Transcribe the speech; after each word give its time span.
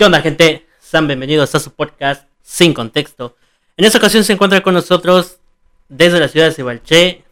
¿Qué 0.00 0.06
onda, 0.06 0.22
gente? 0.22 0.66
Sean 0.78 1.06
bienvenidos 1.06 1.54
a 1.54 1.60
su 1.60 1.74
podcast 1.74 2.26
Sin 2.40 2.72
Contexto. 2.72 3.36
En 3.76 3.84
esta 3.84 3.98
ocasión 3.98 4.24
se 4.24 4.32
encuentra 4.32 4.62
con 4.62 4.72
nosotros 4.72 5.40
desde 5.90 6.18
la 6.18 6.28
ciudad 6.28 6.46
de 6.46 6.54
Cibalché, 6.54 7.24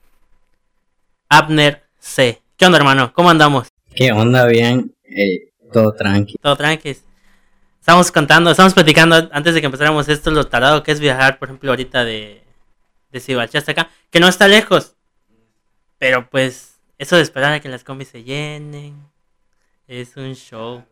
Abner 1.31 1.85
C. 1.99 2.43
¿Qué 2.59 2.67
onda, 2.67 2.77
hermano? 2.77 3.11
¿Cómo 3.15 3.31
andamos? 3.31 3.69
¿Qué 3.95 4.13
onda? 4.13 4.45
Bien, 4.45 4.95
eh, 5.05 5.49
todo 5.73 5.95
tranqui. 5.95 6.37
Todo 6.43 6.57
tranqui. 6.59 6.95
Estamos 7.81 8.13
contando, 8.13 8.51
estamos 8.51 8.75
platicando 8.75 9.31
antes 9.33 9.55
de 9.55 9.61
que 9.61 9.67
empezáramos 9.67 10.07
esto, 10.11 10.31
lo 10.31 10.47
tardado 10.47 10.83
que 10.83 10.93
es 10.93 11.01
viajar, 11.01 11.39
por 11.39 11.49
ejemplo, 11.49 11.71
ahorita 11.71 12.05
de, 12.05 12.45
de 13.11 13.21
Cibalché 13.21 13.57
hasta 13.57 13.73
acá, 13.73 13.89
que 14.11 14.21
no 14.21 14.29
está 14.29 14.47
lejos. 14.47 14.95
Pero 15.97 16.29
pues, 16.29 16.79
eso 16.99 17.17
de 17.17 17.23
esperar 17.23 17.55
a 17.55 17.61
que 17.61 17.71
las 17.71 17.83
combis 17.83 18.09
se 18.09 18.25
llenen, 18.25 18.95
es 19.87 20.19
un 20.19 20.35
show. 20.35 20.85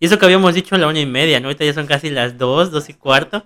Y 0.00 0.06
eso 0.06 0.18
que 0.18 0.24
habíamos 0.24 0.54
dicho 0.54 0.74
a 0.74 0.78
la 0.78 0.88
una 0.88 0.98
y 0.98 1.06
media, 1.06 1.38
¿no? 1.40 1.48
Ahorita 1.48 1.64
ya 1.64 1.74
son 1.74 1.86
casi 1.86 2.08
las 2.08 2.38
dos, 2.38 2.70
dos 2.70 2.88
y 2.88 2.94
cuarto. 2.94 3.44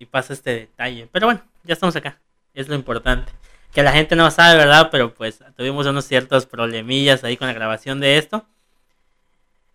Y 0.00 0.06
pasa 0.06 0.32
este 0.32 0.50
detalle. 0.50 1.08
Pero 1.12 1.28
bueno, 1.28 1.42
ya 1.62 1.74
estamos 1.74 1.94
acá. 1.94 2.18
Es 2.54 2.68
lo 2.68 2.74
importante. 2.74 3.32
Que 3.72 3.84
la 3.84 3.92
gente 3.92 4.16
no 4.16 4.28
sabe, 4.32 4.58
¿verdad? 4.58 4.88
Pero 4.90 5.14
pues 5.14 5.38
tuvimos 5.56 5.86
unos 5.86 6.04
ciertos 6.06 6.46
problemillas 6.46 7.22
ahí 7.22 7.36
con 7.36 7.46
la 7.46 7.54
grabación 7.54 8.00
de 8.00 8.18
esto. 8.18 8.44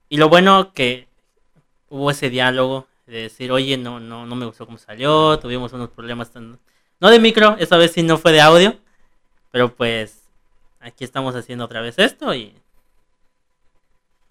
Y 0.10 0.18
lo 0.18 0.28
bueno 0.28 0.74
que 0.74 1.08
hubo 1.88 2.12
ese 2.12 2.30
diálogo 2.30 2.88
de 3.08 3.22
decir, 3.24 3.52
oye, 3.54 3.78
no, 3.78 4.02
no, 4.02 4.26
no 4.26 4.36
me 4.36 4.46
gustó 4.46 4.66
cómo 4.66 4.78
salió. 4.78 5.40
Tuvimos 5.40 5.72
unos 5.72 5.90
problemas. 5.90 6.30
No 7.00 7.10
de 7.10 7.20
micro, 7.20 7.56
esta 7.58 7.78
vez 7.78 7.94
sí 7.94 8.04
no 8.04 8.18
fue 8.18 8.34
de 8.34 8.42
audio. 8.42 8.78
Pero 9.52 9.74
pues 9.74 10.24
aquí 10.82 11.06
estamos 11.06 11.36
haciendo 11.36 11.64
otra 11.64 11.80
vez 11.80 11.98
esto 12.00 12.34
y 12.34 12.54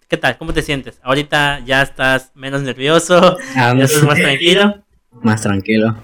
¿Qué 0.09 0.17
tal? 0.17 0.39
¿Cómo 0.39 0.53
te 0.53 0.63
sientes? 0.63 0.99
Ahorita 1.03 1.59
ya 1.59 1.83
estás 1.83 2.31
menos 2.33 2.63
nervioso, 2.63 3.37
ah, 3.55 3.75
ya 3.77 3.83
estás 3.83 4.01
más 4.01 4.17
tranquilo. 4.17 4.83
Más 5.11 5.41
tranquilo. 5.43 5.95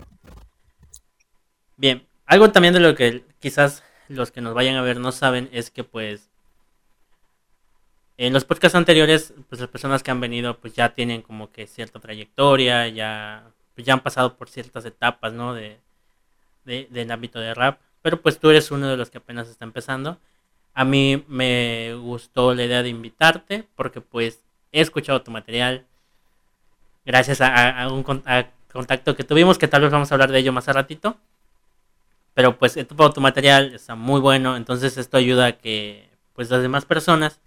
Bien, 1.75 2.05
algo 2.27 2.51
también 2.51 2.75
de 2.75 2.81
lo 2.81 2.93
que 2.93 3.23
quizás 3.39 3.81
los 4.07 4.29
que 4.29 4.41
nos 4.41 4.53
vayan 4.53 4.75
a 4.75 4.83
ver 4.83 4.99
no 4.99 5.11
saben 5.11 5.49
es 5.51 5.71
que 5.71 5.83
pues 5.83 6.29
en 8.17 8.31
los 8.31 8.45
podcasts 8.45 8.75
anteriores, 8.75 9.33
pues 9.49 9.59
las 9.59 9.69
personas 9.71 10.03
que 10.03 10.11
han 10.11 10.21
venido 10.21 10.59
pues 10.59 10.73
ya 10.75 10.93
tienen 10.93 11.23
como 11.23 11.51
que 11.51 11.65
cierta 11.65 11.99
trayectoria, 11.99 12.87
ya, 12.87 13.49
pues, 13.73 13.87
ya 13.87 13.93
han 13.93 14.03
pasado 14.03 14.37
por 14.37 14.49
ciertas 14.49 14.85
etapas, 14.85 15.33
¿no? 15.33 15.55
De, 15.55 15.79
de, 16.63 16.87
del 16.91 17.09
ámbito 17.09 17.39
de 17.39 17.55
rap. 17.55 17.79
Pero 18.03 18.21
pues 18.21 18.37
tú 18.37 18.51
eres 18.51 18.69
uno 18.69 18.87
de 18.87 18.97
los 18.97 19.09
que 19.09 19.17
apenas 19.17 19.49
está 19.49 19.65
empezando. 19.65 20.19
A 20.75 20.85
mí 20.85 21.23
me 21.27 21.95
gustó 21.95 22.53
la 22.53 22.65
idea 22.65 22.83
de 22.83 22.89
invitarte 22.89 23.67
porque 23.75 24.01
pues 24.01 24.43
he 24.71 24.81
escuchado 24.81 25.21
tu 25.21 25.31
material 25.31 25.85
gracias 27.05 27.39
a, 27.41 27.87
un 27.89 28.03
contacto 28.03 29.15
que 29.15 29.23
tuvimos, 29.23 29.57
que 29.57 29.69
tal 29.69 29.83
vez 29.83 29.91
vamos 29.91 30.11
a 30.11 30.15
hablar 30.15 30.31
de 30.31 30.39
ello 30.39 30.51
más 30.51 30.67
a 30.67 30.73
ratito. 30.73 31.17
Pero 32.33 32.57
pues 32.57 32.77
todo 32.87 33.13
tu 33.13 33.21
material 33.21 33.73
está 33.73 33.95
muy 33.95 34.19
bueno, 34.19 34.57
entonces 34.57 34.97
esto 34.97 35.15
ayuda 35.15 35.45
a 35.45 35.51
que 35.53 36.09
pues 36.33 36.49
las 36.49 36.61
demás 36.61 36.83
personas 36.83 37.39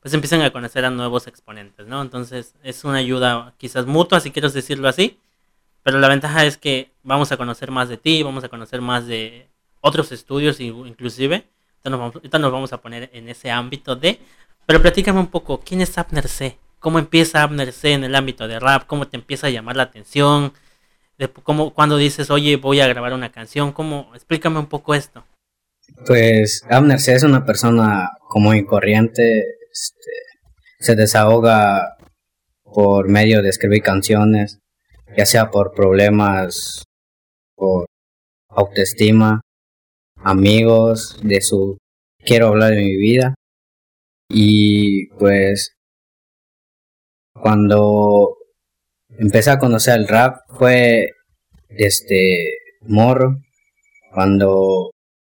pues 0.00 0.14
empiecen 0.14 0.40
a 0.40 0.50
conocer 0.50 0.86
a 0.86 0.90
nuevos 0.90 1.26
exponentes, 1.26 1.86
¿no? 1.86 2.00
Entonces 2.00 2.54
es 2.62 2.84
una 2.84 2.96
ayuda 2.96 3.52
quizás 3.58 3.86
mutua, 3.86 4.20
si 4.20 4.30
quieres 4.30 4.54
decirlo 4.54 4.88
así, 4.88 5.20
pero 5.82 6.00
la 6.00 6.08
ventaja 6.08 6.46
es 6.46 6.56
que 6.56 6.90
vamos 7.02 7.30
a 7.32 7.36
conocer 7.36 7.70
más 7.70 7.90
de 7.90 7.98
ti, 7.98 8.22
vamos 8.22 8.42
a 8.44 8.48
conocer 8.48 8.80
más 8.80 9.06
de 9.06 9.48
otros 9.82 10.10
estudios 10.10 10.58
inclusive, 10.60 11.46
Ahorita 11.84 12.38
nos, 12.38 12.52
vamos, 12.52 12.72
a 12.72 12.80
poner 12.80 13.10
en 13.12 13.28
ese 13.28 13.50
ámbito 13.50 13.96
de... 13.96 14.18
Pero 14.66 14.80
platícame 14.80 15.18
un 15.18 15.26
poco, 15.26 15.60
¿quién 15.60 15.80
es 15.80 15.98
Abner 15.98 16.28
C? 16.28 16.56
¿Cómo 16.78 16.98
empieza 16.98 17.42
Abner 17.42 17.72
C 17.72 17.92
en 17.92 18.04
el 18.04 18.14
ámbito 18.14 18.46
de 18.46 18.60
rap? 18.60 18.86
¿Cómo 18.86 19.08
te 19.08 19.16
empieza 19.16 19.48
a 19.48 19.50
llamar 19.50 19.76
la 19.76 19.84
atención? 19.84 20.52
Cómo, 21.42 21.74
cuando 21.74 21.96
dices, 21.96 22.30
oye, 22.30 22.56
voy 22.56 22.80
a 22.80 22.86
grabar 22.86 23.12
una 23.12 23.32
canción, 23.32 23.72
¿cómo? 23.72 24.10
Explícame 24.14 24.58
un 24.58 24.66
poco 24.66 24.94
esto. 24.94 25.24
Pues 26.06 26.64
Abner 26.70 26.98
C 26.98 27.14
es 27.14 27.22
una 27.22 27.44
persona 27.44 28.10
común 28.28 28.56
y 28.56 28.64
corriente, 28.64 29.40
este, 29.70 30.10
se 30.80 30.94
desahoga 30.94 31.96
por 32.62 33.08
medio 33.08 33.42
de 33.42 33.50
escribir 33.50 33.82
canciones, 33.82 34.58
ya 35.16 35.26
sea 35.26 35.50
por 35.50 35.74
problemas, 35.74 36.84
por 37.54 37.86
autoestima, 38.48 39.40
amigos, 40.24 41.18
de 41.22 41.40
su 41.40 41.78
quiero 42.24 42.48
hablar 42.48 42.70
de 42.70 42.82
mi 42.82 42.96
vida. 42.96 43.34
Y 44.28 45.08
pues 45.18 45.74
cuando 47.34 48.36
empecé 49.18 49.50
a 49.50 49.58
conocer 49.58 49.98
el 49.98 50.08
rap 50.08 50.36
fue 50.48 51.10
este 51.68 52.46
morro, 52.82 53.36
cuando 54.12 54.90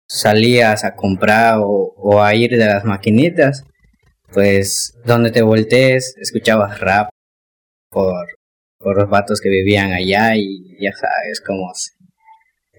salías 0.09 0.84
a 0.84 0.94
comprar 0.94 1.59
o, 1.60 2.22
a 2.22 2.34
ir 2.34 2.50
de 2.50 2.66
las 2.66 2.84
maquinitas, 2.84 3.64
pues 4.32 4.94
donde 5.04 5.31
te 5.31 5.43
voltees 5.43 6.14
escuchabas 6.19 6.81
rap 6.81 7.09
por, 7.91 8.26
por 8.78 8.97
los 8.99 9.09
vatos 9.09 9.41
que 9.41 9.49
vivían 9.49 9.93
allá 9.93 10.37
y 10.37 10.76
ya 10.81 10.93
sabes 10.93 11.41
cómo 11.47 11.70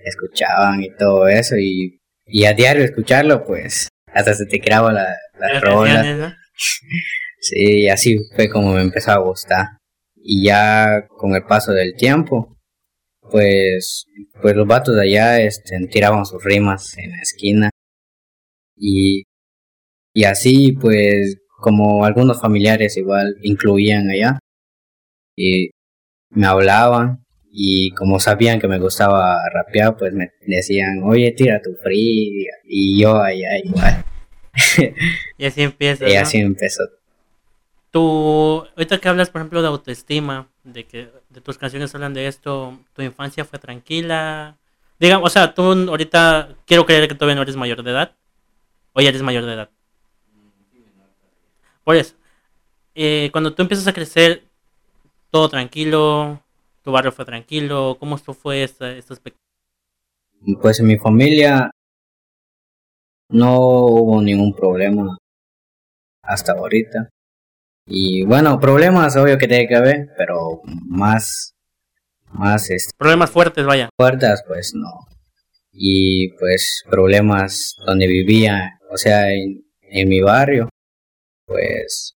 escuchaban 0.06 0.84
y 0.84 0.96
todo 0.96 1.28
eso 1.28 1.56
y, 1.58 2.00
y 2.26 2.46
a 2.46 2.54
diario 2.54 2.84
escucharlo 2.84 3.44
pues 3.46 3.90
hasta 4.14 4.34
se 4.34 4.46
te 4.46 4.58
graba 4.60 4.94
la, 4.94 5.08
la 5.40 5.60
rola. 5.60 6.38
sí, 7.40 7.90
así 7.90 8.18
fue 8.36 8.50
como 8.50 8.74
me 8.74 8.82
empezó 8.82 9.12
a 9.12 9.18
gustar. 9.18 9.68
Y 10.16 10.46
ya 10.46 11.06
con 11.08 11.36
el 11.36 11.44
paso 11.44 11.74
del 11.74 11.96
tiempo, 11.96 12.58
pues, 13.30 14.06
pues 14.42 14.56
los 14.56 14.68
vatos 14.68 14.96
de 14.96 15.02
allá 15.02 15.42
este, 15.42 15.76
tiraban 15.88 16.26
sus 16.26 16.44
rimas 16.44 16.98
en 16.98 17.12
la 17.12 17.22
esquina. 17.22 17.70
Y, 18.78 19.24
y 20.14 20.24
así 20.26 20.74
pues 20.74 21.38
como 21.60 22.06
algunos 22.06 22.40
familiares 22.40 22.98
igual 22.98 23.36
incluían 23.42 24.10
allá. 24.10 24.40
Y 25.36 25.72
me 26.30 26.46
hablaban 26.46 27.23
y 27.56 27.92
como 27.92 28.20
sabían 28.20 28.60
que 28.60 28.68
me 28.68 28.80
gustaba 28.80 29.38
rapear, 29.48 29.96
pues 29.96 30.12
me 30.12 30.32
decían, 30.42 31.04
oye, 31.04 31.32
tira 31.34 31.62
tu 31.62 31.76
free. 31.76 32.48
Y 32.64 33.00
yo 33.00 33.22
allá 33.22 33.60
igual. 33.64 34.04
y 35.38 35.46
así 35.46 35.62
empieza. 35.62 36.10
y 36.10 36.16
así 36.16 36.40
empezó. 36.40 36.84
Tú, 37.92 38.66
ahorita 38.76 38.98
que 38.98 39.08
hablas, 39.08 39.30
por 39.30 39.42
ejemplo, 39.42 39.62
de 39.62 39.68
autoestima, 39.68 40.48
de 40.64 40.86
que 40.86 41.10
de 41.30 41.42
tus 41.42 41.60
canciones 41.60 41.94
hablan 41.94 42.16
de 42.16 42.26
esto, 42.26 42.80
¿tu 42.94 43.04
infancia 43.04 43.46
fue 43.46 43.60
tranquila? 43.60 44.58
Digamos, 45.00 45.28
o 45.28 45.30
sea, 45.30 45.54
tú 45.54 45.62
ahorita 45.62 46.56
quiero 46.66 46.88
creer 46.88 47.08
que 47.08 47.14
todavía 47.14 47.36
no 47.36 47.44
eres 47.44 47.56
mayor 47.56 47.84
de 47.84 47.92
edad. 47.92 48.16
O 48.94 49.02
ya 49.02 49.10
eres 49.10 49.22
mayor 49.22 49.46
de 49.46 49.54
edad. 49.54 49.70
Por 51.84 51.98
eso, 51.98 52.16
eh, 52.96 53.30
cuando 53.32 53.54
tú 53.54 53.62
empiezas 53.62 53.86
a 53.86 53.94
crecer, 53.94 54.44
todo 55.30 55.50
tranquilo, 55.50 56.43
tu 56.84 56.92
barrio 56.92 57.12
fue 57.12 57.26
tranquilo? 57.26 57.98
¿Cómo 58.00 58.16
esto 58.16 58.34
fue 58.34 58.64
este, 58.64 58.98
este 58.98 59.16
Pues 60.62 60.80
en 60.80 60.88
mi 60.88 60.98
familia 60.98 61.72
no 63.30 63.58
hubo 63.58 64.22
ningún 64.22 64.56
problema 64.56 65.18
hasta 66.22 66.54
ahorita. 66.54 67.10
Y 67.86 68.24
bueno, 68.24 68.60
problemas 68.60 69.16
obvio 69.18 69.38
que 69.38 69.48
tiene 69.48 69.68
que 69.68 69.76
haber, 69.76 70.10
pero 70.18 70.62
más, 70.66 71.54
más 72.32 72.70
este, 72.70 72.92
problemas 72.98 73.32
fuertes, 73.32 73.66
vaya. 73.66 73.90
Fuertes, 73.98 74.44
pues 74.48 74.74
no. 74.74 75.08
Y 75.72 76.30
pues 76.38 76.84
problemas 76.90 77.76
donde 77.86 78.08
vivía, 78.08 78.80
o 78.90 78.98
sea, 78.98 79.32
en, 79.34 79.66
en 79.82 80.08
mi 80.08 80.22
barrio, 80.22 80.70
pues, 81.46 82.16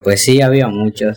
pues 0.00 0.22
sí 0.22 0.40
había 0.40 0.68
muchos. 0.68 1.14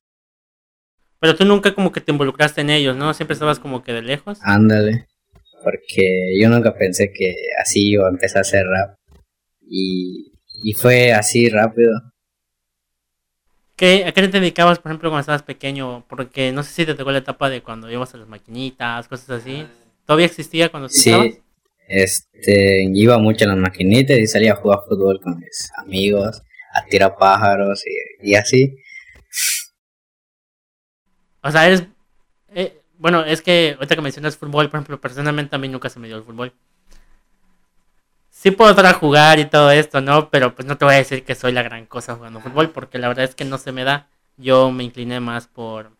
Pero 1.20 1.36
tú 1.36 1.46
nunca 1.46 1.74
como 1.74 1.92
que 1.92 2.02
te 2.02 2.12
involucraste 2.12 2.62
en 2.62 2.70
ellos, 2.70 2.96
¿no? 2.96 3.14
Siempre 3.14 3.34
estabas 3.34 3.60
como 3.60 3.84
que 3.84 3.94
de 3.94 4.02
lejos. 4.02 4.40
Ándale. 4.42 5.08
Porque 5.64 6.38
yo 6.40 6.50
nunca 6.50 6.76
pensé 6.76 7.12
que 7.12 7.36
así 7.62 7.90
iba 7.90 8.08
a 8.08 8.12
empezar 8.12 8.40
a 8.40 8.42
hacer 8.42 8.66
rap. 8.66 8.98
Y, 9.62 10.32
y 10.64 10.74
fue 10.74 11.12
así 11.14 11.50
rápido. 11.50 11.92
¿Qué, 13.76 14.06
¿A 14.06 14.12
qué 14.12 14.28
te 14.28 14.40
dedicabas, 14.40 14.80
por 14.80 14.92
ejemplo, 14.92 15.10
cuando 15.10 15.22
estabas 15.22 15.44
pequeño? 15.44 16.04
Porque 16.08 16.52
no 16.52 16.64
sé 16.64 16.72
si 16.72 16.86
te 16.86 16.96
tocó 16.96 17.12
la 17.12 17.20
etapa 17.20 17.50
de 17.50 17.62
cuando 17.62 17.92
ibas 17.92 18.14
a 18.14 18.18
las 18.18 18.28
maquinitas, 18.28 19.08
cosas 19.08 19.42
así. 19.42 19.66
¿Todavía 20.06 20.26
existía 20.26 20.70
cuando 20.70 20.90
Sí, 20.90 21.40
este, 21.88 22.84
iba 22.94 23.18
mucho 23.20 23.46
a 23.46 23.50
las 23.50 23.58
maquinitas 23.58 24.18
y 24.18 24.28
salía 24.28 24.54
a 24.54 24.56
jugar 24.56 24.80
fútbol 24.88 25.20
con 25.22 25.38
mis 25.38 25.70
amigos, 25.78 26.42
a 26.74 26.86
tirar 26.86 27.16
pájaros 27.18 27.84
y, 27.86 28.32
y 28.32 28.36
así. 28.36 28.76
O 31.48 31.52
sea, 31.52 31.66
eres. 31.66 31.86
Eh, 32.50 32.82
bueno, 32.98 33.24
es 33.24 33.42
que 33.42 33.76
ahorita 33.76 33.96
que 33.96 34.02
mencionas 34.02 34.38
fútbol, 34.38 34.70
por 34.70 34.80
ejemplo, 34.80 35.00
personalmente 35.00 35.56
a 35.56 35.60
mí 35.60 35.70
nunca 35.70 35.90
se 35.90 36.00
me 36.00 36.08
dio 36.08 36.18
el 36.18 36.24
fútbol. 36.24 36.54
Sí 38.30 38.52
puedo 38.52 38.76
a 38.86 38.94
jugar 38.94 39.40
y 39.40 39.46
todo 39.46 39.72
esto, 39.72 40.02
¿no? 40.02 40.30
Pero 40.30 40.54
pues 40.56 40.68
no 40.68 40.78
te 40.78 40.86
voy 40.86 40.96
a 40.96 40.98
decir 40.98 41.24
que 41.24 41.36
soy 41.36 41.54
la 41.54 41.64
gran 41.64 41.86
cosa 41.86 42.16
jugando 42.16 42.42
fútbol, 42.42 42.72
porque 42.72 43.00
la 43.00 43.08
verdad 43.08 43.26
es 43.26 43.34
que 43.36 43.46
no 43.46 43.58
se 43.58 43.72
me 43.72 43.84
da. 43.84 44.08
Yo 44.38 44.72
me 44.72 44.84
incliné 44.84 45.20
más 45.20 45.48
por 45.48 45.92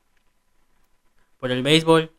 por 1.40 1.52
el 1.52 1.64
béisbol. 1.64 2.12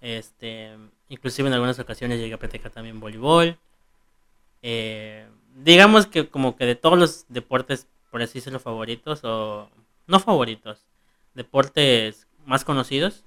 Este, 0.00 0.76
inclusive 1.08 1.48
en 1.48 1.54
algunas 1.54 1.78
ocasiones 1.78 2.18
llegué 2.18 2.34
a 2.34 2.38
practicar 2.38 2.72
también 2.72 3.00
voleibol. 3.00 3.58
Eh, 4.62 5.26
digamos 5.54 6.06
que 6.06 6.28
como 6.28 6.56
que 6.56 6.66
de 6.66 6.74
todos 6.74 6.98
los 6.98 7.26
deportes, 7.28 7.86
por 8.10 8.22
así 8.22 8.40
decirlo, 8.40 8.58
favoritos, 8.60 9.20
o 9.24 9.70
no 10.06 10.20
favoritos, 10.20 10.84
deportes 11.34 12.26
más 12.44 12.64
conocidos, 12.64 13.24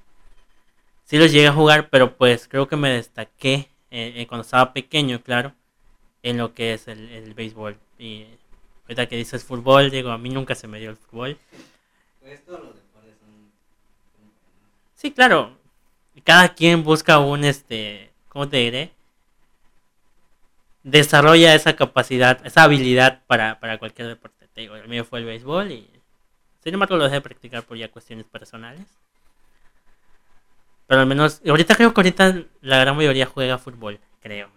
sí 1.03 1.17
los 1.17 1.31
llegué 1.31 1.47
a 1.47 1.53
jugar, 1.53 1.89
pero 1.89 2.15
pues 2.17 2.47
creo 2.47 2.67
que 2.67 2.75
me 2.75 2.89
destaqué 2.89 3.69
eh, 3.91 4.13
eh, 4.15 4.27
cuando 4.27 4.43
estaba 4.43 4.73
pequeño, 4.73 5.21
claro, 5.21 5.53
en 6.23 6.37
lo 6.37 6.53
que 6.53 6.73
es 6.73 6.87
el, 6.87 7.09
el 7.09 7.33
béisbol. 7.33 7.77
Y 7.97 8.25
ahorita 8.83 9.07
que 9.07 9.15
dices 9.15 9.43
fútbol, 9.43 9.89
digo, 9.91 10.11
a 10.11 10.17
mí 10.17 10.29
nunca 10.29 10.55
se 10.55 10.67
me 10.67 10.79
dio 10.79 10.89
el 10.89 10.97
fútbol. 10.97 11.37
Pues 12.19 12.43
todos 12.43 12.59
los 12.59 12.75
deportes 12.75 13.15
son... 13.19 13.51
Sí, 14.95 15.11
claro. 15.11 15.57
Cada 16.23 16.53
quien 16.55 16.83
busca 16.83 17.19
un, 17.19 17.43
este, 17.43 18.11
¿cómo 18.29 18.47
te 18.49 18.57
diré? 18.57 18.91
Desarrolla 20.83 21.55
esa 21.55 21.75
capacidad, 21.75 22.45
esa 22.45 22.63
habilidad 22.63 23.23
para, 23.27 23.59
para 23.59 23.77
cualquier 23.77 24.07
deporte. 24.07 24.47
Te 24.53 24.61
digo, 24.61 24.75
el 24.75 24.87
mío 24.87 25.03
fue 25.03 25.19
el 25.19 25.25
béisbol 25.25 25.71
y 25.71 25.89
sin 26.65 26.73
embargo 26.73 26.97
lo 26.97 27.03
dejé 27.03 27.17
de 27.17 27.21
practicar 27.21 27.63
por 27.63 27.77
ya 27.77 27.91
cuestiones 27.91 28.25
personales. 28.25 28.87
Pero 30.87 31.01
al 31.01 31.05
menos, 31.05 31.39
ahorita 31.47 31.75
creo 31.75 31.93
que 31.93 32.01
ahorita 32.01 32.43
la 32.61 32.79
gran 32.79 32.97
mayoría 32.97 33.27
juega 33.27 33.59
fútbol, 33.59 33.99
creo. 34.19 34.49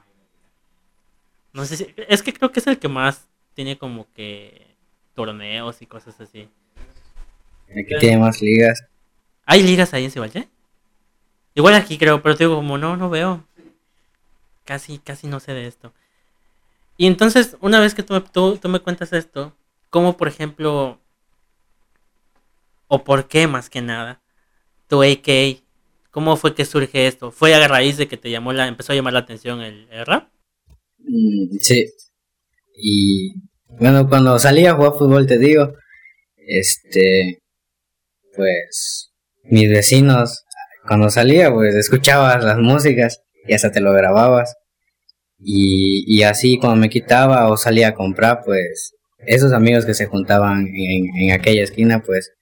No 1.53 1.67
sé 1.67 1.77
si, 1.77 1.95
es 2.09 2.23
que 2.23 2.33
creo 2.33 2.51
que 2.51 2.61
es 2.61 2.67
el 2.67 2.79
que 2.79 2.89
más 2.89 3.29
tiene 3.53 3.77
como 3.77 4.11
que 4.15 4.75
torneos 5.15 5.83
y 5.83 5.87
cosas 5.87 6.19
así. 6.19 6.49
El 7.69 7.87
que 7.87 7.97
tiene 7.97 8.17
más 8.17 8.41
ligas. 8.41 8.87
¿Hay 9.45 9.63
ligas 9.63 9.93
ahí 9.93 10.07
en 10.07 10.11
Cibalche? 10.11 10.49
Igual 11.55 11.75
aquí 11.75 11.99
creo, 11.99 12.23
pero 12.23 12.37
digo, 12.37 12.57
como 12.57 12.79
no, 12.79 12.97
no 12.97 13.11
veo. 13.11 13.45
Casi, 14.65 14.99
casi 14.99 15.27
no 15.27 15.41
sé 15.41 15.53
de 15.53 15.67
esto. 15.67 15.93
Y 16.97 17.07
entonces, 17.07 17.59
una 17.61 17.81
vez 17.81 17.95
que 17.95 18.03
tú, 18.03 18.19
tú, 18.23 18.57
tú 18.57 18.69
me 18.71 18.81
cuentas 18.81 19.13
esto, 19.13 19.55
¿cómo 19.91 20.17
por 20.17 20.29
ejemplo, 20.29 20.99
o 22.88 23.05
por 23.05 23.29
qué 23.29 23.46
más 23.46 23.70
que 23.70 23.81
nada, 23.81 24.23
tu 24.88 25.02
AK 25.02 25.62
¿Cómo 26.19 26.37
fue 26.37 26.55
que 26.55 26.64
surge 26.64 27.06
esto? 27.06 27.31
¿Fue 27.31 27.55
a 27.55 27.69
raíz 27.69 27.96
de 27.96 28.08
que 28.08 28.17
te 28.17 28.29
llamó 28.29 28.52
la, 28.52 28.67
empezó 28.67 28.93
a 28.93 28.96
llamar 28.96 29.12
la 29.12 29.20
atención 29.20 29.61
el, 29.61 29.87
rap? 30.06 30.29
Mm, 30.99 31.58
sí. 31.61 31.87
Y 32.75 33.35
bueno, 33.69 34.08
cuando 34.08 34.38
salía 34.38 34.73
a 34.73 34.75
jugar 34.75 34.94
fútbol, 34.99 35.26
te 35.26 35.38
digo, 35.38 35.75
este, 36.37 37.43
pues, 38.35 39.12
mis 39.44 39.69
vecinos, 39.69 40.44
cuando 40.87 41.11
salía, 41.11 41.52
pues, 41.52 41.75
escuchabas 41.75 42.43
las 42.43 42.58
músicas 42.58 43.23
y 43.46 43.52
hasta 43.52 43.70
te 43.70 43.81
lo 43.81 43.93
grababas. 43.93 44.56
Y, 45.38 46.05
y 46.06 46.23
así 46.23 46.58
cuando 46.58 46.81
me 46.81 46.90
quitaba 46.90 47.49
o 47.49 47.56
salía 47.56 47.88
a 47.88 47.94
comprar, 47.94 48.40
pues, 48.44 48.94
esos 49.19 49.52
amigos 49.52 49.87
que 49.87 49.94
se 49.94 50.06
juntaban 50.06 50.67
en, 50.67 51.06
en 51.17 51.31
aquella 51.32 51.62
esquina, 51.62 52.02
pues, 52.02 52.32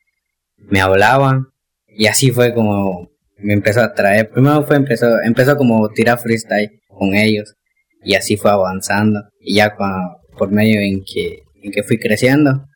me 0.57 0.81
hablaban. 0.81 1.49
Y 1.89 2.07
así 2.07 2.31
fue 2.31 2.53
como 2.55 3.11
me 3.39 3.53
empezó 3.53 3.81
a 3.81 3.95
traer. 3.95 4.31
Primero 4.31 4.65
fue 4.65 4.77
empezó, 4.77 5.21
empezó 5.23 5.57
como 5.57 5.89
tirar 5.91 6.19
freestyle 6.19 6.81
con 6.89 7.15
ellos 7.15 7.55
y 8.03 8.15
así 8.15 8.37
fue 8.37 8.51
avanzando. 8.51 9.21
Y 9.41 9.57
ya 9.57 9.77
por 9.77 10.51
medio 10.51 10.81
en 10.81 11.05
que, 11.05 11.43
en 11.63 11.73
que 11.73 11.83
fui 11.83 11.99
creciendo, 11.99 12.67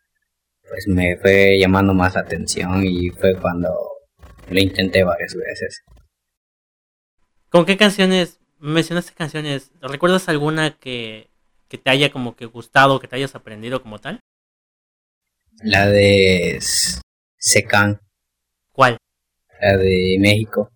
pues 0.68 0.86
me 0.86 1.16
fue 1.16 1.58
llamando 1.58 1.94
más 1.94 2.14
la 2.14 2.20
atención 2.20 2.84
y 2.84 3.10
fue 3.10 3.36
cuando 3.36 3.74
lo 4.48 4.60
intenté 4.60 5.04
varias 5.04 5.34
veces. 5.34 5.82
¿Con 7.48 7.66
qué 7.66 7.76
canciones, 7.76 8.38
mencionaste 8.58 9.12
canciones, 9.12 9.72
recuerdas 9.80 10.28
alguna 10.28 10.76
que, 10.78 11.28
que 11.68 11.78
te 11.78 11.90
haya 11.90 12.12
como 12.12 12.36
que 12.36 12.46
gustado, 12.46 13.00
que 13.00 13.08
te 13.08 13.16
hayas 13.16 13.34
aprendido 13.34 13.82
como 13.82 13.98
tal? 13.98 14.20
La 15.62 15.86
de 15.86 16.58
Secan. 17.40 17.98
¿Cuál? 18.70 18.98
la 19.60 19.76
de 19.76 20.16
México. 20.18 20.70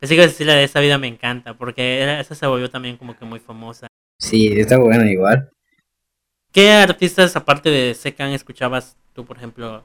Así 0.00 0.16
que 0.16 0.22
decir 0.22 0.46
la 0.46 0.54
de 0.54 0.64
esa 0.64 0.80
vida 0.80 0.98
me 0.98 1.06
encanta, 1.06 1.56
porque 1.56 2.20
esa 2.20 2.34
se 2.34 2.46
volvió 2.46 2.70
también 2.70 2.96
como 2.96 3.16
que 3.16 3.24
muy 3.24 3.38
famosa. 3.38 3.86
Sí, 4.18 4.48
está 4.48 4.78
buena 4.78 5.10
igual. 5.10 5.50
¿Qué 6.52 6.70
artistas 6.70 7.36
aparte 7.36 7.70
de 7.70 7.94
Secan 7.94 8.32
escuchabas 8.32 8.96
tú, 9.14 9.24
por 9.24 9.36
ejemplo? 9.36 9.84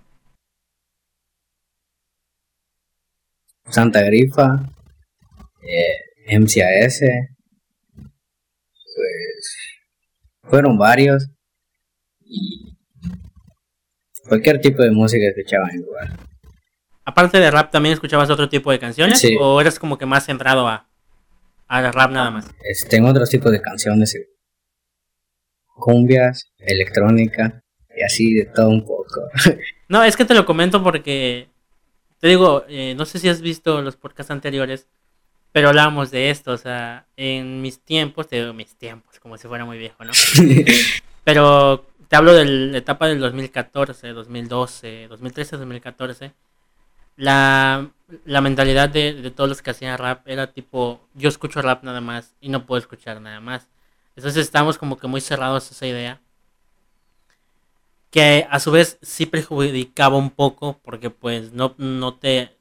Santa 3.70 4.02
Grifa, 4.02 4.70
eh, 5.62 6.38
MCAS, 6.40 7.02
pues 8.96 9.58
fueron 10.44 10.78
varios 10.78 11.30
y 12.22 12.77
cualquier 14.28 14.62
tipo 14.62 14.84
de 14.84 14.92
música 14.92 15.26
escuchaban 15.28 15.76
igual 15.76 16.18
aparte 17.08 17.40
de 17.40 17.50
rap, 17.50 17.72
¿también 17.72 17.94
escuchabas 17.94 18.30
otro 18.30 18.50
tipo 18.50 18.70
de 18.70 18.80
canciones? 18.80 19.26
¿O 19.40 19.62
eras 19.62 19.80
como 19.80 19.98
que 19.98 20.06
más 20.06 20.26
centrado 20.26 20.68
a, 20.68 20.86
a 21.70 21.92
rap 21.92 22.12
nada 22.12 22.30
más? 22.30 22.46
tengo 22.90 23.08
otros 23.08 23.30
tipos 23.30 23.50
de 23.50 23.62
canciones. 23.62 24.14
Cumbias, 25.74 26.52
electrónica 26.60 27.64
y 27.96 28.04
así 28.04 28.34
de 28.34 28.46
todo 28.46 28.68
un 28.70 28.84
poco. 28.84 29.22
no, 29.88 30.04
es 30.04 30.18
que 30.18 30.26
te 30.26 30.34
lo 30.34 30.46
comento 30.46 30.84
porque, 30.84 31.48
te 32.20 32.28
digo, 32.28 32.66
eh, 32.68 32.94
no 32.98 33.06
sé 33.06 33.20
si 33.20 33.30
has 33.30 33.40
visto 33.40 33.82
los 33.82 33.96
podcasts 33.96 34.32
anteriores, 34.32 34.88
pero 35.54 35.70
hablábamos 35.70 36.12
de 36.12 36.30
esto, 36.30 36.52
o 36.52 36.58
sea, 36.58 37.06
en 37.16 37.62
mis 37.62 37.80
tiempos, 37.80 38.28
te 38.28 38.36
digo 38.36 38.54
mis 38.54 38.76
tiempos, 38.76 39.18
como 39.22 39.38
si 39.38 39.48
fuera 39.48 39.64
muy 39.64 39.78
viejo, 39.78 40.04
¿no? 40.04 40.12
pero 41.24 41.86
te 42.08 42.16
hablo 42.16 42.34
de 42.34 42.46
la 42.46 42.78
etapa 42.78 43.08
del 43.08 43.20
2014, 43.20 44.14
2012, 44.14 45.08
2013, 45.10 45.58
2014 45.58 46.34
la, 47.18 47.90
la 48.26 48.42
mentalidad 48.42 48.90
de, 48.90 49.32
todos 49.36 49.50
los 49.50 49.62
que 49.62 49.72
hacían 49.72 49.98
rap 49.98 50.26
era 50.28 50.54
tipo, 50.54 51.02
yo 51.16 51.28
escucho 51.28 51.62
rap 51.62 51.84
nada 51.84 52.00
más 52.00 52.36
y 52.40 52.50
no 52.50 52.66
puedo 52.66 52.80
escuchar 52.80 53.20
nada 53.20 53.42
más. 53.42 53.68
Entonces 54.16 54.44
estamos 54.46 54.78
como 54.78 54.98
que 54.98 55.08
muy 55.08 55.20
cerrados 55.20 55.70
a 55.70 55.74
esa 55.74 55.88
idea. 55.88 56.22
Que 58.12 58.48
a 58.50 58.60
su 58.60 58.72
vez 58.72 58.98
sí 59.02 59.26
perjudicaba 59.26 60.16
un 60.18 60.30
poco 60.30 60.80
porque 60.84 61.10
pues 61.10 61.52
no, 61.52 61.76
no 61.78 62.16
te... 62.16 62.56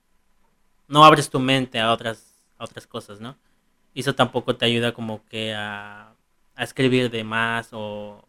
No 0.88 1.04
abres 1.04 1.30
tu 1.30 1.38
mente 1.40 1.80
a 1.80 1.92
otras, 1.92 2.34
a 2.58 2.64
otras 2.64 2.86
cosas, 2.86 3.20
¿no? 3.20 3.36
Y 3.94 4.00
eso 4.00 4.14
tampoco 4.14 4.56
te 4.56 4.66
ayuda 4.66 4.92
como 4.92 5.24
que 5.26 5.54
a, 5.54 6.14
a 6.54 6.64
escribir 6.64 7.10
de 7.10 7.24
más 7.24 7.68
o... 7.72 8.24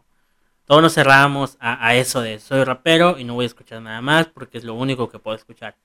Todos 0.68 0.82
nos 0.82 0.92
cerramos 0.92 1.56
a, 1.60 1.94
eso 1.94 2.20
de 2.20 2.38
soy 2.38 2.62
rapero 2.62 3.18
y 3.18 3.24
no 3.24 3.32
voy 3.32 3.44
a 3.44 3.46
escuchar 3.46 3.80
nada 3.80 4.02
más 4.02 4.26
porque 4.26 4.58
es 4.58 4.64
lo 4.64 4.74
único 4.74 5.08
que 5.08 5.18
puedo 5.18 5.34
escuchar. 5.34 5.76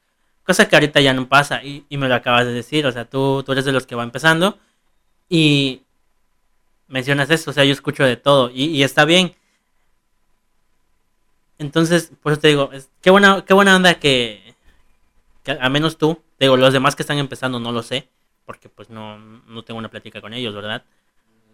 Cosa 0.46 0.68
que 0.68 0.76
ahorita 0.76 1.00
ya 1.00 1.14
no 1.14 1.30
pasa 1.30 1.64
y, 1.64 1.86
me 1.90 2.10
lo 2.10 2.16
acabas 2.16 2.46
de 2.46 2.52
decir. 2.52 2.86
O 2.86 2.92
sea, 2.92 3.06
tú, 3.06 3.44
tú 3.44 3.54
eres 3.54 3.64
de 3.64 3.72
los 3.72 3.88
que 3.88 3.96
va 3.96 4.04
empezando 4.04 4.60
y 5.30 5.84
mencionas 6.90 7.30
eso. 7.30 7.52
O 7.52 7.54
sea, 7.54 7.64
yo 7.64 7.72
escucho 7.72 8.04
de 8.04 8.18
todo 8.18 8.52
y, 8.54 8.84
está 8.84 9.06
bien. 9.06 9.34
Entonces, 11.60 12.12
por 12.22 12.34
eso 12.34 12.42
te 12.42 12.50
digo, 12.50 12.70
es, 12.74 12.90
qué, 13.02 13.10
buena, 13.10 13.46
qué 13.46 13.54
buena 13.54 13.78
onda 13.78 13.94
que, 13.94 14.54
que 15.44 15.52
al 15.52 15.72
menos 15.72 15.98
tú, 15.98 16.22
digo, 16.38 16.58
los 16.58 16.74
demás 16.74 16.98
que 16.98 17.04
están 17.04 17.20
empezando 17.20 17.58
no 17.58 17.72
lo 17.72 17.84
sé, 17.84 18.10
porque 18.46 18.68
pues 18.68 18.90
no, 18.90 19.18
no 19.18 19.64
tengo 19.64 19.78
una 19.78 19.90
plática 19.90 20.20
con 20.20 20.34
ellos, 20.34 20.54
¿verdad? 20.54 20.84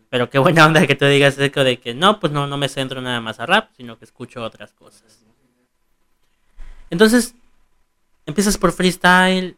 Pero 0.09 0.29
qué 0.29 0.39
buena 0.39 0.65
onda 0.65 0.87
que 0.87 0.95
tú 0.95 1.05
digas 1.05 1.37
eso 1.37 1.63
de 1.63 1.79
que 1.79 1.93
no, 1.93 2.19
pues 2.19 2.33
no, 2.33 2.47
no 2.47 2.57
me 2.57 2.67
centro 2.67 3.01
nada 3.01 3.21
más 3.21 3.39
a 3.39 3.45
rap, 3.45 3.69
sino 3.77 3.97
que 3.97 4.05
escucho 4.05 4.43
otras 4.43 4.73
cosas. 4.73 5.23
Entonces, 6.89 7.35
empiezas 8.25 8.57
por 8.57 8.71
freestyle, 8.71 9.55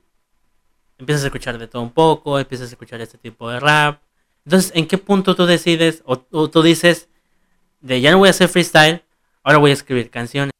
empiezas 0.97 1.23
a 1.23 1.27
escuchar 1.27 1.57
de 1.57 1.67
todo 1.67 1.81
un 1.81 1.91
poco, 1.91 2.37
empiezas 2.37 2.67
a 2.67 2.71
escuchar 2.71 2.99
este 3.01 3.17
tipo 3.17 3.49
de 3.49 3.59
rap. 3.59 4.01
Entonces, 4.45 4.71
¿en 4.75 4.87
qué 4.87 4.97
punto 4.97 5.35
tú 5.35 5.45
decides 5.45 6.03
o, 6.05 6.17
tú 6.17 6.61
dices 6.61 7.07
de 7.79 8.01
ya 8.01 8.11
no 8.11 8.17
voy 8.17 8.27
a 8.27 8.31
hacer 8.31 8.49
freestyle, 8.49 9.03
ahora 9.43 9.59
voy 9.59 9.71
a 9.71 9.75
escribir 9.75 10.09
canciones? 10.09 10.51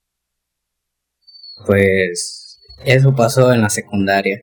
Pues 1.65 2.60
eso 2.83 3.13
pasó 3.13 3.51
en 3.53 3.62
la 3.62 3.69
secundaria, 3.69 4.41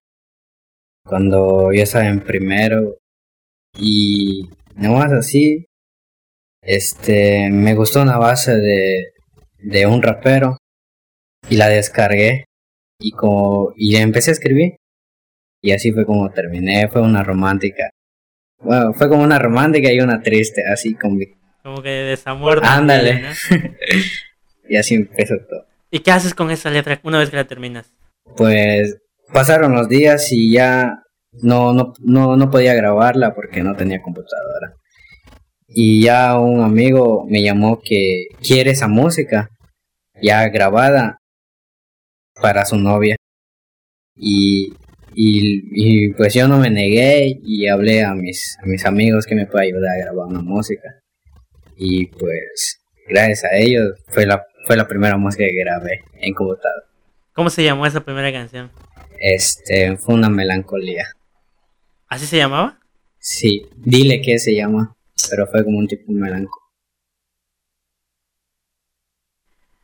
cuando 1.05 1.73
yo 1.73 1.83
estaba 1.83 2.07
en 2.07 2.21
primero 2.21 2.99
y 3.77 4.49
más 4.79 5.13
así, 5.13 5.67
este, 6.63 7.51
me 7.51 7.75
gustó 7.75 8.03
una 8.03 8.19
base 8.19 8.57
de, 8.57 9.13
de 9.59 9.87
un 9.87 10.03
rapero 10.03 10.59
y 11.49 11.57
la 11.57 11.69
descargué 11.69 12.45
y 13.01 13.13
como 13.13 13.73
y 13.77 13.97
empecé 13.97 14.31
a 14.31 14.33
escribir 14.33 14.77
y 15.63 15.73
así 15.73 15.93
fue 15.93 16.05
como 16.05 16.31
terminé 16.31 16.89
fue 16.89 17.03
una 17.03 17.23
romántica. 17.23 17.91
Bueno 18.61 18.93
fue 18.93 19.09
como 19.09 19.23
una 19.23 19.39
romántica 19.39 19.93
y 19.93 20.01
una 20.01 20.21
triste 20.21 20.63
así 20.71 20.95
como 20.95 21.19
como 21.63 21.83
que 21.83 21.91
desamor 21.91 22.61
ándale. 22.65 23.25
y 24.69 24.77
así 24.77 24.95
empezó 24.95 25.35
todo. 25.49 25.67
Y 25.91 26.01
qué 26.01 26.11
haces 26.11 26.35
con 26.35 26.51
esa 26.51 26.71
letra 26.71 27.01
una 27.03 27.19
vez 27.19 27.31
que 27.31 27.37
la 27.37 27.47
terminas 27.47 27.93
pues 28.37 28.99
pasaron 29.33 29.75
los 29.75 29.89
días 29.89 30.33
y 30.33 30.53
ya 30.53 31.03
no, 31.43 31.73
no, 31.73 31.93
no, 32.01 32.37
no 32.37 32.51
podía 32.51 32.75
grabarla 32.75 33.35
porque 33.35 33.63
no 33.63 33.75
tenía 33.77 34.03
computadora. 34.03 34.75
Y 35.69 36.03
ya 36.03 36.39
un 36.39 36.63
amigo 36.63 37.27
me 37.29 37.43
llamó 37.43 37.81
que 37.81 38.27
quiere 38.41 38.71
esa 38.71 38.89
música 38.89 39.51
ya 40.21 40.49
grabada 40.49 41.19
para 42.41 42.65
su 42.65 42.77
novia. 42.77 43.17
Y, 44.17 44.73
y, 45.15 46.13
pues 46.15 46.35
yo 46.35 46.49
no 46.49 46.59
me 46.59 46.71
negué 46.71 47.39
y 47.43 47.69
hablé 47.69 48.05
a 48.05 48.15
mis, 48.15 48.57
a 48.63 48.67
mis 48.67 48.85
amigos 48.85 49.27
que 49.27 49.35
me 49.35 49.47
puede 49.47 49.67
ayudar 49.67 49.95
a 49.95 50.05
grabar 50.05 50.27
una 50.27 50.41
música. 50.41 50.89
Y 51.77 52.07
pues 52.07 52.81
gracias 53.09 53.45
a 53.45 53.57
ellos 53.57 53.93
fue 54.09 54.27
la, 54.27 54.43
fue 54.67 54.77
la 54.77 54.89
primera 54.89 55.17
música 55.17 55.45
que 55.45 55.55
grabé 55.55 56.01
en 56.15 56.35
computadora. 56.35 56.87
¿Cómo 57.33 57.51
se 57.51 57.63
llamó 57.63 57.87
esa 57.87 58.01
primera 58.01 58.33
canción? 58.33 58.71
Este, 59.21 59.97
fue 59.97 60.15
una 60.15 60.29
melancolía. 60.29 61.07
¿Así 62.09 62.27
se 62.27 62.39
llamaba? 62.39 62.81
Sí, 63.19 63.67
dile 63.77 64.23
qué 64.23 64.39
se 64.39 64.55
llama, 64.55 64.97
pero 65.29 65.47
fue 65.47 65.63
como 65.63 65.79
un 65.79 65.87
tipo 65.87 66.11
melanco. 66.11 66.59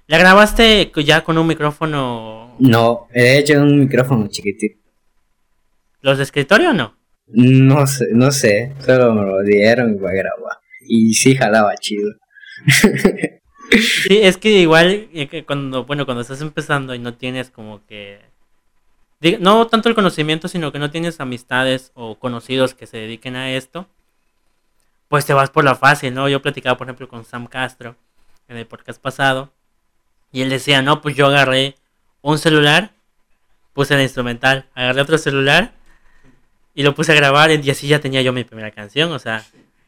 ¿La 0.07 0.19
grabaste 0.19 0.91
ya 1.05 1.23
con 1.23 1.37
un 1.37 1.47
micrófono? 1.47 2.57
No, 2.59 3.09
he 3.13 3.39
hecho 3.39 3.61
un 3.61 3.81
micrófono 3.81 4.29
chiquitito. 4.29 4.81
¿Los 6.01 6.17
de 6.17 6.25
escritorio 6.25 6.71
o 6.71 6.75
no? 6.75 6.97
No 7.27 7.87
sé, 7.87 8.07
no 8.13 8.31
sé, 8.31 8.75
solo 8.81 9.15
me 9.15 9.23
lo 9.27 9.43
dieron 9.43 9.95
y 9.95 9.99
voy 9.99 10.11
a 10.11 10.15
grabar. 10.15 10.59
Y 10.87 11.15
sí 11.15 11.35
jalaba 11.35 11.75
chido. 11.77 12.11
sí, 14.07 14.21
es 14.23 14.37
que 14.39 14.51
igual 14.61 15.09
eh, 15.13 15.45
cuando, 15.47 15.85
bueno, 15.85 16.07
cuando 16.07 16.23
estás 16.23 16.41
empezando 16.41 16.95
y 16.95 16.99
no 16.99 17.15
tienes 17.15 17.51
como 17.51 17.85
que 17.87 18.21
no 19.41 19.67
tanto 19.67 19.89
el 19.89 19.95
conocimiento, 19.95 20.49
sino 20.49 20.73
que 20.73 20.79
no 20.79 20.91
tienes 20.91 21.21
amistades 21.21 21.93
o 21.95 22.19
conocidos 22.19 22.75
que 22.75 22.87
se 22.87 22.99
dediquen 22.99 23.37
a 23.37 23.53
esto, 23.53 23.87
pues 25.09 25.27
te 25.27 25.35
vas 25.35 25.51
por 25.51 25.65
la 25.65 25.75
fácil, 25.75 26.15
¿no? 26.15 26.29
Yo 26.29 26.43
platicaba, 26.43 26.77
por 26.77 26.87
ejemplo, 26.87 27.09
con 27.09 27.25
Sam 27.25 27.47
Castro 27.47 27.97
en 28.49 28.57
el 28.57 28.67
podcast 28.67 29.01
pasado, 29.01 29.53
y 30.33 30.43
él 30.43 30.51
decía, 30.51 30.83
no, 30.83 31.01
pues 31.01 31.15
yo 31.17 31.27
agarré 31.27 31.77
un 32.21 32.39
celular, 32.39 32.91
puse 33.73 33.95
el 33.95 34.03
instrumental, 34.03 34.67
agarré 34.75 35.01
otro 35.01 35.17
celular 35.17 35.73
y 36.75 36.83
lo 36.83 36.95
puse 36.95 37.13
a 37.13 37.15
grabar 37.15 37.51
y 37.53 37.71
así 37.71 37.87
ya 37.87 38.01
tenía 38.01 38.23
yo 38.23 38.33
mi 38.33 38.45
primera 38.45 38.71
canción, 38.73 39.13
o 39.13 39.19
sea, 39.19 39.45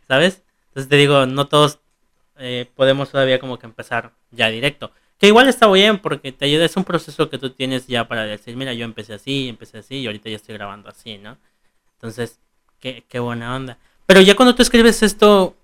¿sabes? 0.07 0.43
Entonces 0.69 0.89
te 0.89 0.97
digo, 0.97 1.27
no 1.27 1.49
todos 1.49 1.81
eh, 2.39 2.71
podemos 2.75 3.11
todavía 3.11 3.41
como 3.41 3.59
que 3.59 3.67
empezar 3.67 4.13
ya 4.31 4.49
directo. 4.49 4.93
Que 5.19 5.29
igual 5.29 5.49
está 5.49 5.71
bien 5.71 5.99
porque 5.99 6.33
te 6.33 6.45
ayuda, 6.45 6.67
es 6.67 6.77
un 6.77 6.85
proceso 6.85 7.31
que 7.31 7.39
tú 7.39 7.51
tienes 7.51 7.87
ya 7.87 8.07
para 8.07 8.27
decir, 8.27 8.57
mira, 8.57 8.75
yo 8.75 8.85
empecé 8.85 9.15
así, 9.15 9.49
empecé 9.49 9.79
así 9.79 9.97
y 9.97 10.07
ahorita 10.07 10.29
ya 10.29 10.37
estoy 10.37 10.55
grabando 10.55 10.91
así, 10.91 11.17
¿no? 11.17 11.39
Entonces, 11.95 12.39
qué, 12.81 13.05
qué 13.09 13.19
buena 13.19 13.57
onda. 13.57 13.79
Pero 14.05 14.21
ya 14.21 14.37
cuando 14.37 14.55
tú 14.55 14.63
escribes 14.63 15.03
esto, 15.03 15.57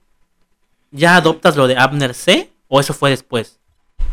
¿ya 0.90 1.16
adoptas 1.16 1.56
lo 1.56 1.66
de 1.66 1.76
Abner 1.76 2.14
C 2.14 2.50
o 2.68 2.80
eso 2.80 2.94
fue 2.94 3.10
después? 3.10 3.58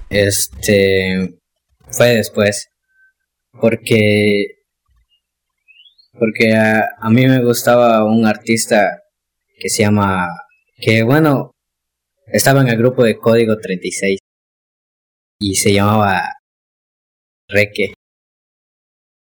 Este, 0.09 1.39
fue 1.89 2.15
después. 2.15 2.69
Porque, 3.61 4.45
porque 6.17 6.53
a, 6.53 6.89
a 6.99 7.09
mí 7.09 7.25
me 7.25 7.43
gustaba 7.43 8.03
un 8.03 8.25
artista 8.25 9.03
que 9.57 9.69
se 9.69 9.83
llama, 9.83 10.27
que 10.77 11.03
bueno, 11.03 11.55
estaba 12.27 12.61
en 12.61 12.67
el 12.67 12.77
grupo 12.77 13.03
de 13.03 13.17
Código 13.17 13.57
36 13.57 14.18
y 15.39 15.55
se 15.55 15.73
llamaba 15.73 16.33
Reque. 17.47 17.93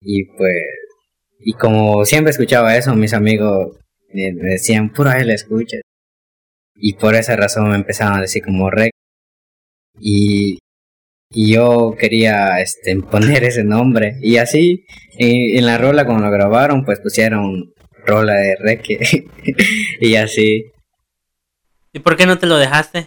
Y 0.00 0.24
pues, 0.24 0.56
y 1.40 1.52
como 1.52 2.04
siempre 2.04 2.30
escuchaba 2.30 2.76
eso, 2.76 2.94
mis 2.94 3.12
amigos 3.12 3.76
me, 4.12 4.32
decían, 4.32 4.92
pura 4.92 5.20
él 5.20 5.30
escucha. 5.30 5.78
Y 6.74 6.94
por 6.94 7.14
esa 7.14 7.36
razón 7.36 7.70
me 7.70 7.76
empezaban 7.76 8.18
a 8.18 8.22
decir 8.22 8.42
como 8.42 8.70
Reque. 8.70 8.90
Y, 10.00 10.58
y 11.30 11.54
yo 11.54 11.94
quería 11.98 12.60
este, 12.60 12.96
poner 13.10 13.44
ese 13.44 13.64
nombre. 13.64 14.18
Y 14.22 14.38
así, 14.38 14.86
en, 15.18 15.66
la 15.66 15.78
rola 15.78 16.06
cuando 16.06 16.24
lo 16.24 16.30
grabaron, 16.30 16.84
pues 16.84 17.00
pusieron 17.00 17.74
rola 18.06 18.34
de 18.34 18.56
Reque. 18.56 18.98
y 20.00 20.16
así. 20.16 20.72
¿Y 21.92 22.00
por 22.00 22.16
qué 22.16 22.26
no 22.26 22.38
te 22.38 22.46
lo 22.46 22.56
dejaste? 22.56 23.06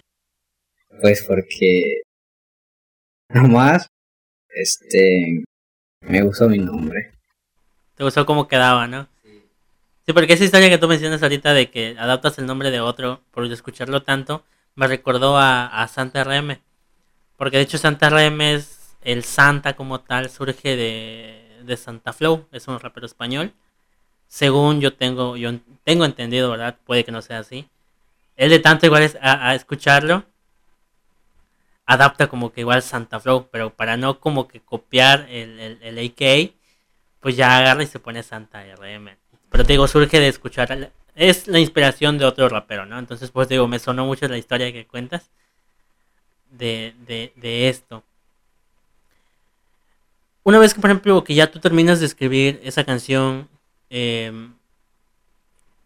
Pues 1.00 1.22
porque 1.22 2.02
Nomás, 3.32 3.88
este, 4.48 5.44
me 6.00 6.22
gustó 6.22 6.48
mi 6.48 6.58
nombre. 6.58 7.12
¿Te 7.94 8.02
gustó 8.02 8.26
cómo 8.26 8.48
quedaba, 8.48 8.88
no? 8.88 9.06
Sí. 9.22 10.12
porque 10.12 10.32
esa 10.32 10.44
historia 10.44 10.68
que 10.68 10.78
tú 10.78 10.88
mencionas 10.88 11.22
ahorita 11.22 11.54
de 11.54 11.70
que 11.70 11.94
adaptas 11.96 12.38
el 12.38 12.46
nombre 12.46 12.72
de 12.72 12.80
otro 12.80 13.20
por 13.30 13.44
escucharlo 13.44 14.02
tanto, 14.02 14.42
me 14.74 14.88
recordó 14.88 15.38
a, 15.38 15.86
Santa 15.88 16.24
RM. 16.24 16.58
Porque 17.36 17.58
de 17.58 17.62
hecho 17.62 17.78
Santa 17.78 18.10
RM 18.10 18.40
es 18.40 18.96
el 19.02 19.22
Santa 19.22 19.76
como 19.76 20.00
tal, 20.00 20.28
surge 20.28 20.74
de, 20.74 21.62
de 21.62 21.76
Santa 21.76 22.12
Flow, 22.12 22.48
es 22.50 22.66
un 22.66 22.80
rapero 22.80 23.06
español. 23.06 23.52
Según 24.26 24.80
yo 24.80 24.94
tengo, 24.94 25.36
yo 25.36 25.52
tengo 25.84 26.04
entendido, 26.04 26.50
¿verdad? 26.50 26.76
Puede 26.84 27.04
que 27.04 27.12
no 27.12 27.22
sea 27.22 27.38
así. 27.38 27.68
Él 28.36 28.50
de 28.50 28.58
tanto 28.58 28.86
igual 28.86 29.04
es 29.04 29.16
a 29.20 29.54
escucharlo, 29.54 30.24
adapta 31.86 32.28
como 32.28 32.52
que 32.52 32.60
igual 32.60 32.82
Santa 32.82 33.20
Flow, 33.20 33.48
pero 33.50 33.70
para 33.70 33.96
no 33.96 34.20
como 34.20 34.48
que 34.48 34.60
copiar 34.60 35.26
el, 35.30 35.78
el, 35.82 35.98
AK, 35.98 36.52
pues 37.20 37.36
ya 37.36 37.58
agarra 37.58 37.82
y 37.82 37.86
se 37.86 37.98
pone 37.98 38.22
Santa 38.22 38.62
RM. 38.62 39.16
Pero 39.50 39.64
te 39.64 39.72
digo, 39.72 39.88
surge 39.88 40.20
de 40.20 40.28
escuchar, 40.28 40.92
es 41.14 41.48
la 41.48 41.58
inspiración 41.58 42.18
de 42.18 42.24
otro 42.24 42.48
rapero, 42.48 42.86
¿no? 42.86 42.98
Entonces, 42.98 43.30
pues 43.30 43.48
digo, 43.48 43.66
me 43.66 43.78
sonó 43.78 44.06
mucho 44.06 44.28
la 44.28 44.38
historia 44.38 44.72
que 44.72 44.86
cuentas 44.86 45.30
de, 46.50 46.94
de, 47.36 47.68
esto. 47.68 48.02
Una 50.42 50.58
vez 50.58 50.74
que, 50.74 50.80
por 50.80 50.90
ejemplo, 50.90 51.22
que 51.24 51.34
ya 51.34 51.50
tú 51.50 51.60
terminas 51.60 52.00
de 52.00 52.06
escribir 52.06 52.60
esa 52.64 52.84
canción, 52.84 53.48
em, 53.90 54.54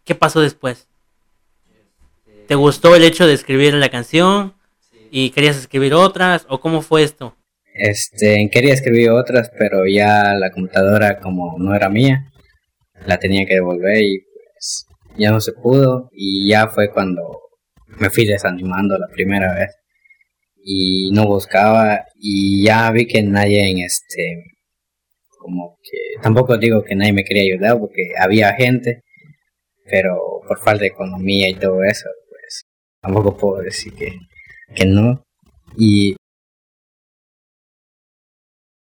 ¿qué 0.03 0.15
pasó 0.15 0.39
después? 0.39 0.87
¿Te 2.47 2.55
gustó 2.55 2.95
el 2.95 3.03
hecho 3.03 3.25
de 3.25 3.33
escribir 3.33 3.73
la 3.73 3.89
canción? 3.89 4.53
¿Y 5.17 5.29
querías 5.29 5.55
escribir 5.55 5.93
otras 5.93 6.45
o 6.49 6.59
cómo 6.59 6.81
fue 6.81 7.01
esto? 7.01 7.37
Este, 7.73 8.49
quería 8.51 8.73
escribir 8.73 9.11
otras, 9.11 9.49
pero 9.57 9.87
ya 9.87 10.33
la 10.33 10.51
computadora 10.51 11.21
como 11.21 11.57
no 11.57 11.73
era 11.73 11.87
mía, 11.87 12.33
la 13.05 13.17
tenía 13.17 13.45
que 13.45 13.53
devolver 13.53 14.03
y 14.03 14.19
pues 14.19 14.85
ya 15.17 15.31
no 15.31 15.39
se 15.39 15.53
pudo 15.53 16.09
y 16.11 16.49
ya 16.49 16.67
fue 16.67 16.91
cuando 16.91 17.21
me 17.97 18.09
fui 18.09 18.25
desanimando 18.25 18.97
la 18.97 19.07
primera 19.07 19.55
vez 19.55 19.77
y 20.61 21.11
no 21.11 21.25
buscaba 21.27 22.03
y 22.19 22.65
ya 22.65 22.91
vi 22.91 23.07
que 23.07 23.23
nadie 23.23 23.71
en 23.71 23.79
este 23.79 24.43
como 25.39 25.77
que 25.81 26.21
tampoco 26.21 26.57
digo 26.57 26.83
que 26.83 26.95
nadie 26.95 27.13
me 27.13 27.23
quería 27.23 27.53
ayudar 27.53 27.79
porque 27.79 28.09
había 28.19 28.53
gente 28.55 29.03
pero 29.85 30.17
por 30.45 30.59
falta 30.59 30.81
de 30.81 30.87
economía 30.87 31.47
y 31.47 31.55
todo 31.55 31.81
eso 31.85 32.09
pues 32.29 32.65
tampoco 33.01 33.37
puedo 33.37 33.61
decir 33.61 33.93
que 33.93 34.11
que 34.73 34.85
no. 34.85 35.23
Y 35.77 36.15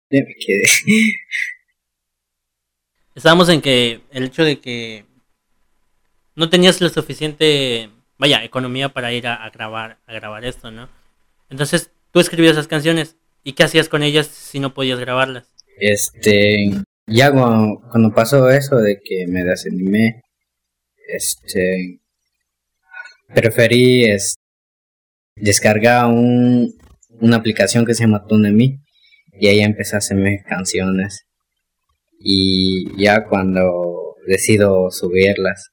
me 0.10 0.26
quedé. 0.26 0.64
Estábamos 3.16 3.50
en 3.50 3.62
que 3.62 4.02
el 4.12 4.26
hecho 4.26 4.44
de 4.44 4.60
que 4.60 5.06
no 6.36 6.50
tenías 6.50 6.80
lo 6.82 6.90
suficiente, 6.90 7.90
vaya, 8.18 8.44
economía 8.44 8.90
para 8.90 9.12
ir 9.12 9.28
a, 9.28 9.50
grabar, 9.50 9.98
a 10.06 10.14
grabar 10.14 10.46
esto, 10.46 10.70
¿no? 10.70 10.88
Entonces 11.50 11.90
tú 12.12 12.20
escribías 12.20 12.54
esas 12.54 12.68
canciones 12.68 13.16
y 13.44 13.54
qué 13.54 13.64
hacías 13.64 13.90
con 13.90 14.04
ellas 14.04 14.28
si 14.28 14.60
no 14.60 14.74
podías 14.74 15.00
grabarlas. 15.00 15.50
Este, 15.80 16.72
ya 17.08 17.32
cuando, 17.32 17.82
cuando 17.90 18.14
pasó 18.14 18.50
eso 18.50 18.78
de 18.78 19.00
que 19.04 19.26
me 19.28 19.44
desanimé, 19.44 20.22
este, 21.08 22.00
preferí, 23.34 24.06
este, 24.06 24.42
descarga 25.40 26.08
un, 26.08 26.74
una 27.20 27.38
aplicación 27.38 27.86
que 27.86 27.94
se 27.94 28.04
llama 28.04 28.26
TuneMe 28.28 28.80
y 29.40 29.48
ahí 29.48 29.60
empecé 29.62 29.96
a 29.96 30.00
hacerme 30.00 30.44
canciones. 30.48 31.26
Y 32.20 33.02
ya 33.02 33.26
cuando 33.26 34.16
decido 34.26 34.90
subirlas, 34.92 35.72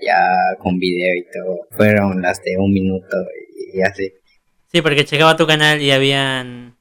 ya 0.00 0.24
con 0.58 0.78
video 0.78 1.14
y 1.14 1.24
todo, 1.32 1.58
fueron 1.70 2.22
las 2.22 2.42
de 2.42 2.56
un 2.58 2.72
minuto 2.72 3.16
y, 3.74 3.82
así. 3.82 4.12
Sí, 4.72 4.82
porque 4.82 5.04
llegaba 5.04 5.32
a 5.32 5.36
tu 5.36 5.46
canal 5.46 5.80
y 5.80 5.90
habían 5.90 6.76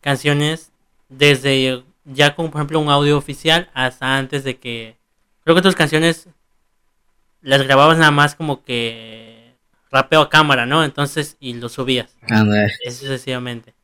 canciones 0.00 0.72
desde 1.08 1.82
ya 2.04 2.34
con 2.34 2.50
por 2.50 2.60
ejemplo 2.60 2.80
un 2.80 2.88
audio 2.88 3.16
oficial 3.16 3.70
hasta 3.74 4.16
antes 4.16 4.44
de 4.44 4.56
que 4.56 4.96
creo 5.44 5.54
que 5.54 5.62
tus 5.62 5.76
canciones 5.76 6.26
las 7.42 7.62
grababas 7.62 7.98
nada 7.98 8.10
más 8.10 8.34
como 8.34 8.64
que 8.64 9.21
rapeo 9.92 10.22
a 10.22 10.30
cámara, 10.30 10.64
¿no? 10.64 10.82
Entonces, 10.82 11.36
y 11.38 11.52
lo 11.52 11.68
subías. 11.68 12.16
sucesivamente. 12.86 13.74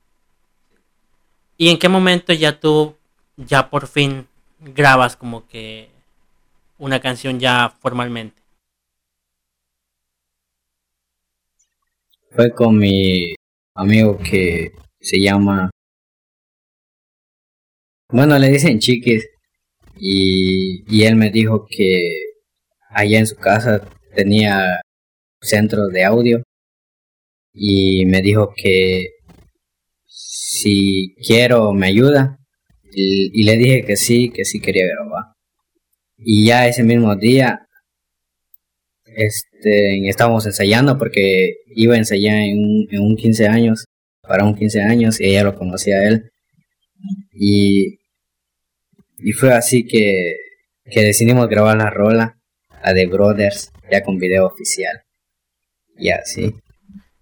¿Y 1.59 1.69
en 1.69 1.79
qué 1.79 1.89
momento 1.89 2.33
ya 2.33 2.59
tú, 2.59 2.97
ya 3.37 3.69
por 3.69 3.87
fin 3.87 4.27
grabas 4.59 5.17
como 5.17 5.47
que 5.47 5.91
una 6.79 6.99
canción 7.01 7.39
ya 7.39 7.75
formalmente? 7.81 8.41
Fue 12.31 12.51
con 12.53 12.79
mi 12.79 13.35
amigo 13.75 14.19
que 14.19 14.73
se 15.01 15.21
llama... 15.21 15.71
Bueno, 18.11 18.39
le 18.39 18.49
dicen 18.49 18.79
chiquis. 18.79 19.29
Y, 20.01 20.85
y 20.89 21.05
él 21.05 21.17
me 21.17 21.31
dijo 21.31 21.67
que 21.69 22.13
allá 22.89 23.19
en 23.19 23.27
su 23.27 23.37
casa 23.37 23.83
tenía 24.15 24.81
centros 25.41 25.93
de 25.93 26.05
audio. 26.05 26.43
Y 27.53 28.07
me 28.07 28.23
dijo 28.23 28.53
que 28.57 29.11
si 30.07 31.15
quiero 31.27 31.73
me 31.73 31.89
ayuda. 31.89 32.39
Y, 32.93 33.31
y 33.41 33.45
le 33.45 33.57
dije 33.57 33.85
que 33.85 33.97
sí, 33.97 34.31
que 34.31 34.45
sí 34.45 34.61
quería 34.61 34.87
grabar. 34.87 35.35
Y 36.19 36.47
ya 36.47 36.67
ese 36.67 36.83
mismo 36.83 37.15
día 37.17 37.69
este, 39.19 40.09
estábamos 40.09 40.47
ensayando 40.47 40.97
porque 40.97 41.57
iba 41.75 41.95
a 41.95 41.99
ensayar 41.99 42.37
en 42.37 42.59
un, 42.59 42.89
en 42.91 43.01
un 43.01 43.17
15 43.17 43.49
años, 43.49 43.85
para 44.23 44.45
un 44.45 44.55
15 44.55 44.81
años, 44.83 45.21
y 45.21 45.27
ella 45.27 45.45
lo 45.45 45.57
conocía 45.57 45.97
a 45.97 46.09
él. 46.09 46.31
Y, 47.33 47.99
y 49.19 49.33
fue 49.33 49.53
así 49.53 49.87
que, 49.87 50.37
que 50.85 51.03
decidimos 51.03 51.49
grabar 51.49 51.77
la 51.77 51.91
rola, 51.91 52.39
la 52.85 52.93
de 52.93 53.07
Brothers, 53.07 53.73
ya 53.91 54.03
con 54.03 54.19
video 54.19 54.47
oficial. 54.47 55.03
Y 55.99 56.11
así. 56.11 56.55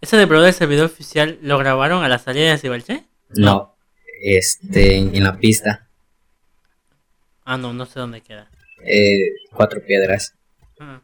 ¿Ese 0.01 0.17
de 0.17 0.27
Brothers, 0.27 0.61
el 0.61 0.69
video 0.69 0.85
oficial, 0.85 1.39
lo 1.43 1.59
grabaron 1.59 2.05
a 2.05 2.09
la 2.09 2.19
salida 2.19 2.51
de 2.51 2.59
Cibalché? 2.59 3.05
No, 3.31 3.75
este, 4.21 4.99
en 4.99 5.25
la 5.25 5.39
pista. 5.39 5.89
Ah, 7.45 7.57
no, 7.57 7.73
no 7.73 7.87
sé 7.87 7.99
dónde 7.99 8.21
queda. 8.21 8.51
Eh, 8.85 9.33
cuatro 9.53 9.81
piedras. 9.85 10.35
Ah. 10.79 11.01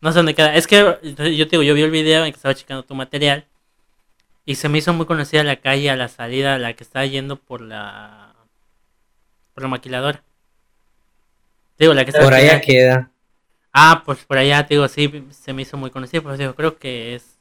No 0.00 0.12
sé 0.12 0.18
dónde 0.18 0.34
queda. 0.34 0.54
Es 0.54 0.66
que 0.66 0.76
yo 0.76 1.14
te 1.14 1.50
digo, 1.50 1.62
yo 1.62 1.74
vi 1.74 1.82
el 1.82 1.90
video 1.90 2.24
en 2.24 2.32
que 2.32 2.36
estaba 2.36 2.54
checando 2.54 2.84
tu 2.84 2.94
material 2.94 3.46
y 4.46 4.54
se 4.54 4.68
me 4.68 4.78
hizo 4.78 4.92
muy 4.94 5.06
conocida 5.06 5.44
la 5.44 5.56
calle 5.56 5.90
a 5.90 5.96
la 5.96 6.08
salida, 6.08 6.58
la 6.58 6.74
que 6.74 6.84
estaba 6.84 7.04
yendo 7.04 7.36
por 7.36 7.60
la 7.60 8.34
por 9.54 9.62
la 9.62 9.68
maquiladora. 9.68 10.22
Te 11.76 11.84
digo, 11.84 11.94
la 11.94 12.04
que 12.04 12.10
está 12.10 12.22
Por 12.22 12.34
allá 12.34 12.60
queda. 12.60 13.10
Ah, 13.72 14.02
pues 14.04 14.24
por 14.24 14.38
allá, 14.38 14.66
te 14.66 14.74
digo, 14.74 14.88
sí, 14.88 15.24
se 15.30 15.52
me 15.52 15.62
hizo 15.62 15.76
muy 15.76 15.90
conocida, 15.90 16.22
pero 16.22 16.36
digo, 16.36 16.54
creo 16.54 16.78
que 16.78 17.14
es 17.14 17.40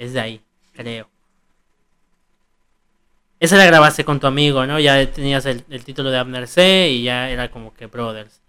es 0.00 0.14
de 0.14 0.20
ahí, 0.20 0.40
creo. 0.72 1.08
Esa 3.38 3.58
la 3.58 3.66
grabaste 3.66 4.02
con 4.02 4.18
tu 4.18 4.26
amigo, 4.26 4.66
¿no? 4.66 4.80
Ya 4.80 5.10
tenías 5.12 5.44
el, 5.44 5.62
el 5.68 5.84
título 5.84 6.10
de 6.10 6.16
Abner 6.16 6.48
C 6.48 6.88
y 6.90 7.02
ya 7.02 7.30
era 7.30 7.50
como 7.50 7.74
que 7.74 7.86
Brothers. 7.86 8.40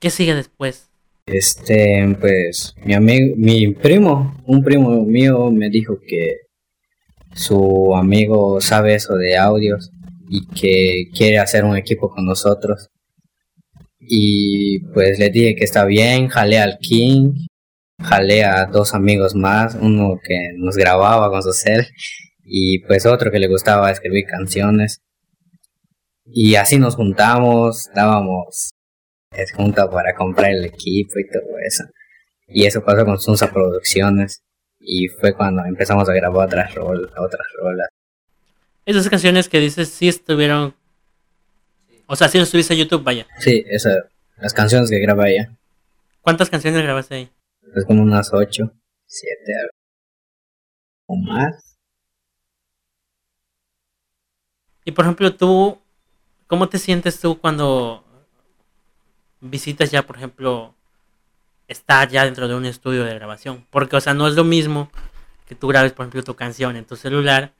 ¿Qué 0.00 0.10
sigue 0.10 0.34
después? 0.34 0.88
Este, 1.26 2.16
pues, 2.20 2.74
mi 2.84 2.94
amigo, 2.94 3.36
mi 3.36 3.74
primo, 3.74 4.36
un 4.46 4.64
primo 4.64 5.04
mío 5.04 5.52
me 5.52 5.70
dijo 5.70 6.00
que 6.04 6.38
su 7.32 7.94
amigo 7.94 8.60
sabe 8.60 8.94
eso 8.94 9.14
de 9.14 9.36
audios 9.36 9.92
y 10.28 10.46
que 10.46 11.10
quiere 11.16 11.38
hacer 11.38 11.64
un 11.64 11.76
equipo 11.76 12.10
con 12.10 12.24
nosotros. 12.24 12.90
Y 14.10 14.80
pues 14.94 15.18
le 15.18 15.30
dije 15.30 15.54
que 15.54 15.64
está 15.64 15.84
bien, 15.84 16.28
jalé 16.28 16.58
al 16.58 16.78
King, 16.78 17.34
jalé 18.00 18.44
a 18.44 18.66
dos 18.66 18.94
amigos 18.94 19.34
más, 19.34 19.76
uno 19.80 20.18
que 20.22 20.52
nos 20.56 20.76
grababa 20.76 21.30
con 21.30 21.42
su 21.42 21.52
cel 21.52 21.86
y 22.42 22.78
pues 22.80 23.04
otro 23.04 23.30
que 23.30 23.38
le 23.38 23.48
gustaba 23.48 23.90
escribir 23.90 24.24
canciones. 24.26 25.00
Y 26.24 26.54
así 26.54 26.78
nos 26.78 26.96
juntamos, 26.96 27.88
dábamos 27.94 28.70
junta 29.54 29.90
para 29.90 30.14
comprar 30.14 30.50
el 30.50 30.64
equipo 30.64 31.18
y 31.18 31.28
todo 31.28 31.58
eso. 31.66 31.84
Y 32.46 32.64
eso 32.64 32.82
pasó 32.82 33.04
con 33.04 33.20
Sunsa 33.20 33.52
Producciones. 33.52 34.42
Y 34.80 35.08
fue 35.08 35.34
cuando 35.34 35.64
empezamos 35.64 36.08
a 36.08 36.14
grabar 36.14 36.46
otras 36.46 36.74
rolas. 36.74 37.10
Otras 37.16 37.46
rolas. 37.60 37.88
Esas 38.86 39.08
canciones 39.08 39.48
que 39.48 39.60
dices 39.60 39.88
sí 39.88 40.08
estuvieron... 40.08 40.74
O 42.10 42.16
sea, 42.16 42.28
sí 42.28 42.38
lo 42.38 42.46
subiste 42.46 42.74
a 42.74 42.76
YouTube, 42.76 43.04
vaya. 43.04 43.26
Sí, 43.38 43.64
esa, 43.68 43.90
las 44.38 44.54
canciones 44.54 44.90
que 44.90 44.98
grabé 44.98 45.36
allá. 45.36 45.56
¿Cuántas 46.22 46.50
canciones 46.50 46.82
grabaste 46.82 47.14
ahí? 47.14 47.30
Es 47.76 47.84
como 47.84 48.02
unas 48.02 48.32
8, 48.32 48.72
7 49.06 49.36
o 51.06 51.16
más. 51.16 51.76
Y 54.84 54.92
por 54.92 55.04
ejemplo, 55.04 55.36
tú, 55.36 55.78
¿cómo 56.46 56.68
te 56.68 56.78
sientes 56.78 57.20
tú 57.20 57.38
cuando 57.38 58.04
visitas 59.40 59.90
ya, 59.90 60.06
por 60.06 60.16
ejemplo, 60.16 60.74
estar 61.68 62.08
ya 62.08 62.24
dentro 62.24 62.48
de 62.48 62.54
un 62.54 62.64
estudio 62.64 63.04
de 63.04 63.14
grabación. 63.14 63.66
Porque, 63.70 63.96
o 63.96 64.00
sea, 64.00 64.14
no 64.14 64.26
es 64.26 64.34
lo 64.34 64.44
mismo 64.44 64.90
que 65.46 65.54
tú 65.54 65.68
grabes, 65.68 65.92
por 65.92 66.04
ejemplo, 66.04 66.22
tu 66.22 66.34
canción 66.34 66.76
en 66.76 66.84
tu 66.84 66.96
celular, 66.96 67.52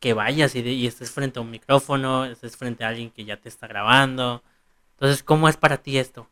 que 0.00 0.12
vayas 0.12 0.54
y, 0.54 0.62
de, 0.62 0.72
y 0.72 0.86
estés 0.86 1.10
frente 1.10 1.38
a 1.38 1.42
un 1.42 1.50
micrófono, 1.50 2.24
estés 2.24 2.56
frente 2.56 2.84
a 2.84 2.88
alguien 2.88 3.10
que 3.10 3.24
ya 3.24 3.36
te 3.36 3.48
está 3.48 3.66
grabando. 3.66 4.42
Entonces, 4.94 5.22
¿cómo 5.22 5.48
es 5.48 5.56
para 5.56 5.78
ti 5.78 5.98
esto? 5.98 6.28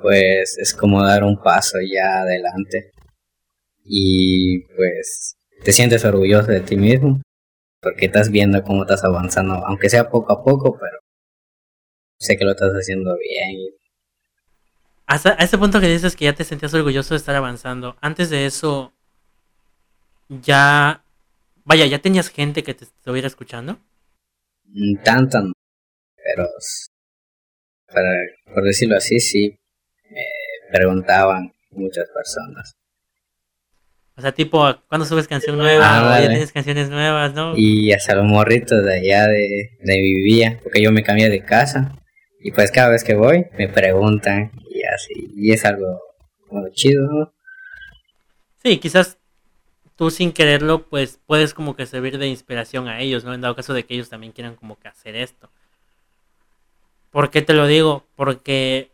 Pues 0.00 0.56
es 0.58 0.74
como 0.74 1.02
dar 1.04 1.24
un 1.24 1.40
paso 1.40 1.78
ya 1.80 2.20
adelante. 2.20 2.92
Y 3.84 4.60
pues 4.76 5.36
te 5.64 5.72
sientes 5.72 6.04
orgulloso 6.04 6.50
de 6.50 6.60
ti 6.60 6.76
mismo, 6.76 7.20
porque 7.80 8.06
estás 8.06 8.30
viendo 8.30 8.62
cómo 8.62 8.82
estás 8.82 9.04
avanzando, 9.04 9.54
aunque 9.66 9.90
sea 9.90 10.08
poco 10.08 10.32
a 10.32 10.42
poco, 10.42 10.78
pero 10.78 10.98
sé 12.18 12.36
que 12.36 12.44
lo 12.44 12.52
estás 12.52 12.72
haciendo 12.72 13.16
bien 13.18 13.72
hasta 15.12 15.32
a 15.32 15.44
ese 15.44 15.58
punto 15.58 15.78
que 15.78 15.88
dices 15.88 16.16
que 16.16 16.24
ya 16.24 16.32
te 16.32 16.42
sentías 16.42 16.72
orgulloso 16.72 17.12
de 17.12 17.18
estar 17.18 17.34
avanzando, 17.34 17.96
antes 18.00 18.30
de 18.30 18.46
eso, 18.46 18.94
ya, 20.28 21.04
vaya, 21.64 21.86
ya 21.86 21.98
tenías 21.98 22.28
gente 22.28 22.62
que 22.62 22.74
te 22.74 22.84
estuviera 22.84 23.26
escuchando. 23.26 23.78
Tanto, 25.04 25.52
pero 26.16 26.48
para, 27.86 28.10
por 28.54 28.64
decirlo 28.64 28.96
así, 28.96 29.20
sí, 29.20 29.58
me 30.10 30.22
preguntaban 30.72 31.52
muchas 31.70 32.08
personas. 32.14 32.72
O 34.16 34.20
sea, 34.20 34.32
tipo, 34.32 34.62
¿cuándo 34.88 35.06
subes 35.06 35.26
canción 35.26 35.56
nueva? 35.56 36.14
Ah, 36.14 36.20
ya 36.20 36.28
tienes 36.28 36.52
canciones 36.52 36.90
nuevas, 36.90 37.34
¿no? 37.34 37.54
Y 37.56 37.92
hasta 37.92 38.14
los 38.14 38.26
morritos 38.26 38.84
de 38.84 38.94
allá 38.94 39.26
de, 39.26 39.70
de 39.80 40.00
vivía, 40.00 40.60
porque 40.62 40.82
yo 40.82 40.92
me 40.92 41.02
cambié 41.02 41.30
de 41.30 41.44
casa. 41.44 41.96
Y 42.40 42.50
pues 42.52 42.70
cada 42.70 42.90
vez 42.90 43.04
que 43.04 43.14
voy, 43.14 43.46
me 43.56 43.68
preguntan 43.68 44.50
y 45.34 45.52
es 45.52 45.64
algo 45.64 46.00
chido, 46.72 47.06
¿no? 47.06 47.34
Sí, 48.62 48.78
quizás 48.78 49.18
tú 50.02 50.10
sin 50.10 50.32
quererlo, 50.32 50.82
pues 50.82 51.20
puedes 51.28 51.54
como 51.54 51.76
que 51.76 51.86
servir 51.86 52.18
de 52.18 52.26
inspiración 52.26 52.88
a 52.88 52.98
ellos, 52.98 53.22
¿no? 53.22 53.34
En 53.34 53.40
dado 53.40 53.54
caso 53.54 53.72
de 53.72 53.84
que 53.84 53.94
ellos 53.94 54.08
también 54.08 54.32
quieran 54.32 54.56
como 54.56 54.76
que 54.76 54.88
hacer 54.88 55.14
esto. 55.14 55.48
¿Por 57.12 57.30
qué 57.30 57.40
te 57.40 57.54
lo 57.54 57.68
digo? 57.68 58.04
Porque 58.16 58.90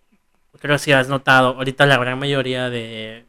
creo 0.60 0.74
que 0.76 0.80
si 0.80 0.92
has 0.92 1.08
notado, 1.08 1.54
ahorita 1.56 1.86
la 1.86 1.96
gran 1.96 2.18
mayoría 2.18 2.68
de, 2.68 3.24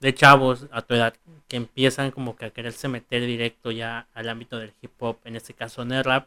de 0.00 0.12
chavos 0.12 0.66
a 0.72 0.82
tu 0.82 0.94
edad 0.94 1.14
que 1.46 1.56
empiezan 1.56 2.10
como 2.10 2.34
que 2.34 2.46
a 2.46 2.50
quererse 2.50 2.88
meter 2.88 3.24
directo 3.24 3.70
ya 3.70 4.08
al 4.12 4.28
ámbito 4.28 4.58
del 4.58 4.72
hip 4.82 4.90
hop, 4.98 5.18
en 5.24 5.36
este 5.36 5.54
caso 5.54 5.82
en 5.82 5.92
el 5.92 6.02
rap, 6.02 6.26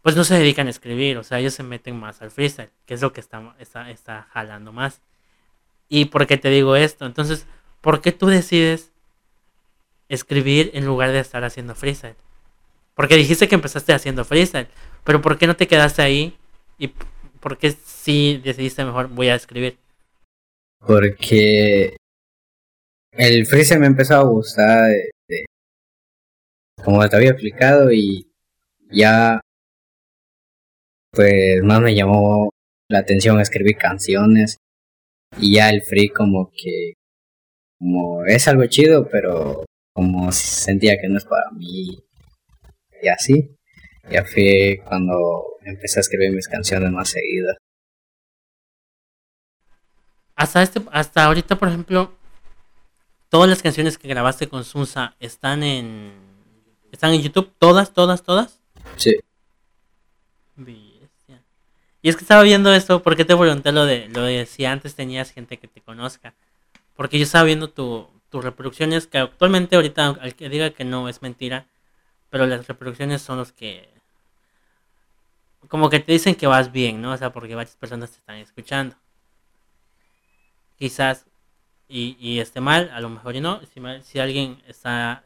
pues 0.00 0.16
no 0.16 0.24
se 0.24 0.38
dedican 0.38 0.66
a 0.68 0.70
escribir, 0.70 1.18
o 1.18 1.24
sea, 1.24 1.40
ellos 1.40 1.52
se 1.52 1.62
meten 1.62 2.00
más 2.00 2.22
al 2.22 2.30
freestyle, 2.30 2.70
que 2.86 2.94
es 2.94 3.02
lo 3.02 3.12
que 3.12 3.20
está, 3.20 3.54
está, 3.58 3.90
está 3.90 4.28
jalando 4.32 4.72
más. 4.72 5.02
¿Y 5.90 6.06
por 6.06 6.26
qué 6.26 6.38
te 6.38 6.48
digo 6.48 6.74
esto? 6.74 7.04
Entonces, 7.04 7.46
¿por 7.82 8.00
qué 8.00 8.12
tú 8.12 8.28
decides 8.28 8.92
escribir 10.08 10.70
en 10.74 10.86
lugar 10.86 11.12
de 11.12 11.20
estar 11.20 11.44
haciendo 11.44 11.74
freestyle? 11.74 12.16
Porque 12.94 13.16
dijiste 13.16 13.48
que 13.48 13.54
empezaste 13.54 13.92
haciendo 13.92 14.24
freestyle, 14.24 14.68
pero 15.04 15.20
¿por 15.20 15.38
qué 15.38 15.46
no 15.46 15.56
te 15.56 15.68
quedaste 15.68 16.02
ahí? 16.02 16.36
¿Y 16.78 16.88
por 17.40 17.58
qué 17.58 17.70
sí 17.70 18.40
decidiste 18.42 18.84
mejor 18.84 19.08
voy 19.08 19.28
a 19.28 19.34
escribir? 19.34 19.78
Porque 20.86 21.96
el 23.12 23.46
freestyle 23.46 23.80
me 23.80 23.86
empezó 23.86 24.14
a 24.16 24.22
gustar, 24.22 24.90
como 26.84 27.08
te 27.08 27.16
había 27.16 27.30
explicado, 27.30 27.92
y 27.92 28.28
ya 28.90 29.40
pues 31.10 31.62
más 31.62 31.80
me 31.80 31.94
llamó 31.94 32.50
la 32.88 33.00
atención 33.00 33.40
escribir 33.40 33.76
canciones 33.76 34.56
y 35.38 35.54
ya 35.54 35.70
el 35.70 35.82
free 35.82 36.08
como 36.08 36.50
que 36.50 36.94
como 37.78 38.24
es 38.24 38.48
algo 38.48 38.66
chido 38.66 39.08
pero 39.08 39.64
como 39.98 40.30
sentía 40.30 40.96
que 41.00 41.08
no 41.08 41.18
es 41.18 41.24
para 41.24 41.50
mí 41.50 41.98
y 43.02 43.08
así. 43.08 43.50
Ya 44.08 44.24
fue 44.24 44.80
cuando 44.84 45.58
empecé 45.64 45.98
a 45.98 46.02
escribir 46.02 46.30
mis 46.30 46.46
canciones 46.46 46.92
más 46.92 47.10
seguidas. 47.10 47.56
Hasta 50.36 50.62
este 50.62 50.80
hasta 50.92 51.24
ahorita 51.24 51.58
por 51.58 51.66
ejemplo 51.66 52.16
todas 53.28 53.50
las 53.50 53.60
canciones 53.60 53.98
que 53.98 54.06
grabaste 54.06 54.48
con 54.48 54.62
Sunsa 54.62 55.16
están 55.18 55.64
en 55.64 56.12
están 56.92 57.12
en 57.12 57.22
YouTube 57.22 57.52
todas 57.58 57.92
todas 57.92 58.22
todas. 58.22 58.60
Sí. 58.94 59.16
Y 60.58 61.00
Y 62.02 62.08
es 62.08 62.14
que 62.14 62.22
estaba 62.22 62.44
viendo 62.44 62.72
esto, 62.72 63.02
¿por 63.02 63.16
qué 63.16 63.24
te 63.24 63.36
pregunté 63.36 63.72
lo 63.72 63.84
de, 63.84 64.06
lo 64.10 64.22
de 64.22 64.46
si 64.46 64.64
antes 64.64 64.94
tenías 64.94 65.32
gente 65.32 65.56
que 65.56 65.66
te 65.66 65.80
conozca? 65.80 66.34
Porque 66.94 67.18
yo 67.18 67.24
estaba 67.24 67.42
viendo 67.42 67.68
tu, 67.68 68.08
tus 68.30 68.44
reproducciones, 68.44 69.06
que 69.06 69.18
actualmente 69.18 69.76
ahorita, 69.76 70.08
al 70.20 70.34
que 70.34 70.48
diga 70.48 70.70
que 70.70 70.84
no 70.84 71.08
es 71.08 71.22
mentira, 71.22 71.66
pero 72.30 72.46
las 72.46 72.66
reproducciones 72.66 73.22
son 73.22 73.38
los 73.38 73.52
que 73.52 73.88
como 75.68 75.90
que 75.90 76.00
te 76.00 76.12
dicen 76.12 76.34
que 76.34 76.46
vas 76.46 76.72
bien, 76.72 77.02
¿no? 77.02 77.12
O 77.12 77.16
sea, 77.16 77.32
porque 77.32 77.54
varias 77.54 77.76
personas 77.76 78.10
te 78.10 78.18
están 78.18 78.36
escuchando. 78.36 78.96
Quizás 80.78 81.26
y, 81.88 82.16
y 82.20 82.40
esté 82.40 82.60
mal, 82.60 82.90
a 82.92 83.00
lo 83.00 83.08
mejor 83.08 83.34
y 83.36 83.40
no. 83.40 83.60
Si, 83.66 83.80
si 84.04 84.18
alguien 84.18 84.62
está 84.66 85.24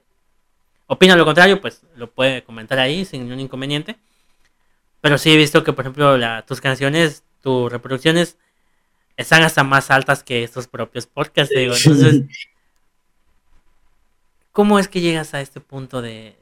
opina 0.86 1.16
lo 1.16 1.24
contrario, 1.24 1.60
pues 1.60 1.82
lo 1.96 2.10
puede 2.10 2.42
comentar 2.44 2.78
ahí 2.78 3.04
sin 3.04 3.22
ningún 3.22 3.40
inconveniente. 3.40 3.96
Pero 5.00 5.18
sí 5.18 5.32
he 5.32 5.36
visto 5.36 5.64
que, 5.64 5.72
por 5.72 5.84
ejemplo, 5.84 6.16
la, 6.16 6.42
tus 6.42 6.60
canciones, 6.60 7.24
tus 7.40 7.70
reproducciones 7.70 8.38
están 9.16 9.42
hasta 9.42 9.64
más 9.64 9.90
altas 9.90 10.22
que 10.22 10.44
estos 10.44 10.68
propios 10.68 11.06
podcasts. 11.06 11.54
Digo. 11.54 11.74
Entonces, 11.76 12.24
¿cómo 14.52 14.78
es 14.78 14.88
que 14.88 15.00
llegas 15.00 15.34
a 15.34 15.40
este 15.40 15.60
punto 15.60 16.02
de, 16.02 16.36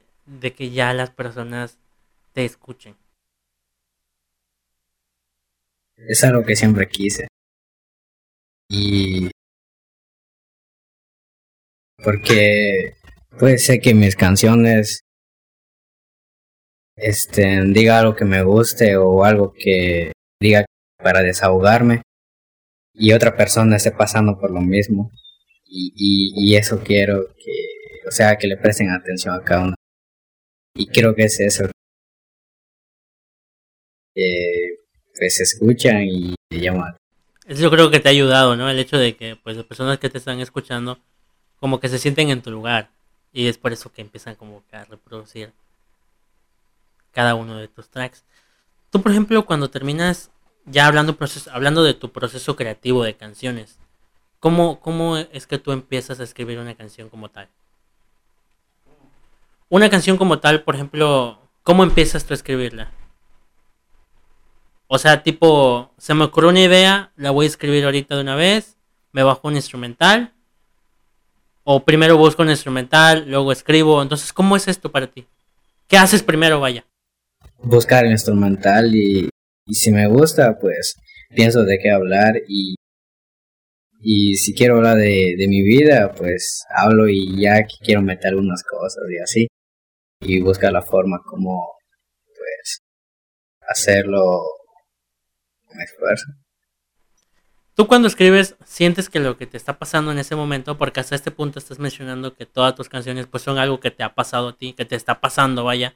que 0.56 0.70
ya 0.70 0.92
las 0.92 1.10
personas 1.10 1.78
te 2.32 2.44
escuchen? 2.44 2.96
Es 5.96 6.24
algo 6.24 6.44
que 6.44 6.56
siempre 6.56 6.88
quise. 6.88 7.28
Y 8.68 9.30
porque 12.02 12.94
puede 13.38 13.58
ser 13.58 13.80
que 13.80 13.94
mis 13.94 14.16
canciones 14.16 15.00
este 16.96 17.62
diga 17.66 17.98
algo 17.98 18.14
que 18.14 18.24
me 18.24 18.42
guste 18.42 18.96
o 18.96 19.24
algo 19.24 19.52
que 19.52 20.12
diga 20.40 20.64
para 21.02 21.22
desahogarme 21.22 22.02
y 22.94 23.12
otra 23.12 23.36
persona 23.36 23.76
esté 23.76 23.90
pasando 23.90 24.38
por 24.38 24.50
lo 24.50 24.60
mismo 24.60 25.10
y, 25.64 25.92
y, 25.96 26.52
y 26.52 26.56
eso 26.56 26.82
quiero 26.82 27.34
que 27.36 27.79
o 28.06 28.10
sea 28.10 28.36
que 28.36 28.46
le 28.46 28.56
presten 28.56 28.90
atención 28.90 29.34
a 29.34 29.42
cada 29.42 29.64
uno 29.64 29.74
y 30.74 30.86
creo 30.88 31.14
que 31.14 31.24
es 31.24 31.40
eso 31.40 31.64
que 34.14 34.76
pues 35.18 35.40
escuchan 35.40 36.02
y 36.02 36.34
te 36.48 36.60
llaman 36.60 36.96
eso 37.46 37.62
yo 37.62 37.70
creo 37.70 37.90
que 37.90 38.00
te 38.00 38.08
ha 38.08 38.12
ayudado 38.12 38.56
no 38.56 38.68
el 38.68 38.78
hecho 38.78 38.98
de 38.98 39.16
que 39.16 39.36
pues 39.36 39.56
las 39.56 39.66
personas 39.66 39.98
que 39.98 40.10
te 40.10 40.18
están 40.18 40.40
escuchando 40.40 40.98
como 41.60 41.78
que 41.78 41.88
se 41.88 41.98
sienten 41.98 42.30
en 42.30 42.42
tu 42.42 42.50
lugar. 42.50 42.90
Y 43.32 43.46
es 43.46 43.58
por 43.58 43.72
eso 43.72 43.92
que 43.92 44.00
empiezan 44.00 44.34
como 44.34 44.64
que 44.68 44.76
a 44.76 44.84
reproducir 44.86 45.52
cada 47.12 47.34
uno 47.34 47.58
de 47.58 47.68
tus 47.68 47.88
tracks. 47.88 48.24
Tú, 48.90 49.02
por 49.02 49.12
ejemplo, 49.12 49.46
cuando 49.46 49.70
terminas 49.70 50.30
ya 50.64 50.86
hablando, 50.86 51.16
proceso, 51.16 51.50
hablando 51.52 51.84
de 51.84 51.94
tu 51.94 52.10
proceso 52.10 52.56
creativo 52.56 53.04
de 53.04 53.14
canciones, 53.14 53.78
¿cómo, 54.40 54.80
¿cómo 54.80 55.16
es 55.16 55.46
que 55.46 55.58
tú 55.58 55.70
empiezas 55.70 56.18
a 56.18 56.24
escribir 56.24 56.58
una 56.58 56.74
canción 56.74 57.08
como 57.08 57.28
tal? 57.28 57.48
Una 59.70 59.88
canción 59.88 60.16
como 60.16 60.40
tal, 60.40 60.64
por 60.64 60.74
ejemplo, 60.74 61.48
¿cómo 61.62 61.84
empiezas 61.84 62.24
tú 62.24 62.34
a 62.34 62.36
escribirla? 62.36 62.90
O 64.88 64.98
sea, 64.98 65.22
tipo, 65.22 65.94
se 65.96 66.12
me 66.12 66.24
ocurrió 66.24 66.50
una 66.50 66.60
idea, 66.60 67.12
la 67.16 67.30
voy 67.30 67.46
a 67.46 67.48
escribir 67.48 67.84
ahorita 67.84 68.16
de 68.16 68.22
una 68.22 68.34
vez, 68.34 68.76
me 69.12 69.22
bajo 69.22 69.46
un 69.46 69.54
instrumental 69.54 70.34
o 71.62 71.84
primero 71.84 72.18
busco 72.18 72.42
un 72.42 72.50
instrumental, 72.50 73.30
luego 73.30 73.52
escribo. 73.52 74.02
Entonces, 74.02 74.32
¿cómo 74.32 74.56
es 74.56 74.66
esto 74.66 74.90
para 74.90 75.06
ti? 75.06 75.24
¿Qué 75.86 75.96
haces 75.96 76.24
primero, 76.24 76.58
vaya? 76.58 76.84
Buscar 77.62 78.04
el 78.04 78.10
instrumental 78.10 78.92
y, 78.92 79.28
si 79.70 79.92
me 79.92 80.08
gusta, 80.08 80.58
pues 80.58 80.96
pienso 81.32 81.62
de 81.62 81.78
qué 81.78 81.92
hablar 81.92 82.42
y, 82.48 82.74
y 84.00 84.34
si 84.34 84.52
quiero 84.52 84.78
hablar 84.78 84.96
de, 84.96 85.36
de 85.38 85.46
mi 85.46 85.62
vida, 85.62 86.12
pues 86.12 86.64
hablo 86.74 87.08
y 87.08 87.40
ya 87.40 87.64
quiero 87.84 88.02
meter 88.02 88.30
algunas 88.30 88.64
cosas 88.64 89.04
y 89.08 89.22
así. 89.22 89.46
Y 90.20 90.40
buscar 90.40 90.72
la 90.72 90.82
forma 90.82 91.22
como, 91.24 91.76
pues, 92.26 92.82
hacerlo 93.62 94.42
con 95.66 95.80
esfuerzo. 95.80 96.26
Tú 97.74 97.86
cuando 97.86 98.08
escribes, 98.08 98.56
sientes 98.66 99.08
que 99.08 99.20
lo 99.20 99.38
que 99.38 99.46
te 99.46 99.56
está 99.56 99.78
pasando 99.78 100.12
en 100.12 100.18
ese 100.18 100.36
momento, 100.36 100.76
porque 100.76 101.00
hasta 101.00 101.14
este 101.14 101.30
punto 101.30 101.58
estás 101.58 101.78
mencionando 101.78 102.34
que 102.34 102.44
todas 102.44 102.74
tus 102.74 102.90
canciones 102.90 103.26
pues 103.26 103.42
son 103.42 103.56
algo 103.56 103.80
que 103.80 103.90
te 103.90 104.02
ha 104.02 104.14
pasado 104.14 104.48
a 104.48 104.52
ti, 104.56 104.74
que 104.74 104.84
te 104.84 104.96
está 104.96 105.20
pasando, 105.20 105.64
vaya. 105.64 105.94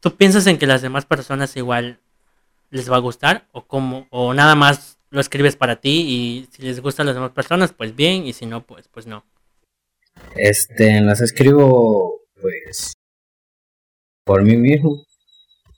¿Tú 0.00 0.16
piensas 0.16 0.48
en 0.48 0.58
que 0.58 0.66
las 0.66 0.82
demás 0.82 1.06
personas 1.06 1.56
igual 1.56 2.00
les 2.70 2.90
va 2.90 2.96
a 2.96 3.00
gustar 3.00 3.46
o 3.52 3.66
como 3.66 4.08
o 4.10 4.34
nada 4.34 4.56
más 4.56 4.98
lo 5.10 5.20
escribes 5.20 5.54
para 5.54 5.76
ti 5.76 6.00
y 6.08 6.48
si 6.50 6.62
les 6.62 6.80
gustan 6.80 7.06
las 7.06 7.14
demás 7.14 7.30
personas, 7.30 7.72
pues 7.72 7.94
bien 7.94 8.26
y 8.26 8.32
si 8.32 8.46
no, 8.46 8.66
pues 8.66 8.88
pues 8.88 9.06
no? 9.06 9.24
Este, 10.34 11.00
las 11.02 11.20
escribo 11.20 12.23
pues 12.44 12.92
por 14.22 14.42
mí 14.42 14.54
mismo 14.58 15.02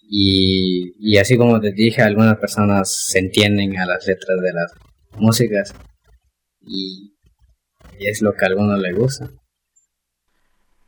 y, 0.02 0.94
y 0.98 1.18
así 1.18 1.36
como 1.36 1.60
te 1.60 1.70
dije, 1.70 2.02
algunas 2.02 2.38
personas 2.38 2.92
se 2.92 3.20
entienden 3.20 3.78
a 3.78 3.86
las 3.86 4.04
letras 4.04 4.40
de 4.40 4.52
las 4.52 4.72
músicas 5.12 5.74
y, 6.60 7.14
y 8.00 8.08
es 8.08 8.20
lo 8.20 8.32
que 8.34 8.44
a 8.44 8.48
algunos 8.48 8.80
les 8.80 8.96
gusta. 8.96 9.30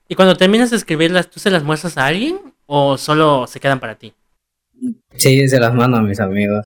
¿Y 0.09 0.17
cuando 0.17 0.37
terminas 0.37 0.71
de 0.71 0.79
escribirlas, 0.79 1.31
tú 1.31 1.39
se 1.39 1.51
las 1.51 1.63
muestras 1.63 1.97
a 1.97 2.07
alguien 2.07 2.41
o 2.67 2.99
solo 2.99 3.47
se 3.47 3.61
quedan 3.61 3.79
para 3.79 3.97
ti? 3.99 4.15
Sí, 5.15 5.47
se 5.49 5.61
las 5.61 5.75
mando 5.75 5.99
a 5.99 6.03
mis 6.03 6.19
amigos, 6.19 6.65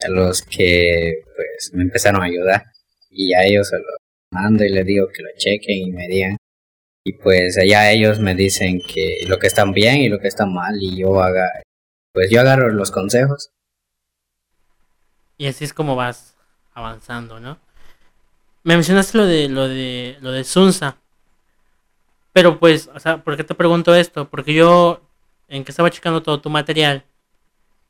a 0.00 0.08
los 0.08 0.42
que 0.42 1.22
pues 1.36 1.70
me 1.72 1.84
empezaron 1.84 2.20
a 2.20 2.26
ayudar 2.26 2.64
y 3.10 3.32
a 3.34 3.44
ellos 3.44 3.68
se 3.68 3.76
los 3.76 3.96
mando 4.32 4.64
y 4.64 4.70
les 4.70 4.86
digo 4.86 5.06
que 5.14 5.22
lo 5.22 5.28
chequen 5.36 5.88
y 5.88 5.92
me 5.92 6.08
digan 6.08 6.36
y 7.04 7.14
pues 7.14 7.58
allá 7.58 7.90
ellos 7.90 8.18
me 8.20 8.34
dicen 8.34 8.80
que 8.80 9.24
lo 9.26 9.38
que 9.38 9.48
está 9.48 9.64
bien 9.64 9.96
y 9.96 10.08
lo 10.08 10.20
que 10.20 10.28
está 10.28 10.46
mal 10.46 10.76
y 10.80 10.96
yo 10.98 11.22
haga 11.22 11.50
pues 12.12 12.30
yo 12.30 12.40
agarro 12.40 12.68
los 12.70 12.90
consejos. 12.90 13.50
Y 15.38 15.46
así 15.46 15.64
es 15.64 15.72
como 15.72 15.96
vas 15.96 16.36
avanzando 16.74 17.40
no 17.40 17.58
me 18.64 18.74
mencionaste 18.74 19.18
lo 19.18 19.26
de 19.26 19.48
lo 19.48 19.68
de 19.68 20.16
lo 20.20 20.32
de 20.32 20.44
Sunsa. 20.44 20.98
Pero 22.32 22.58
pues 22.58 22.88
o 22.94 23.00
sea 23.00 23.22
por 23.22 23.36
qué 23.36 23.44
te 23.44 23.54
pregunto 23.54 23.94
esto 23.94 24.28
porque 24.28 24.54
yo 24.54 25.00
en 25.48 25.64
que 25.64 25.72
estaba 25.72 25.90
checando 25.90 26.22
todo 26.22 26.40
tu 26.40 26.50
material 26.50 27.04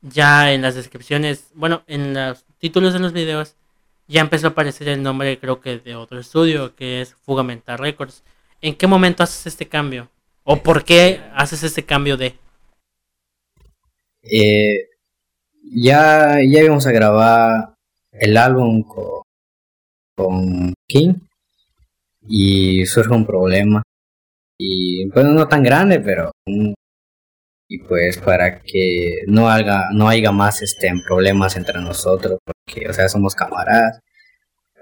ya 0.01 0.51
en 0.53 0.61
las 0.61 0.75
descripciones 0.75 1.51
bueno 1.53 1.83
en 1.87 2.13
los 2.13 2.45
títulos 2.59 2.93
de 2.93 2.99
los 2.99 3.13
videos 3.13 3.55
ya 4.07 4.21
empezó 4.21 4.47
a 4.47 4.49
aparecer 4.51 4.89
el 4.89 5.03
nombre 5.03 5.39
creo 5.39 5.61
que 5.61 5.79
de 5.79 5.95
otro 5.95 6.19
estudio 6.19 6.75
que 6.75 7.01
es 7.01 7.15
Fugamental 7.25 7.77
Records 7.77 8.23
¿En 8.63 8.75
qué 8.75 8.87
momento 8.87 9.23
haces 9.23 9.45
este 9.45 9.67
cambio? 9.67 10.09
¿O 10.45 10.63
por 10.63 10.85
qué 10.85 11.19
haces 11.35 11.63
este 11.63 11.83
cambio 11.83 12.15
de? 12.15 12.39
Eh, 14.21 14.87
ya, 15.75 16.37
ya 16.41 16.63
íbamos 16.63 16.87
a 16.87 16.93
grabar 16.93 17.75
el 18.13 18.37
álbum 18.37 18.83
con, 18.83 19.23
con 20.15 20.73
King 20.87 21.15
y 22.25 22.85
surge 22.85 23.13
un 23.13 23.25
problema. 23.25 23.83
Y 24.57 25.07
pues 25.07 25.25
no 25.25 25.45
tan 25.49 25.61
grande, 25.61 25.99
pero 25.99 26.31
y 27.67 27.79
pues 27.79 28.17
para 28.19 28.61
que 28.61 29.23
no 29.27 29.49
haga 29.49 29.89
no 29.91 30.07
haya 30.07 30.31
más 30.31 30.61
este 30.61 30.89
problemas 31.05 31.57
entre 31.57 31.81
nosotros 31.81 32.39
porque 32.45 32.87
o 32.89 32.93
sea 32.93 33.09
somos 33.09 33.35
camaradas 33.35 33.99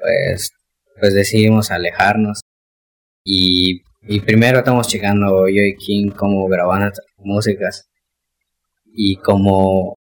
pues 0.02 0.52
pues 1.00 1.14
decidimos 1.14 1.72
alejarnos 1.72 2.42
y, 3.24 3.82
primero 4.26 4.60
estamos 4.60 4.88
checando 4.88 5.48
yo 5.48 5.62
y 5.62 5.76
King 5.76 6.12
cómo 6.12 6.48
graban 6.48 6.92
músicas. 7.18 7.90
Y 8.94 9.16
como 9.18 9.96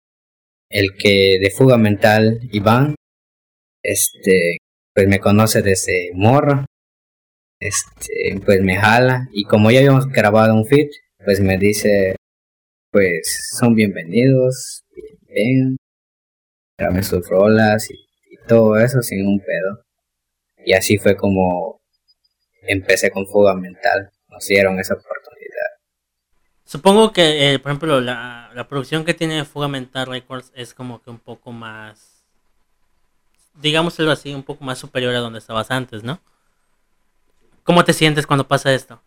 el 0.68 0.96
que 0.98 1.38
de 1.40 1.50
fuga 1.50 1.76
mental, 1.78 2.40
Iván, 2.52 2.94
este, 3.83 4.59
pues 4.94 5.09
me 5.09 5.20
conoce 5.20 5.62
desde 5.62 6.11
morro. 6.14 6.66
Este, 7.61 8.40
pues 8.44 8.62
me 8.62 8.76
jala. 8.76 9.28
Y 9.33 9.44
como 9.44 9.70
ya 9.70 9.80
habíamos 9.80 10.06
grabado 10.09 10.54
un 10.54 10.66
feed, 10.66 10.88
pues 11.24 11.40
me 11.40 11.59
dice, 11.59 12.16
pues 12.90 13.50
son 13.59 13.74
bienvenidos, 13.74 14.83
ven, 15.28 15.76
graben 16.78 17.04
sus 17.04 17.28
rolas 17.28 17.90
y 17.90 17.96
todo 18.48 18.78
eso 18.78 19.02
sin 19.02 19.26
un 19.26 19.40
pedo. 19.40 19.85
Y 20.64 20.72
así 20.74 20.98
fue 20.98 21.16
como 21.16 21.79
empecé 22.62 23.10
con 23.10 23.26
fuga 23.26 23.54
mental, 23.54 24.10
nos 24.28 24.46
dieron 24.46 24.78
esa 24.78 24.94
oportunidad. 24.94 25.20
Supongo 26.64 27.12
que, 27.12 27.54
eh, 27.54 27.58
por 27.58 27.72
ejemplo, 27.72 28.00
la, 28.00 28.50
la, 28.54 28.68
producción 28.68 29.04
que 29.04 29.12
tiene 29.12 29.44
Fuga 29.44 29.66
Mental 29.66 30.06
Records 30.06 30.52
es 30.54 30.72
como 30.72 31.02
que 31.02 31.10
un 31.10 31.18
poco 31.18 31.50
más, 31.50 32.22
digámoslo 33.60 34.10
así, 34.12 34.32
un 34.32 34.44
poco 34.44 34.64
más 34.64 34.78
superior 34.78 35.12
a 35.16 35.18
donde 35.18 35.40
estabas 35.40 35.72
antes, 35.72 36.04
¿no? 36.04 36.20
¿Cómo 37.64 37.84
te 37.84 37.92
sientes 37.92 38.24
cuando 38.24 38.46
pasa 38.46 38.72
esto? 38.72 39.02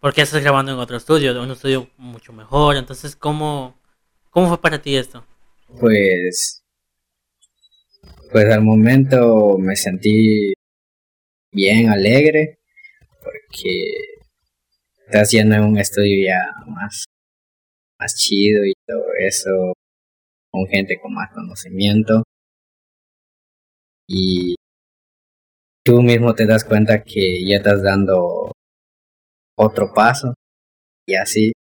Porque 0.00 0.20
estás 0.20 0.42
grabando 0.42 0.72
en 0.72 0.78
otro 0.78 0.98
estudio, 0.98 1.40
un 1.42 1.50
estudio 1.50 1.88
mucho 1.96 2.34
mejor, 2.34 2.76
entonces, 2.76 3.16
¿cómo, 3.16 3.74
cómo 4.28 4.48
fue 4.48 4.60
para 4.60 4.82
ti 4.82 4.94
esto? 4.94 5.24
Pues, 5.80 6.62
pues 8.30 8.52
al 8.52 8.60
momento 8.60 9.56
me 9.58 9.76
sentí 9.76 10.52
bien 11.52 11.88
alegre 11.88 12.58
porque 13.52 13.68
está 15.06 15.20
haciendo 15.20 15.56
un 15.56 15.78
estudio 15.78 16.26
ya 16.26 16.64
más, 16.66 17.04
más 17.98 18.14
chido 18.16 18.64
y 18.64 18.72
todo 18.86 19.04
eso, 19.18 19.74
con 20.50 20.66
gente 20.66 20.98
con 21.00 21.12
más 21.12 21.30
conocimiento. 21.32 22.22
Y 24.08 24.54
tú 25.84 26.02
mismo 26.02 26.34
te 26.34 26.46
das 26.46 26.64
cuenta 26.64 27.02
que 27.02 27.44
ya 27.46 27.56
estás 27.56 27.82
dando 27.82 28.52
otro 29.56 29.92
paso 29.94 30.34
y 31.06 31.14
así. 31.14 31.52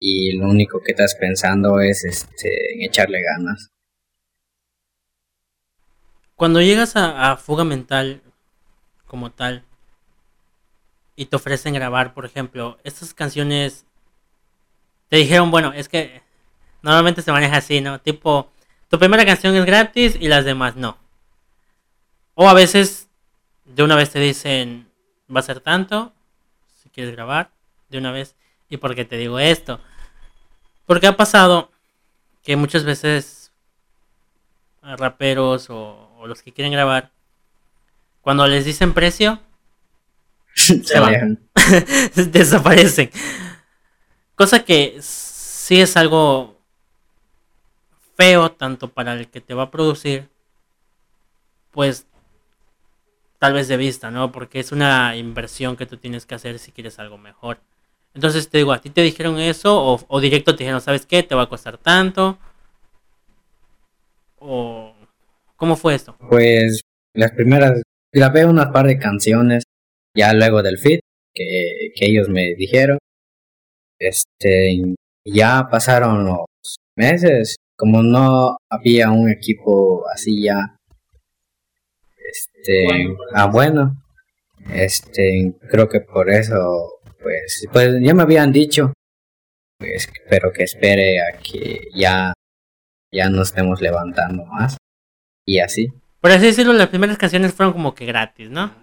Y 0.00 0.36
lo 0.36 0.48
único 0.48 0.80
que 0.80 0.92
estás 0.92 1.16
pensando 1.16 1.80
es 1.80 2.04
este, 2.04 2.74
en 2.74 2.82
echarle 2.82 3.20
ganas. 3.22 3.68
Cuando 6.34 6.60
llegas 6.60 6.96
a 6.96 7.36
Fuga 7.36 7.64
Mental 7.64 8.20
como 9.06 9.30
tal 9.30 9.64
y 11.16 11.26
te 11.26 11.36
ofrecen 11.36 11.74
grabar, 11.74 12.14
por 12.14 12.24
ejemplo, 12.24 12.78
estas 12.84 13.14
canciones 13.14 13.84
te 15.08 15.16
dijeron, 15.18 15.50
bueno, 15.50 15.72
es 15.72 15.88
que 15.88 16.22
normalmente 16.80 17.22
se 17.22 17.32
maneja 17.32 17.58
así, 17.58 17.80
¿no? 17.80 18.00
Tipo, 18.00 18.50
tu 18.88 18.98
primera 18.98 19.24
canción 19.24 19.54
es 19.54 19.64
gratis 19.64 20.16
y 20.18 20.28
las 20.28 20.44
demás 20.44 20.76
no. 20.76 20.96
O 22.34 22.48
a 22.48 22.54
veces 22.54 23.08
de 23.64 23.82
una 23.82 23.96
vez 23.96 24.10
te 24.10 24.20
dicen, 24.20 24.90
va 25.34 25.40
a 25.40 25.44
ser 25.44 25.60
tanto, 25.60 26.12
si 26.82 26.88
quieres 26.88 27.14
grabar, 27.14 27.50
de 27.88 27.98
una 27.98 28.10
vez. 28.10 28.34
¿Y 28.68 28.78
por 28.78 28.94
qué 28.94 29.04
te 29.04 29.16
digo 29.16 29.38
esto? 29.38 29.80
Porque 30.86 31.06
ha 31.06 31.16
pasado 31.16 31.70
que 32.42 32.56
muchas 32.56 32.84
veces 32.84 33.52
raperos 34.82 35.70
o, 35.70 36.10
o 36.18 36.26
los 36.26 36.42
que 36.42 36.52
quieren 36.52 36.72
grabar, 36.72 37.10
cuando 38.22 38.46
les 38.46 38.64
dicen 38.64 38.94
precio, 38.94 39.40
se 40.84 41.00
van. 41.00 41.38
Desaparecen. 42.14 43.10
Cosa 44.34 44.64
que 44.64 44.96
sí 45.00 45.80
es 45.80 45.96
algo 45.96 46.58
feo 48.16 48.52
tanto 48.52 48.88
para 48.88 49.14
el 49.14 49.28
que 49.28 49.40
te 49.40 49.54
va 49.54 49.64
a 49.64 49.70
producir, 49.70 50.28
pues 51.70 52.06
tal 53.38 53.54
vez 53.54 53.68
de 53.68 53.76
vista, 53.76 54.10
¿no? 54.10 54.30
Porque 54.32 54.60
es 54.60 54.72
una 54.72 55.16
inversión 55.16 55.76
que 55.76 55.86
tú 55.86 55.96
tienes 55.96 56.26
que 56.26 56.34
hacer 56.34 56.58
si 56.58 56.72
quieres 56.72 56.98
algo 56.98 57.18
mejor. 57.18 57.58
Entonces 58.14 58.48
te 58.48 58.58
digo, 58.58 58.72
¿a 58.72 58.80
ti 58.80 58.90
te 58.90 59.00
dijeron 59.00 59.38
eso? 59.38 59.82
¿O, 59.82 60.00
o 60.06 60.20
directo 60.20 60.54
te 60.54 60.64
dijeron, 60.64 60.80
¿sabes 60.80 61.06
qué? 61.06 61.22
¿Te 61.22 61.34
va 61.34 61.42
a 61.42 61.48
costar 61.48 61.78
tanto? 61.78 62.38
¿O 64.38 64.94
cómo 65.56 65.76
fue 65.76 65.94
esto? 65.94 66.16
Pues 66.28 66.82
las 67.14 67.32
primeras, 67.32 67.82
grabé 68.12 68.44
unas 68.44 68.68
par 68.68 68.86
de 68.86 68.98
canciones 68.98 69.64
ya 70.14 70.32
luego 70.32 70.62
del 70.62 70.78
fit 70.78 71.00
que, 71.34 71.90
que 71.94 72.06
ellos 72.06 72.28
me 72.28 72.54
dijeron. 72.54 72.98
Este, 73.98 74.94
ya 75.24 75.68
pasaron 75.70 76.24
los 76.24 76.46
meses, 76.96 77.56
como 77.76 78.02
no 78.02 78.56
había 78.68 79.10
un 79.10 79.30
equipo 79.30 80.04
así 80.12 80.42
ya, 80.42 80.76
este, 82.16 82.86
ah 83.34 83.46
bueno, 83.46 84.02
este, 84.70 85.54
creo 85.70 85.88
que 85.88 86.00
por 86.00 86.30
eso, 86.30 87.00
pues, 87.20 87.66
pues 87.72 87.94
ya 88.00 88.14
me 88.14 88.22
habían 88.22 88.52
dicho, 88.52 88.92
pues, 89.78 90.08
pero 90.28 90.52
que 90.52 90.64
espere 90.64 91.20
a 91.20 91.38
que 91.38 91.88
ya, 91.94 92.32
ya 93.12 93.28
nos 93.28 93.48
estemos 93.48 93.80
levantando 93.80 94.44
más 94.46 94.76
y 95.46 95.58
así. 95.58 95.88
Por 96.20 96.30
así 96.30 96.46
decirlo, 96.46 96.72
las 96.72 96.88
primeras 96.88 97.18
canciones 97.18 97.52
fueron 97.52 97.72
como 97.72 97.94
que 97.94 98.06
gratis, 98.06 98.48
¿no? 98.48 98.81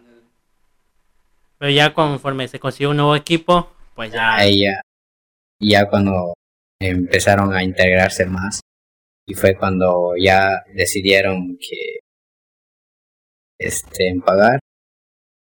Pero 1.59 1.71
ya 1.71 1.93
conforme 1.93 2.47
se 2.47 2.59
consiguió 2.59 2.89
un 2.91 2.97
nuevo 2.97 3.15
equipo, 3.15 3.71
pues 3.93 4.11
ya... 4.11 4.35
Ahí 4.35 4.63
ya, 4.63 4.81
ya 5.59 5.87
cuando 5.89 6.33
empezaron 6.81 7.53
a 7.53 7.63
integrarse 7.63 8.25
más 8.25 8.61
y 9.27 9.33
fue 9.35 9.55
cuando 9.55 10.13
ya 10.17 10.63
decidieron 10.73 11.57
que 11.59 11.99
este 13.59 14.07
en 14.07 14.21
pagar 14.21 14.59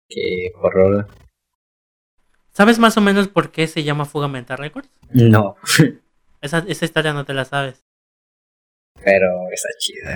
que 0.10 0.52
por 0.60 0.74
rola. 0.74 1.08
¿Sabes 2.52 2.80
más 2.80 2.98
o 2.98 3.02
menos 3.02 3.28
por 3.28 3.52
qué 3.52 3.68
se 3.68 3.84
llama 3.84 4.06
Fuga 4.06 4.28
Mental 4.28 4.58
Records? 4.58 4.90
No, 5.12 5.56
Esa, 6.42 6.60
esa 6.68 6.86
historia 6.86 7.14
no 7.14 7.26
te 7.26 7.34
la 7.34 7.46
sabes. 7.46 7.84
pero 9.04 9.28
está 9.52 9.70
chida 9.78 10.16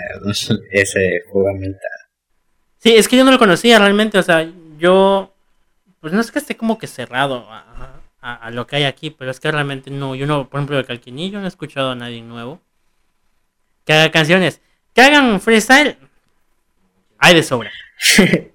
ese 0.71 1.21
fuga 1.31 1.53
mental. 1.53 1.79
Sí, 2.79 2.95
es 2.95 3.07
que 3.07 3.17
yo 3.17 3.23
no 3.23 3.31
lo 3.31 3.39
conocía 3.39 3.79
realmente, 3.79 4.17
o 4.17 4.23
sea, 4.23 4.49
yo... 4.77 5.32
Pues 6.03 6.11
no 6.11 6.19
es 6.19 6.31
que 6.33 6.39
esté 6.39 6.57
como 6.57 6.77
que 6.77 6.87
cerrado 6.87 7.47
a, 7.49 8.01
a- 8.19 8.35
a 8.35 8.51
lo 8.51 8.67
que 8.67 8.75
hay 8.75 8.83
aquí, 8.83 9.09
pero 9.09 9.31
es 9.31 9.39
que 9.39 9.49
realmente 9.49 9.89
no, 9.89 10.15
yo 10.15 10.27
no, 10.27 10.49
por 10.49 10.59
ejemplo, 10.59 10.75
de 10.75 10.83
Calquinillo 10.83 11.39
no 11.39 11.45
he 11.45 11.47
escuchado 11.47 11.91
a 11.91 11.95
nadie 11.95 12.21
nuevo 12.21 12.59
que 13.85 13.93
haga 13.93 14.11
canciones. 14.11 14.59
Que 14.93 15.01
hagan 15.01 15.39
freestyle, 15.39 15.97
hay 17.19 17.33
de 17.35 17.43
sobra. 17.43 17.71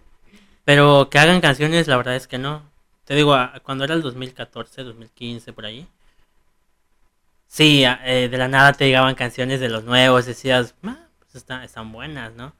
Pero 0.66 1.08
que 1.10 1.18
hagan 1.18 1.40
canciones, 1.40 1.88
la 1.88 1.96
verdad 1.96 2.16
es 2.16 2.26
que 2.28 2.36
no. 2.36 2.62
Te 3.06 3.14
digo, 3.14 3.34
cuando 3.62 3.84
era 3.84 3.94
el 3.94 4.02
2014, 4.02 4.82
2015, 4.84 5.54
por 5.54 5.64
ahí. 5.64 5.86
Sí, 7.46 7.82
eh, 8.04 8.28
de 8.30 8.36
la 8.38 8.48
nada 8.48 8.72
te 8.74 8.84
llegaban 8.86 9.14
canciones 9.14 9.60
de 9.60 9.70
los 9.70 9.84
nuevos, 9.84 10.26
decías, 10.26 10.74
"Ah, 10.84 10.98
pues 11.18 11.34
está- 11.36 11.64
están 11.64 11.92
buenas, 11.92 12.34
¿no? 12.34 12.52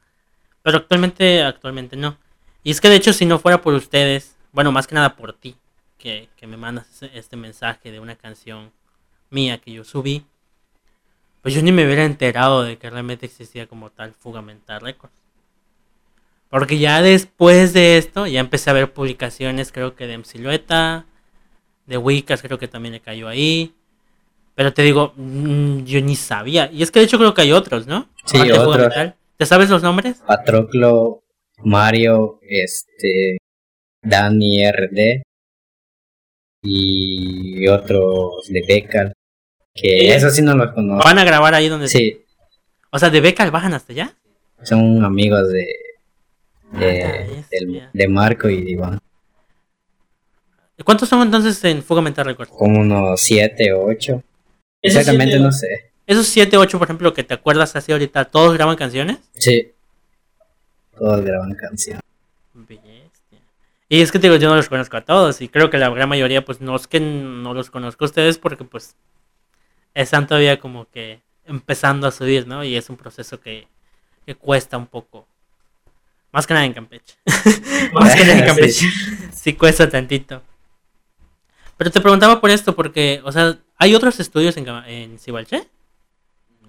Pero 0.63 0.79
actualmente, 0.79 1.43
actualmente 1.45 1.97
no. 1.97 2.17
Y 2.65 2.71
es 2.71 2.81
que 2.81 2.89
de 2.89 2.97
hecho, 2.97 3.13
si 3.13 3.27
no 3.27 3.39
fuera 3.39 3.61
por 3.61 3.75
ustedes, 3.75 4.38
bueno, 4.59 4.73
más 4.73 4.89
que 4.89 4.97
nada 4.97 5.15
por 5.15 5.35
ti, 5.35 5.55
que, 5.99 6.31
que 6.37 6.49
me 6.49 6.57
mandas 6.57 7.05
este 7.15 7.37
mensaje 7.37 7.93
de 7.93 8.01
una 8.01 8.17
canción 8.17 8.73
mía 9.31 9.59
que 9.59 9.71
yo 9.71 9.85
subí, 9.85 10.25
pues 11.43 11.55
yo 11.55 11.63
ni 11.63 11.71
me 11.71 11.85
hubiera 11.85 12.05
enterado 12.05 12.65
de 12.65 12.77
que 12.77 12.91
realmente 12.91 13.25
existía 13.25 13.69
como 13.69 13.91
tal 13.91 14.15
Fuga 14.15 14.43
Mental 14.43 14.81
Records. 14.81 15.15
Porque 16.51 16.81
ya 16.81 17.03
después 17.03 17.73
de 17.73 17.99
esto, 17.99 18.27
ya 18.27 18.41
empecé 18.41 18.71
a 18.71 18.73
ver 18.73 18.93
publicaciones, 18.93 19.71
creo 19.71 19.95
que 19.95 20.09
de 20.09 20.15
M 20.15 20.25
Silueta, 20.25 21.07
de 21.87 21.97
Wiccas, 21.97 22.43
creo 22.43 22.59
que 22.59 22.67
también 22.67 22.95
le 22.95 23.01
cayó 23.01 23.29
ahí. 23.29 23.77
Pero 24.57 24.75
te 24.75 24.83
digo, 24.83 25.13
mm, 25.15 25.85
yo 25.85 26.01
ni 26.01 26.17
sabía. 26.17 26.69
Y 26.73 26.83
es 26.83 26.91
que 26.91 26.99
de 26.99 27.05
hecho 27.05 27.19
creo 27.19 27.33
que 27.33 27.43
hay 27.43 27.53
otros, 27.53 27.87
¿no? 27.87 28.09
Sí, 28.25 28.41
otros. 28.51 28.93
¿Te 29.37 29.47
sabes 29.47 29.71
los 29.71 29.85
nombres? 29.85 30.21
Patroclo, 30.27 31.23
Mario, 31.63 32.41
este, 32.43 33.39
Dani 34.03 34.65
RD 34.71 35.23
y 36.63 37.67
otros 37.69 38.47
de 38.49 38.65
Becal, 38.67 39.13
que 39.75 40.15
eso 40.15 40.31
sí 40.31 40.43
no 40.43 40.55
los 40.57 40.73
conozco. 40.73 41.05
Van 41.07 41.19
a 41.19 41.25
grabar 41.25 41.55
ahí 41.55 41.69
donde... 41.69 41.89
Sí, 41.89 42.21
O 42.91 42.99
sea, 42.99 43.11
de 43.11 43.21
Becal 43.21 43.51
bajan 43.51 43.75
hasta 43.75 43.93
allá. 43.93 44.15
son 44.63 45.05
amigos 45.05 45.49
de, 45.51 45.67
de, 46.73 47.03
Ah, 47.03 47.43
del- 47.51 47.89
de 47.93 48.09
Marco 48.09 48.49
y 48.49 48.63
de 48.65 48.71
Iván, 48.73 48.99
¿Cuántos 50.85 51.09
son 51.09 51.23
entonces 51.23 51.63
en 51.65 51.83
Fuga 51.83 52.01
Mental 52.01 52.37
como 52.37 52.79
unos 52.81 53.21
7, 53.21 53.73
8. 53.73 54.23
Esos 54.81 55.01
Exactamente 55.01 55.33
siete- 55.33 55.45
no 55.45 55.51
sé. 55.51 55.67
Esos 56.07 56.27
7, 56.29 56.57
8, 56.57 56.79
por 56.79 56.87
ejemplo, 56.87 57.13
que 57.13 57.25
te 57.25 57.35
acuerdas 57.35 57.75
así 57.75 57.91
ahorita, 57.93 58.27
¿todos 58.27 58.55
graban 58.55 58.77
canciones? 58.77 59.19
Sí. 59.35 59.73
Todos 60.97 61.21
graban 61.23 61.53
canciones. 61.55 62.01
Y 63.89 64.03
es 64.03 64.13
que 64.13 64.19
te 64.19 64.27
digo, 64.27 64.39
yo 64.39 64.51
no 64.51 64.57
los 64.57 64.69
conozco 64.69 64.97
a 64.99 65.05
todos 65.05 65.41
y 65.41 65.49
creo 65.49 65.71
que 65.71 65.79
la 65.79 65.89
gran 65.89 66.09
mayoría 66.09 66.45
pues 66.45 66.61
no 66.61 66.77
es 66.77 66.87
que 66.87 67.01
no 67.01 67.55
los 67.55 67.71
conozco 67.71 68.05
a 68.05 68.07
ustedes 68.07 68.37
porque 68.37 68.65
pues 68.65 68.97
están 69.95 70.27
todavía 70.27 70.61
como 70.61 70.89
que 70.91 71.23
empezando 71.47 72.07
a 72.07 72.11
subir, 72.11 72.47
¿no? 72.47 72.63
Y 72.63 72.77
es 72.77 72.91
un 72.91 72.97
proceso 72.97 73.41
que, 73.41 73.67
que 74.27 74.35
cuesta 74.35 74.77
un 74.77 74.87
poco. 74.87 75.27
Más 76.33 76.47
que 76.47 76.53
nada 76.53 76.67
en 76.67 76.75
Campeche. 76.75 77.17
Más 77.93 78.15
que 78.15 78.25
nada 78.25 78.39
en 78.39 78.45
Campeche. 78.47 78.87
sí 79.33 79.55
cuesta 79.55 79.89
tantito. 79.89 80.43
Pero 81.79 81.91
te 81.91 82.01
preguntaba 82.01 82.41
por 82.41 82.51
esto 82.51 82.77
porque, 82.77 83.23
o 83.25 83.33
sea, 83.33 83.59
¿hay 83.79 83.95
otros 83.95 84.21
estudios 84.21 84.57
en, 84.59 84.69
en 84.69 85.19
Cibalché? 85.19 85.67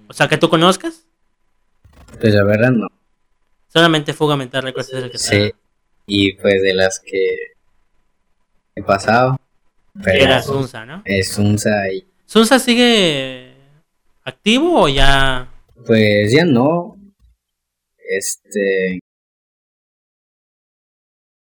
O 0.08 0.13
sea, 0.13 0.29
que 0.29 0.38
tú 0.38 0.49
conozcas. 0.49 1.05
Pues 2.19 2.34
la 2.34 2.43
verdad 2.43 2.71
no. 2.71 2.88
Solamente 3.67 4.13
Fuga 4.13 4.38
Mental 4.38 4.63
Records 4.63 4.89
es 4.89 5.03
el 5.03 5.12
que 5.12 5.17
está. 5.17 5.58
Y 6.10 6.34
pues 6.34 6.62
de 6.62 6.74
las 6.74 7.00
que 7.00 7.36
he 8.76 8.84
pasado. 8.84 9.38
Pero 10.04 10.26
Era 10.26 10.41
Sunsa, 10.41 10.86
¿no? 10.86 11.02
es 11.06 11.38
Unsa 11.38 11.91
y 11.91 12.06
¿Sunsa 12.26 12.60
sigue 12.60 13.54
activo 14.24 14.84
o 14.84 14.88
ya? 14.89 15.50
pues 15.86 16.32
ya 16.32 16.45
no. 16.45 16.95
Este. 17.98 19.00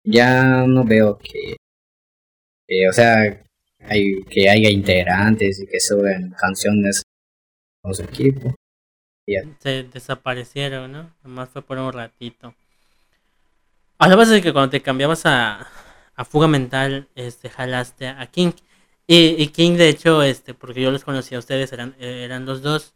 Ya 0.04 0.64
no 0.66 0.84
veo 0.84 1.18
que. 1.18 1.56
que, 2.68 2.88
o 2.88 2.92
sea, 2.92 3.42
hay, 3.80 4.22
que 4.24 4.48
haya 4.48 4.70
integrantes 4.70 5.60
y 5.60 5.66
que 5.66 5.80
suben 5.80 6.30
canciones 6.38 7.02
con 7.82 7.94
su 7.94 8.02
equipo. 8.02 8.54
Se 9.58 9.82
desaparecieron, 9.82 10.92
¿no? 10.92 11.12
Nomás 11.24 11.48
fue 11.48 11.62
por 11.62 11.78
un 11.78 11.92
ratito. 11.92 12.54
Hablabas 13.98 14.28
de 14.28 14.42
que 14.42 14.52
cuando 14.52 14.70
te 14.70 14.82
cambiabas 14.82 15.24
a, 15.26 15.68
a 16.16 16.24
Fuga 16.24 16.48
Mental, 16.48 17.08
este, 17.14 17.48
jalaste 17.48 18.08
a 18.08 18.26
King. 18.26 18.52
Y, 19.06 19.46
King, 19.48 19.76
de 19.76 19.88
hecho, 19.88 20.22
este, 20.22 20.52
porque 20.52 20.82
yo 20.82 20.90
los 20.90 21.04
conocía 21.04 21.38
a 21.38 21.40
ustedes, 21.40 21.72
eran, 21.72 21.94
eran 22.00 22.44
los 22.44 22.62
dos. 22.62 22.94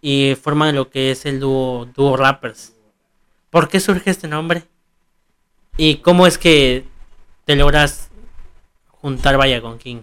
Y 0.00 0.34
forman 0.34 0.74
lo 0.74 0.90
que 0.90 1.10
es 1.10 1.24
el 1.24 1.40
dúo, 1.40 1.86
dúo 1.86 2.16
Rappers. 2.16 2.74
¿Por 3.48 3.68
qué 3.68 3.80
surge 3.80 4.10
este 4.10 4.28
nombre? 4.28 4.64
¿Y 5.76 5.96
cómo 5.96 6.26
es 6.26 6.36
que 6.36 6.84
te 7.46 7.56
logras 7.56 8.10
juntar 8.88 9.38
vaya 9.38 9.62
con 9.62 9.78
King? 9.78 10.02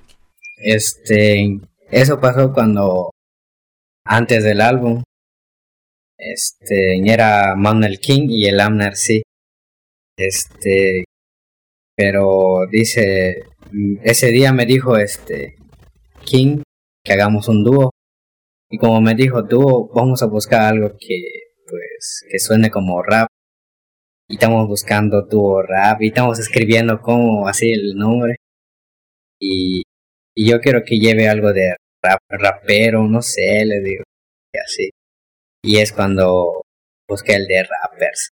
Este, 0.57 1.59
eso 1.91 2.19
pasó 2.19 2.51
cuando 2.51 3.11
antes 4.03 4.43
del 4.43 4.61
álbum, 4.61 5.03
este, 6.17 6.97
era 7.05 7.55
Manuel 7.55 7.99
King 7.99 8.27
y 8.29 8.47
el 8.47 8.59
Amner 8.59 8.95
sí. 8.95 9.21
Este, 10.21 11.03
pero 11.97 12.67
dice, 12.69 13.43
ese 14.03 14.27
día 14.27 14.53
me 14.53 14.65
dijo 14.65 14.97
este 14.97 15.55
King 16.23 16.61
que 17.03 17.13
hagamos 17.13 17.47
un 17.47 17.63
dúo. 17.63 17.89
Y 18.69 18.77
como 18.77 19.01
me 19.01 19.15
dijo 19.15 19.41
dúo, 19.41 19.89
vamos 19.93 20.21
a 20.21 20.27
buscar 20.27 20.73
algo 20.73 20.95
que 20.99 21.23
pues 21.67 22.25
que 22.29 22.39
suene 22.39 22.69
como 22.69 23.01
rap. 23.01 23.27
Y 24.29 24.35
estamos 24.35 24.67
buscando 24.67 25.23
dúo 25.23 25.61
rap 25.63 26.01
y 26.01 26.07
estamos 26.07 26.39
escribiendo 26.39 27.01
como 27.01 27.47
así 27.47 27.71
el 27.71 27.95
nombre. 27.95 28.35
Y, 29.39 29.81
y 30.35 30.49
yo 30.49 30.61
quiero 30.61 30.83
que 30.85 30.99
lleve 30.99 31.27
algo 31.27 31.51
de 31.51 31.75
rap, 32.03 32.19
rapero, 32.29 33.07
no 33.07 33.21
sé, 33.21 33.65
le 33.65 33.81
digo. 33.81 34.03
Así. 34.53 34.91
Y 35.63 35.77
es 35.77 35.91
cuando 35.91 36.61
busqué 37.09 37.35
el 37.35 37.47
de 37.47 37.63
rappers. 37.63 38.31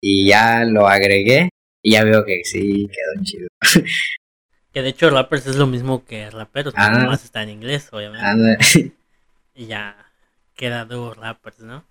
Y 0.00 0.28
ya 0.28 0.64
lo 0.64 0.88
agregué 0.88 1.50
y 1.82 1.92
ya 1.92 2.04
veo 2.04 2.24
que 2.24 2.42
sí, 2.44 2.88
quedó 2.88 3.24
chido. 3.24 3.48
que 4.72 4.82
de 4.82 4.88
hecho 4.90 5.10
rappers 5.10 5.46
es 5.46 5.56
lo 5.56 5.66
mismo 5.66 6.04
que 6.04 6.30
raperos, 6.30 6.74
pero 6.74 6.86
ah, 6.86 7.06
más 7.06 7.24
está 7.24 7.42
en 7.42 7.50
inglés, 7.50 7.88
obviamente. 7.92 8.92
y 9.54 9.66
ya 9.66 9.96
queda 10.54 10.84
dúo 10.84 11.14
rappers, 11.14 11.60
¿no? 11.60 11.84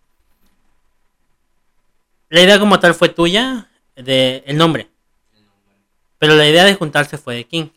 La 2.29 2.41
idea 2.41 2.59
como 2.59 2.79
tal 2.79 2.93
fue 2.93 3.09
tuya, 3.09 3.69
de 3.95 4.43
el 4.45 4.57
nombre. 4.57 4.87
Pero 6.19 6.35
la 6.35 6.47
idea 6.47 6.65
de 6.65 6.75
juntarse 6.75 7.17
fue 7.17 7.35
de 7.35 7.45
King. 7.45 7.67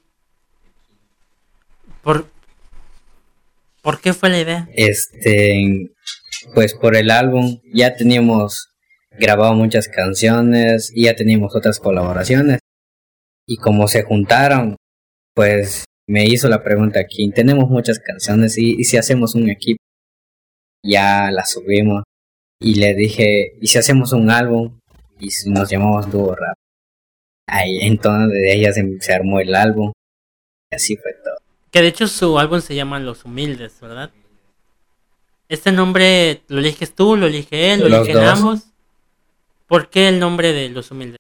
¿Por, 2.03 2.27
¿Por 3.83 4.01
qué 4.01 4.13
fue 4.13 4.31
la 4.31 4.41
idea? 4.41 4.69
Este, 4.75 5.91
pues 6.55 6.75
por 6.75 6.97
el 6.97 7.11
álbum 7.11 7.61
ya 7.73 7.95
teníamos 7.95 8.70
grabado 9.11 9.55
muchas 9.55 9.89
canciones 9.89 10.93
y 10.95 11.05
ya 11.05 11.17
teníamos 11.17 11.55
otras 11.55 11.79
colaboraciones. 11.81 12.61
Y 13.47 13.57
como 13.57 13.89
se 13.89 14.03
juntaron, 14.03 14.77
pues 15.35 15.85
me 16.09 16.25
hizo 16.25 16.49
la 16.49 16.63
pregunta 16.63 17.01
aquí, 17.01 17.31
tenemos 17.31 17.69
muchas 17.69 17.99
canciones 17.99 18.59
y, 18.59 18.83
si 18.85 18.97
hacemos 18.97 19.35
un 19.35 19.49
equipo, 19.51 19.83
ya 20.85 21.31
la 21.31 21.45
subimos. 21.45 22.05
Y 22.61 22.75
le 22.75 22.95
dije, 22.95 23.53
¿y 23.61 23.67
si 23.69 23.79
hacemos 23.79 24.13
un 24.13 24.31
álbum? 24.31 24.79
Y 25.19 25.29
nos 25.47 25.71
llamamos 25.71 26.11
Duo 26.11 26.35
Rap. 26.35 26.57
Ahí 27.47 27.79
entonces 27.83 28.33
de 28.33 28.55
ella 28.55 28.73
se, 28.73 28.85
se 29.01 29.13
armó 29.13 29.41
el 29.41 29.55
álbum. 29.55 29.93
Y 30.71 30.77
así 30.77 30.97
fue 30.97 31.13
todo. 31.25 31.37
Que 31.71 31.83
de 31.83 31.89
hecho 31.89 32.07
su 32.07 32.39
álbum 32.39 32.61
se 32.61 32.75
llama 32.75 32.99
Los 32.99 33.25
Humildes, 33.25 33.81
¿verdad? 33.81 34.11
Este 35.49 35.73
nombre 35.73 36.43
lo 36.49 36.61
eliges 36.61 36.95
tú, 36.95 37.17
lo 37.17 37.27
elige 37.27 37.73
él, 37.73 37.81
lo 37.81 37.87
eligen 37.87 38.19
ambos. 38.19 38.70
¿Por 39.71 39.89
qué 39.89 40.09
el 40.09 40.19
nombre 40.19 40.53
de 40.53 40.69
los 40.69 40.91
humildes? 40.91 41.19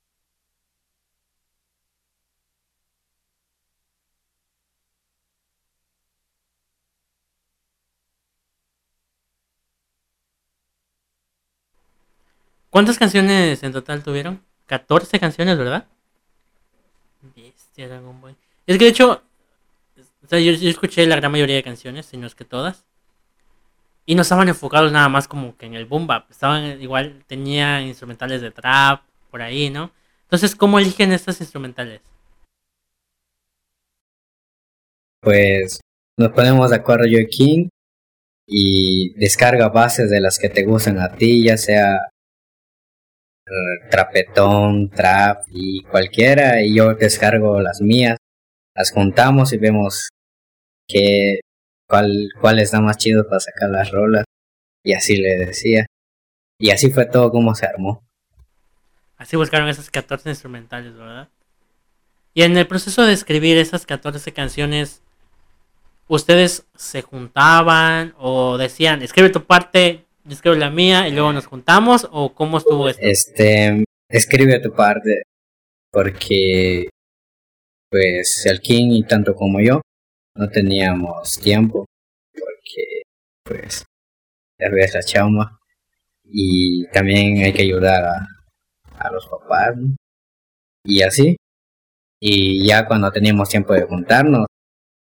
¿Cuántas 12.70 12.98
canciones 12.98 13.62
en 13.62 13.72
total 13.72 14.02
tuvieron? 14.02 14.42
14 14.66 15.20
canciones, 15.20 15.56
¿verdad? 15.56 15.86
Bestia 17.36 17.86
Dragon 17.86 18.20
Ball. 18.20 18.36
Es 18.66 18.78
que 18.78 18.84
de 18.86 18.90
hecho, 18.90 19.22
yo, 20.28 20.38
yo, 20.38 20.68
escuché 20.68 21.06
la 21.06 21.14
gran 21.14 21.30
mayoría 21.30 21.54
de 21.54 21.62
canciones, 21.62 22.06
si 22.06 22.16
no 22.16 22.26
es 22.26 22.34
que 22.34 22.44
todas. 22.44 22.84
Y 24.10 24.16
no 24.16 24.22
estaban 24.22 24.48
enfocados 24.48 24.90
nada 24.90 25.08
más 25.08 25.28
como 25.28 25.56
que 25.56 25.66
en 25.66 25.74
el 25.74 25.86
boom 25.86 26.08
bap. 26.08 26.28
Estaban 26.32 26.82
igual, 26.82 27.22
tenían 27.28 27.84
instrumentales 27.84 28.40
de 28.42 28.50
trap, 28.50 29.04
por 29.30 29.40
ahí, 29.40 29.70
¿no? 29.70 29.92
Entonces, 30.22 30.56
¿cómo 30.56 30.80
eligen 30.80 31.12
estos 31.12 31.40
instrumentales? 31.40 32.00
Pues 35.20 35.78
nos 36.18 36.32
ponemos 36.32 36.70
de 36.70 36.76
acuerdo 36.76 37.06
yo 37.06 37.20
y 37.20 37.28
King 37.28 37.68
y 38.48 39.14
descarga 39.14 39.68
bases 39.68 40.10
de 40.10 40.20
las 40.20 40.40
que 40.40 40.48
te 40.48 40.64
gustan 40.64 40.98
a 40.98 41.12
ti, 41.12 41.44
ya 41.44 41.56
sea 41.56 42.00
trapetón, 43.92 44.90
trap 44.90 45.44
y 45.52 45.84
cualquiera, 45.84 46.60
y 46.64 46.74
yo 46.74 46.94
descargo 46.94 47.60
las 47.60 47.80
mías, 47.80 48.16
las 48.74 48.90
juntamos 48.90 49.52
y 49.52 49.58
vemos 49.58 50.08
que 50.88 51.42
cuál, 51.90 52.30
cuál 52.40 52.60
está 52.60 52.80
más 52.80 52.96
chido 52.96 53.26
para 53.26 53.40
sacar 53.40 53.68
las 53.68 53.90
rolas. 53.90 54.24
Y 54.84 54.94
así 54.94 55.16
le 55.16 55.36
decía. 55.36 55.86
Y 56.58 56.70
así 56.70 56.90
fue 56.90 57.06
todo 57.06 57.30
como 57.30 57.54
se 57.54 57.66
armó. 57.66 58.02
Así 59.16 59.36
buscaron 59.36 59.68
esas 59.68 59.90
14 59.90 60.30
instrumentales, 60.30 60.96
¿verdad? 60.96 61.28
Y 62.32 62.42
en 62.42 62.56
el 62.56 62.66
proceso 62.66 63.04
de 63.04 63.12
escribir 63.12 63.58
esas 63.58 63.84
14 63.84 64.32
canciones, 64.32 65.02
¿ustedes 66.06 66.64
se 66.76 67.02
juntaban 67.02 68.14
o 68.18 68.56
decían, 68.56 69.02
escribe 69.02 69.30
tu 69.30 69.44
parte, 69.44 70.06
yo 70.24 70.32
escribo 70.32 70.56
la 70.56 70.70
mía 70.70 71.08
y 71.08 71.12
luego 71.12 71.32
nos 71.32 71.46
juntamos? 71.46 72.08
¿O 72.12 72.34
cómo 72.34 72.58
estuvo 72.58 72.88
esto? 72.88 73.02
Este, 73.02 73.84
escribe 74.08 74.60
tu 74.60 74.72
parte, 74.72 75.22
porque 75.90 76.88
pues 77.90 78.46
el 78.46 78.60
King 78.60 78.90
y 78.92 79.02
tanto 79.02 79.34
como 79.34 79.60
yo 79.60 79.80
no 80.34 80.48
teníamos 80.48 81.38
tiempo 81.40 81.86
porque 82.32 83.02
pues 83.44 83.84
ya 84.58 84.68
ves 84.70 84.94
la 84.94 85.02
chamba. 85.02 85.58
Y 86.24 86.86
también 86.92 87.38
hay 87.44 87.52
que 87.52 87.62
ayudar 87.62 88.04
a, 88.04 88.26
a 88.98 89.10
los 89.12 89.26
papás 89.26 89.74
y 90.84 91.02
así. 91.02 91.36
Y 92.20 92.66
ya 92.66 92.86
cuando 92.86 93.10
teníamos 93.10 93.48
tiempo 93.48 93.72
de 93.74 93.82
juntarnos 93.82 94.46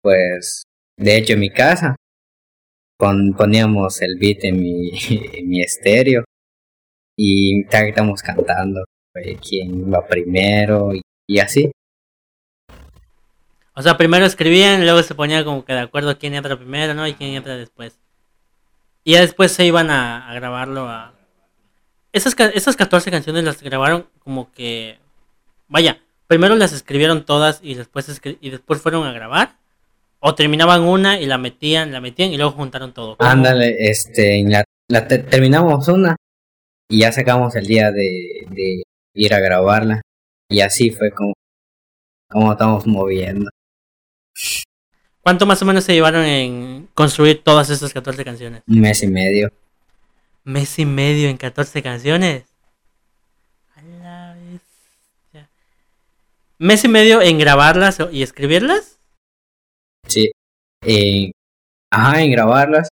pues 0.01 0.63
de 0.97 1.17
hecho 1.17 1.33
en 1.33 1.39
mi 1.39 1.49
casa 1.49 1.95
poníamos 2.97 4.01
el 4.01 4.17
beat 4.19 4.43
en 4.43 4.61
mi, 4.61 4.91
en 5.09 5.49
mi 5.49 5.61
estéreo. 5.61 6.23
Y 7.17 7.65
estamos 7.69 8.21
cantando 8.21 8.85
quién 9.41 9.91
va 9.91 10.07
primero 10.07 10.91
y 11.27 11.39
así 11.39 11.69
o 13.79 13.81
sea, 13.81 13.95
primero 13.95 14.25
escribían, 14.25 14.83
luego 14.83 15.01
se 15.03 15.15
ponían 15.15 15.45
como 15.45 15.63
que 15.63 15.71
de 15.71 15.79
acuerdo 15.79 16.19
quién 16.19 16.33
entra 16.33 16.57
primero, 16.57 16.93
¿no? 16.93 17.07
Y 17.07 17.13
quién 17.13 17.33
entra 17.33 17.55
después. 17.55 17.97
Y 19.05 19.13
ya 19.13 19.21
después 19.21 19.53
se 19.53 19.65
iban 19.65 19.89
a, 19.89 20.33
grabarlo 20.33 20.89
a... 20.89 21.13
Esas, 22.11 22.35
esas 22.53 22.75
14 22.75 23.09
canciones 23.09 23.45
las 23.45 23.63
grabaron 23.63 24.05
como 24.19 24.51
que... 24.51 24.99
Vaya, 25.69 26.01
primero 26.27 26.57
las 26.57 26.73
escribieron 26.73 27.23
todas 27.23 27.61
y 27.63 27.75
después, 27.75 28.19
y 28.41 28.49
después 28.49 28.81
fueron 28.81 29.07
a 29.07 29.13
grabar. 29.13 29.55
O 30.19 30.35
terminaban 30.35 30.81
una 30.81 31.17
y 31.17 31.25
la 31.25 31.37
metían, 31.37 31.93
la 31.93 32.01
metían 32.01 32.33
y 32.33 32.35
luego 32.37 32.51
juntaron 32.51 32.91
todo. 32.93 33.15
Ándale, 33.19 33.77
este, 33.79 34.43
la, 34.89 35.07
terminamos 35.07 35.87
una 35.87 36.17
y 36.89 36.99
ya 36.99 37.13
sacamos 37.13 37.55
el 37.55 37.65
día 37.65 37.91
de, 37.91 38.45
de 38.49 38.83
ir 39.13 39.33
a 39.33 39.39
grabarla. 39.39 40.01
Y 40.49 40.59
así 40.59 40.89
fue 40.89 41.11
como, 41.11 41.31
como 42.29 42.51
estamos 42.51 42.85
moviendo. 42.85 43.49
¿Cuánto 45.21 45.45
más 45.45 45.61
o 45.61 45.65
menos 45.65 45.83
se 45.83 45.93
llevaron 45.93 46.25
en 46.25 46.87
construir 46.93 47.43
todas 47.43 47.69
estas 47.69 47.93
14 47.93 48.23
canciones? 48.23 48.63
Un 48.67 48.79
mes 48.79 49.03
y 49.03 49.07
medio. 49.07 49.51
¿Mes 50.43 50.79
y 50.79 50.85
medio 50.85 51.29
en 51.29 51.37
14 51.37 51.83
canciones? 51.83 52.45
¿Mes 56.61 56.83
y 56.83 56.89
medio 56.89 57.21
en 57.21 57.39
grabarlas 57.39 57.99
y 58.11 58.21
escribirlas? 58.21 58.99
Sí. 60.07 60.31
ajá, 61.89 62.21
en 62.21 62.31
grabarlas. 62.31 62.89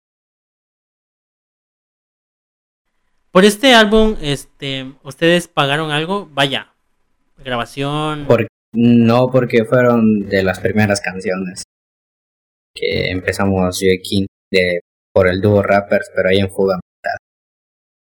Por 3.30 3.47
este 3.47 3.74
álbum, 3.74 4.16
este, 4.20 4.93
¿ustedes 5.03 5.49
pagaron 5.49 5.91
algo? 5.91 6.28
Vaya, 6.30 6.74
grabación. 7.39 8.26
No, 8.74 9.30
porque 9.30 9.64
fueron 9.64 10.28
de 10.28 10.42
las 10.42 10.58
primeras 10.58 11.00
canciones 11.00 11.62
que 12.74 13.10
empezamos 13.10 13.80
yo 13.80 13.88
y 13.88 14.02
King 14.02 14.26
de 14.50 14.80
por 15.12 15.28
el 15.28 15.40
dúo 15.40 15.62
Rappers, 15.62 16.10
pero 16.14 16.28
ahí 16.28 16.38
en 16.38 16.50
Fuga. 16.50 16.80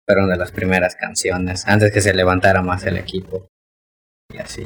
Fueron 0.07 0.30
de 0.30 0.38
las 0.38 0.51
primeras 0.51 0.95
canciones, 0.95 1.68
antes 1.68 1.91
que 1.91 2.01
se 2.01 2.14
levantara 2.14 2.62
más 2.62 2.86
el 2.86 2.97
equipo. 2.97 3.47
Y 4.32 4.38
así. 4.38 4.66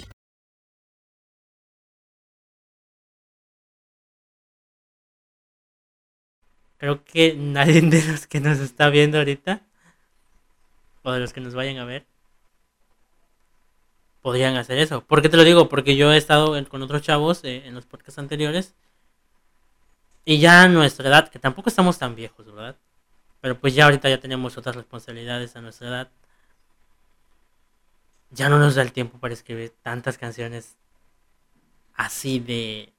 Creo 6.77 7.03
que 7.05 7.35
nadie 7.35 7.81
de 7.81 8.03
los 8.03 8.27
que 8.27 8.41
nos 8.41 8.59
está 8.59 8.89
viendo 8.89 9.17
ahorita, 9.17 9.61
o 11.03 11.11
de 11.13 11.19
los 11.21 11.31
que 11.31 11.41
nos 11.41 11.55
vayan 11.55 11.77
a 11.77 11.85
ver, 11.85 12.05
podrían 14.25 14.55
hacer 14.55 14.79
eso. 14.79 15.01
¿Por 15.01 15.21
qué 15.21 15.29
te 15.29 15.37
lo 15.37 15.43
digo? 15.43 15.69
Porque 15.69 15.95
yo 15.95 16.11
he 16.11 16.17
estado 16.17 16.55
con 16.67 16.81
otros 16.81 17.03
chavos 17.03 17.43
eh, 17.43 17.61
en 17.67 17.75
los 17.75 17.85
podcasts 17.85 18.17
anteriores. 18.17 18.73
Y 20.25 20.39
ya 20.39 20.63
a 20.63 20.67
nuestra 20.67 21.07
edad, 21.09 21.29
que 21.29 21.37
tampoco 21.37 21.69
estamos 21.69 21.99
tan 21.99 22.15
viejos, 22.15 22.43
¿verdad? 22.47 22.75
Pero 23.39 23.59
pues 23.59 23.75
ya 23.75 23.85
ahorita 23.85 24.09
ya 24.09 24.19
tenemos 24.19 24.57
otras 24.57 24.75
responsabilidades 24.75 25.55
a 25.55 25.61
nuestra 25.61 25.89
edad. 25.89 26.09
Ya 28.31 28.49
no 28.49 28.57
nos 28.57 28.73
da 28.73 28.81
el 28.81 28.93
tiempo 28.93 29.19
para 29.19 29.35
escribir 29.35 29.75
tantas 29.83 30.17
canciones 30.17 30.75
así 31.93 32.39
de, 32.39 32.91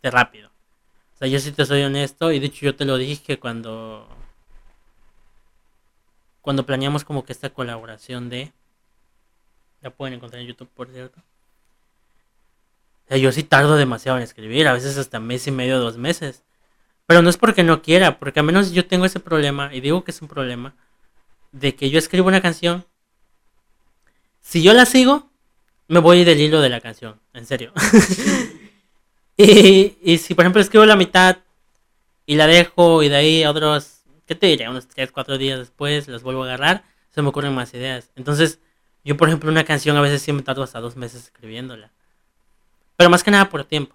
de 0.00 0.10
rápido. 0.12 0.48
O 1.16 1.18
sea, 1.18 1.26
yo 1.26 1.40
sí 1.40 1.50
te 1.50 1.66
soy 1.66 1.82
honesto 1.82 2.30
y 2.30 2.38
de 2.38 2.46
hecho 2.46 2.66
yo 2.66 2.76
te 2.76 2.84
lo 2.84 2.98
dije 2.98 3.40
cuando 3.40 4.06
cuando 6.40 6.64
planeamos 6.66 7.02
como 7.02 7.24
que 7.24 7.32
esta 7.32 7.50
colaboración 7.50 8.28
de 8.28 8.52
la 9.84 9.90
pueden 9.90 10.14
encontrar 10.14 10.40
en 10.40 10.48
YouTube, 10.48 10.70
por 10.74 10.88
cierto. 10.88 11.20
Yo 13.10 13.30
sí 13.32 13.42
tardo 13.42 13.76
demasiado 13.76 14.16
en 14.16 14.24
escribir, 14.24 14.66
a 14.66 14.72
veces 14.72 14.96
hasta 14.96 15.20
mes 15.20 15.46
y 15.46 15.50
medio, 15.50 15.78
dos 15.78 15.98
meses. 15.98 16.42
Pero 17.06 17.20
no 17.20 17.28
es 17.28 17.36
porque 17.36 17.62
no 17.62 17.82
quiera, 17.82 18.18
porque 18.18 18.40
al 18.40 18.46
menos 18.46 18.72
yo 18.72 18.86
tengo 18.86 19.04
ese 19.04 19.20
problema, 19.20 19.72
y 19.74 19.82
digo 19.82 20.02
que 20.02 20.10
es 20.10 20.22
un 20.22 20.28
problema, 20.28 20.74
de 21.52 21.74
que 21.74 21.90
yo 21.90 21.98
escribo 21.98 22.28
una 22.28 22.40
canción. 22.40 22.86
Si 24.40 24.62
yo 24.62 24.72
la 24.72 24.86
sigo, 24.86 25.28
me 25.86 26.00
voy 26.00 26.24
del 26.24 26.40
hilo 26.40 26.62
de 26.62 26.70
la 26.70 26.80
canción, 26.80 27.20
en 27.34 27.44
serio. 27.44 27.70
y, 29.36 29.98
y 30.02 30.16
si 30.16 30.34
por 30.34 30.44
ejemplo 30.44 30.62
escribo 30.62 30.86
la 30.86 30.96
mitad 30.96 31.36
y 32.24 32.36
la 32.36 32.46
dejo 32.46 33.02
y 33.02 33.10
de 33.10 33.16
ahí 33.16 33.44
otros, 33.44 33.98
¿qué 34.26 34.34
te 34.34 34.46
diré? 34.46 34.66
Unos 34.66 34.88
3, 34.88 35.12
4 35.12 35.36
días 35.36 35.58
después 35.58 36.08
las 36.08 36.22
vuelvo 36.22 36.44
a 36.44 36.46
agarrar, 36.46 36.84
se 37.10 37.20
me 37.20 37.28
ocurren 37.28 37.54
más 37.54 37.74
ideas. 37.74 38.10
Entonces, 38.16 38.60
yo, 39.04 39.16
por 39.16 39.28
ejemplo, 39.28 39.50
una 39.50 39.64
canción 39.64 39.96
a 39.96 40.00
veces 40.00 40.22
sí 40.22 40.32
me 40.32 40.42
tardo 40.42 40.62
hasta 40.62 40.80
dos 40.80 40.96
meses 40.96 41.24
escribiéndola. 41.24 41.90
Pero 42.96 43.10
más 43.10 43.22
que 43.22 43.30
nada 43.30 43.50
por 43.50 43.64
tiempo. 43.64 43.94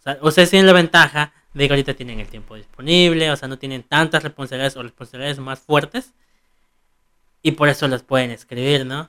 O 0.00 0.02
sea, 0.02 0.18
ustedes 0.20 0.50
tienen 0.50 0.66
la 0.66 0.74
ventaja 0.74 1.32
de 1.54 1.66
que 1.66 1.72
ahorita 1.72 1.94
tienen 1.94 2.20
el 2.20 2.28
tiempo 2.28 2.56
disponible, 2.56 3.30
o 3.30 3.36
sea, 3.36 3.48
no 3.48 3.58
tienen 3.58 3.82
tantas 3.82 4.22
responsabilidades 4.22 4.76
o 4.76 4.82
responsabilidades 4.82 5.38
más 5.38 5.60
fuertes. 5.60 6.12
Y 7.42 7.52
por 7.52 7.68
eso 7.68 7.88
las 7.88 8.02
pueden 8.02 8.30
escribir, 8.30 8.84
¿no? 8.84 9.08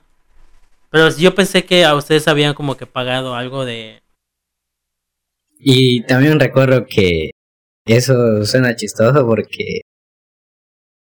Pero 0.90 1.10
yo 1.16 1.34
pensé 1.34 1.64
que 1.64 1.84
a 1.84 1.94
ustedes 1.94 2.28
habían 2.28 2.54
como 2.54 2.76
que 2.76 2.86
pagado 2.86 3.34
algo 3.34 3.64
de... 3.64 4.02
Y 5.58 6.02
también 6.04 6.38
recuerdo 6.38 6.86
que 6.86 7.30
eso 7.84 8.44
suena 8.44 8.76
chistoso 8.76 9.26
porque... 9.26 9.82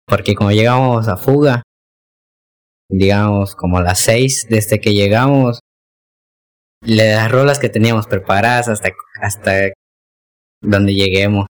Porque 0.07 0.35
como 0.35 0.53
llegamos 0.53 1.09
a 1.09 1.16
fuga, 1.16 1.62
digamos, 2.89 3.55
como 3.55 3.78
a 3.78 3.82
las 3.82 4.01
seis 4.01 4.47
desde 4.49 4.80
que 4.80 4.95
llegamos, 4.95 5.61
las 6.80 7.30
rolas 7.30 7.59
que 7.59 7.68
teníamos 7.68 8.07
preparadas 8.07 8.68
hasta, 8.68 8.91
hasta 9.20 9.72
donde 10.61 10.95
lleguemos. 10.95 11.47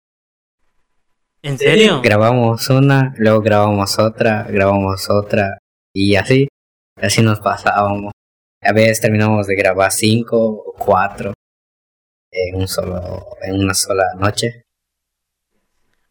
¿En 1.42 1.58
serio? 1.58 2.02
Grabamos 2.02 2.70
una, 2.70 3.14
luego 3.18 3.42
grabamos 3.42 4.00
otra, 4.00 4.44
grabamos 4.44 5.10
otra, 5.10 5.58
y 5.94 6.16
así, 6.16 6.48
así 6.96 7.22
nos 7.22 7.40
pasábamos. 7.40 8.14
A 8.62 8.72
veces 8.72 9.02
terminamos 9.02 9.48
de 9.48 9.56
grabar 9.56 9.92
cinco 9.92 10.38
o 10.40 10.74
cuatro 10.74 11.34
en 12.32 12.56
un 12.56 12.68
solo, 12.68 13.28
en 13.42 13.56
una 13.56 13.74
sola 13.74 14.06
noche. 14.18 14.64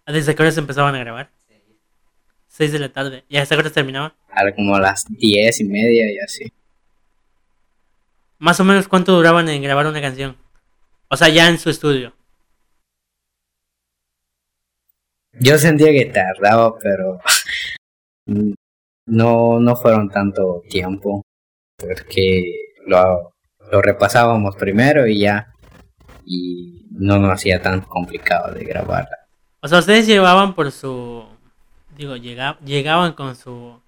¿Desde 0.06 0.34
qué 0.34 0.42
horas 0.42 0.58
empezaban 0.58 0.94
a 0.94 0.98
grabar? 0.98 1.30
6 2.52 2.70
de 2.70 2.78
la 2.78 2.92
tarde. 2.92 3.24
¿Y 3.30 3.38
hasta 3.38 3.54
qué 3.54 3.60
horas 3.60 3.72
terminaba? 3.72 4.14
A 4.30 4.52
como 4.52 4.76
a 4.76 4.80
las 4.80 5.06
diez 5.08 5.58
y 5.60 5.64
media 5.64 6.12
y 6.12 6.18
así. 6.18 6.52
Más 8.38 8.60
o 8.60 8.64
menos 8.64 8.88
cuánto 8.88 9.16
duraban 9.16 9.48
en 9.48 9.62
grabar 9.62 9.86
una 9.86 10.02
canción. 10.02 10.36
O 11.08 11.16
sea, 11.16 11.30
ya 11.30 11.48
en 11.48 11.58
su 11.58 11.70
estudio. 11.70 12.12
Yo 15.32 15.56
sentía 15.56 15.92
que 15.92 16.12
tardaba, 16.12 16.78
pero 16.78 17.20
no, 19.06 19.58
no 19.58 19.76
fueron 19.76 20.10
tanto 20.10 20.62
tiempo. 20.68 21.22
Porque 21.78 22.74
lo, 22.86 23.32
lo 23.70 23.80
repasábamos 23.80 24.56
primero 24.56 25.06
y 25.06 25.20
ya. 25.20 25.54
Y 26.26 26.86
no 26.90 27.18
nos 27.18 27.32
hacía 27.32 27.62
tan 27.62 27.80
complicado 27.80 28.52
de 28.52 28.62
grabarla. 28.64 29.16
O 29.60 29.68
sea, 29.68 29.78
ustedes 29.78 30.06
llevaban 30.06 30.54
por 30.54 30.70
su 30.70 31.31
digo, 31.96 32.16
llegaban 32.16 33.12
con 33.12 33.36
su, 33.36 33.80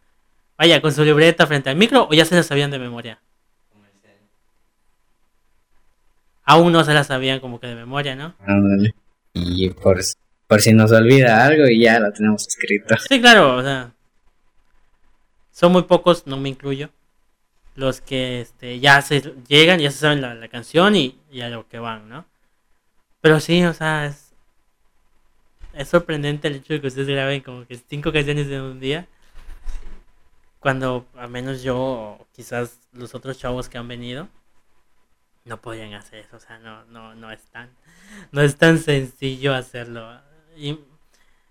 vaya, 0.56 0.80
con 0.80 0.92
su 0.92 1.04
libreta 1.04 1.46
frente 1.46 1.70
al 1.70 1.76
micro 1.76 2.08
o 2.10 2.14
ya 2.14 2.24
se 2.24 2.34
la 2.34 2.42
sabían 2.42 2.70
de 2.70 2.78
memoria. 2.78 3.20
Aún 6.46 6.72
no 6.72 6.84
se 6.84 6.92
la 6.92 7.04
sabían 7.04 7.40
como 7.40 7.58
que 7.58 7.68
de 7.68 7.74
memoria, 7.74 8.14
¿no? 8.14 8.34
Y 9.32 9.70
por, 9.70 9.98
por 10.46 10.60
si 10.60 10.72
nos 10.74 10.92
olvida 10.92 11.44
algo 11.44 11.66
y 11.66 11.80
ya 11.80 11.98
la 11.98 12.12
tenemos 12.12 12.46
escrito. 12.46 12.96
Sí, 13.08 13.20
claro, 13.20 13.56
o 13.56 13.62
sea, 13.62 13.92
son 15.50 15.72
muy 15.72 15.82
pocos, 15.82 16.26
no 16.26 16.36
me 16.36 16.50
incluyo, 16.50 16.90
los 17.76 18.00
que 18.02 18.42
este, 18.42 18.78
ya 18.78 19.00
se 19.00 19.20
llegan, 19.48 19.80
ya 19.80 19.90
se 19.90 19.98
saben 19.98 20.20
la, 20.20 20.34
la 20.34 20.48
canción 20.48 20.94
y, 20.96 21.18
y 21.32 21.40
a 21.40 21.48
lo 21.48 21.66
que 21.66 21.78
van, 21.78 22.08
¿no? 22.08 22.26
Pero 23.22 23.40
sí, 23.40 23.64
o 23.64 23.72
sea, 23.72 24.04
es, 24.04 24.23
es 25.76 25.88
sorprendente 25.88 26.48
el 26.48 26.56
hecho 26.56 26.74
de 26.74 26.80
que 26.80 26.86
ustedes 26.86 27.08
graben 27.08 27.40
como 27.42 27.66
que 27.66 27.76
cinco 27.76 28.12
canciones 28.12 28.48
en 28.48 28.60
un 28.62 28.80
día. 28.80 29.06
Cuando 30.60 31.06
al 31.16 31.28
menos 31.28 31.62
yo, 31.62 31.76
o 31.76 32.26
quizás 32.32 32.78
los 32.92 33.14
otros 33.14 33.38
chavos 33.38 33.68
que 33.68 33.78
han 33.78 33.88
venido, 33.88 34.28
no 35.44 35.60
podían 35.60 35.92
hacer 35.94 36.20
eso. 36.20 36.36
O 36.36 36.40
sea, 36.40 36.58
no, 36.58 36.84
no, 36.86 37.14
no 37.14 37.30
es 37.30 37.42
tan, 37.46 37.70
no 38.32 38.40
es 38.40 38.56
tan 38.56 38.78
sencillo 38.78 39.54
hacerlo. 39.54 40.20
Y 40.56 40.78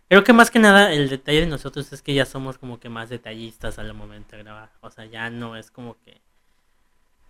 creo 0.10 0.24
que 0.24 0.34
más 0.34 0.50
que 0.50 0.60
nada 0.60 0.92
el 0.94 1.10
detalle 1.10 1.42
de 1.42 1.48
nosotros 1.48 1.92
es 1.94 2.02
que 2.02 2.14
ya 2.14 2.26
somos 2.26 2.58
como 2.58 2.80
que 2.80 2.90
más 2.90 3.10
detallistas 3.10 3.78
al 3.80 3.94
momento 3.94 4.36
de 4.36 4.44
grabar. 4.44 4.72
O 4.82 4.90
sea, 4.90 5.06
ya 5.06 5.30
no 5.30 5.56
es 5.56 5.70
como 5.70 5.98
que. 6.04 6.22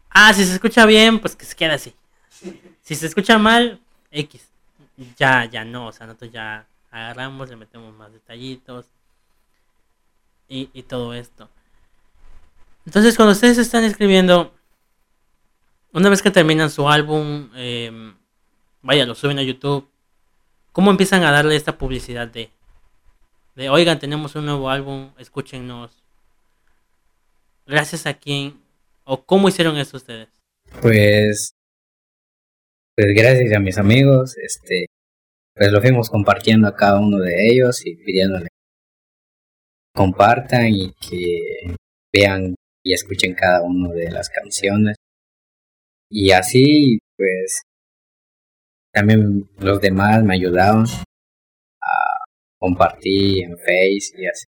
Ah, 0.10 0.34
si 0.34 0.46
se 0.46 0.54
escucha 0.54 0.86
bien, 0.86 1.20
pues 1.20 1.36
que 1.36 1.46
se 1.46 1.56
quede 1.56 1.72
así. 1.72 1.94
Si 2.82 2.96
se 2.96 3.08
escucha 3.08 3.38
mal, 3.38 3.82
X. 4.12 4.48
Ya, 5.18 5.46
ya 5.46 5.66
no. 5.66 5.88
O 5.88 5.92
sea, 5.92 6.08
nosotros 6.08 6.32
ya 6.32 6.68
agarramos, 6.94 7.50
le 7.50 7.56
metemos 7.56 7.94
más 7.96 8.14
detallitos 8.14 8.86
y, 10.48 10.70
y 10.74 10.84
todo 10.84 11.14
esto. 11.14 11.50
Entonces, 12.86 13.16
cuando 13.16 13.32
ustedes 13.32 13.58
están 13.58 13.84
escribiendo, 13.84 14.54
una 15.92 16.10
vez 16.10 16.22
que 16.22 16.32
terminan 16.32 16.70
su 16.70 16.88
álbum, 16.88 17.50
eh, 17.56 18.14
vaya, 18.82 19.06
lo 19.06 19.16
suben 19.16 19.40
a 19.40 19.44
YouTube, 19.44 19.90
¿cómo 20.72 20.92
empiezan 20.92 21.24
a 21.24 21.32
darle 21.32 21.56
esta 21.56 21.78
publicidad 21.78 22.28
de, 22.28 22.52
de, 23.56 23.70
oigan, 23.70 24.00
tenemos 24.00 24.36
un 24.36 24.46
nuevo 24.46 24.70
álbum, 24.70 25.12
escúchenos? 25.18 26.04
Gracias 27.66 28.06
a 28.06 28.14
quién, 28.14 28.62
o 29.04 29.24
cómo 29.24 29.50
hicieron 29.50 29.78
eso 29.78 29.98
ustedes? 29.98 30.30
Pues, 30.82 31.56
pues 32.96 33.08
gracias 33.16 33.54
a 33.54 33.60
mis 33.60 33.78
amigos, 33.78 34.38
este, 34.38 34.88
pues 35.56 35.72
lo 35.72 35.82
fuimos 35.82 36.10
compartiendo 36.10 36.68
a 36.68 36.76
cada 36.76 37.00
uno 37.00 37.20
de 37.20 37.48
ellos 37.50 37.86
y 37.86 37.96
pidiéndole 37.96 38.48
compartan 39.94 40.68
y 40.68 40.92
que 40.94 41.76
vean 42.12 42.56
y 42.84 42.94
escuchen 42.94 43.34
cada 43.34 43.62
una 43.62 43.90
de 43.94 44.12
las 44.12 44.30
canciones. 44.30 44.98
Y 46.10 46.32
así, 46.32 47.00
pues, 47.16 47.62
también 48.92 49.50
los 49.60 49.80
demás 49.80 50.24
me 50.24 50.36
ayudaron 50.36 50.86
a 51.82 52.24
compartir 52.60 53.44
en 53.44 53.58
Face 53.58 54.14
y 54.18 54.26
así. 54.26 54.46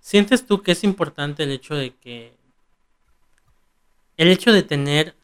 ¿Sientes 0.00 0.46
tú 0.46 0.62
que 0.62 0.72
es 0.72 0.82
importante 0.82 1.44
el 1.44 1.52
hecho 1.52 1.76
de 1.76 1.94
que 1.94 2.32
el 4.16 4.28
hecho 4.28 4.52
de 4.52 4.62
tener 4.62 5.14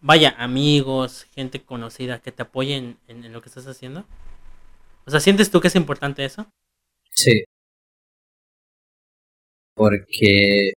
vaya, 0.00 0.34
amigos, 0.38 1.26
gente 1.34 1.62
conocida 1.62 2.20
que 2.20 2.32
te 2.32 2.42
apoyen 2.42 2.98
en, 3.08 3.32
lo 3.32 3.42
que 3.42 3.48
estás 3.48 3.66
haciendo? 3.66 4.04
O 5.06 5.10
sea, 5.10 5.20
¿sientes 5.20 5.50
tú 5.50 5.60
que 5.60 5.68
es 5.68 5.76
importante 5.76 6.24
eso? 6.24 6.46
Sí. 7.12 7.44
Porque. 9.74 10.72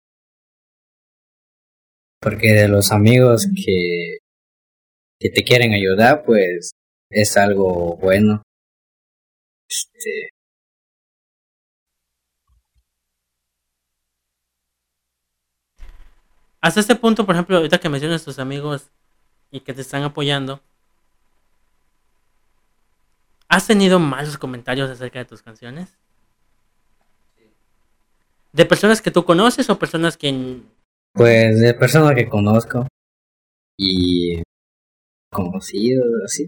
Porque 2.21 2.53
de 2.53 2.69
los 2.69 2.93
amigos 2.93 3.47
que, 3.57 4.19
que 5.19 5.31
te 5.31 5.43
quieren 5.43 5.73
ayudar, 5.73 6.23
pues 6.25 6.73
es 7.11 7.37
algo 7.37 7.97
bueno. 7.97 8.43
Este, 9.69 10.31
hasta 16.61 16.81
este 16.81 16.97
punto, 16.97 17.25
por 17.27 17.35
ejemplo, 17.35 17.57
ahorita 17.57 17.79
que 17.81 17.89
mencionas 17.89 18.25
tus 18.25 18.39
amigos, 18.39 18.91
y 19.51 19.61
que 19.61 19.75
te 19.75 19.81
están 19.81 20.03
apoyando, 20.03 20.61
¿has 23.49 23.67
tenido 23.67 23.99
malos 23.99 24.39
comentarios 24.39 24.91
acerca 24.91 25.19
de 25.19 25.25
tus 25.25 25.43
canciones? 25.43 25.97
¿De 28.53 28.65
personas 28.65 29.01
que 29.01 29.11
tú 29.11 29.25
conoces 29.25 29.69
o 29.71 29.79
personas 29.79 30.17
que... 30.17 30.61
Pues 31.13 31.61
de 31.61 31.75
personas 31.75 32.15
que 32.15 32.29
conozco 32.29 32.87
y 33.77 34.43
conocidos, 35.31 36.07
así. 36.25 36.47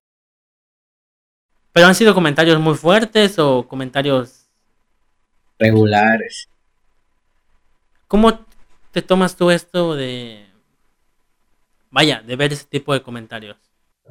¿Pero 1.73 1.87
han 1.87 1.95
sido 1.95 2.15
comentarios 2.15 2.61
muy 2.61 2.75
fuertes 2.75 3.39
o 3.39 3.67
comentarios 3.67 4.47
regulares? 5.59 6.49
¿Cómo 8.09 8.45
te 8.91 9.01
tomas 9.01 9.37
tú 9.37 9.51
esto 9.51 9.95
de... 9.95 10.52
Vaya, 11.93 12.23
de 12.23 12.37
ver 12.37 12.55
ese 12.55 12.65
tipo 12.65 12.95
de 12.95 13.03
comentarios? 13.03 13.59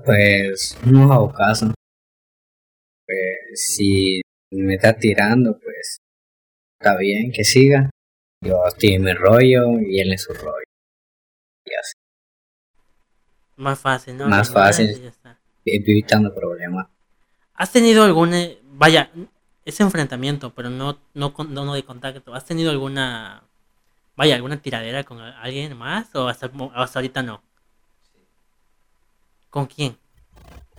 Pues 0.05 0.77
no 0.86 1.11
hago 1.11 1.34
caso. 1.34 1.73
Pues 3.07 3.27
si 3.55 4.21
me 4.51 4.75
está 4.75 4.95
tirando, 4.95 5.59
pues 5.59 5.97
está 6.79 6.95
bien 6.97 7.32
que 7.32 7.43
siga. 7.43 7.89
Yo 8.43 8.63
estoy 8.67 8.93
en 8.93 9.03
mi 9.03 9.13
rollo 9.13 9.79
y 9.79 9.99
él 9.99 10.11
en 10.11 10.19
su 10.19 10.32
rollo. 10.32 10.63
Y 11.65 11.73
así. 11.73 11.93
Más 13.55 13.79
fácil, 13.79 14.15
¿no? 14.15 14.27
Más 14.27 14.51
fácil. 14.51 15.11
Evitando 15.65 16.34
problemas. 16.36 16.88
¿Has 17.55 17.71
tenido 17.71 18.03
algún, 18.03 18.32
vaya, 18.63 19.11
ese 19.65 19.82
enfrentamiento, 19.82 20.53
pero 20.53 20.69
no, 20.69 20.99
no, 21.15 21.34
no, 21.49 21.73
de 21.73 21.84
contacto, 21.84 22.34
¿has 22.34 22.45
tenido 22.45 22.69
alguna, 22.69 23.43
vaya, 24.15 24.36
alguna 24.36 24.61
tiradera 24.61 25.03
con 25.03 25.19
alguien 25.19 25.75
más 25.77 26.13
o 26.15 26.27
hasta, 26.27 26.51
hasta 26.75 26.99
ahorita 26.99 27.23
no? 27.23 27.43
¿Con 29.52 29.68
quién? 29.68 29.97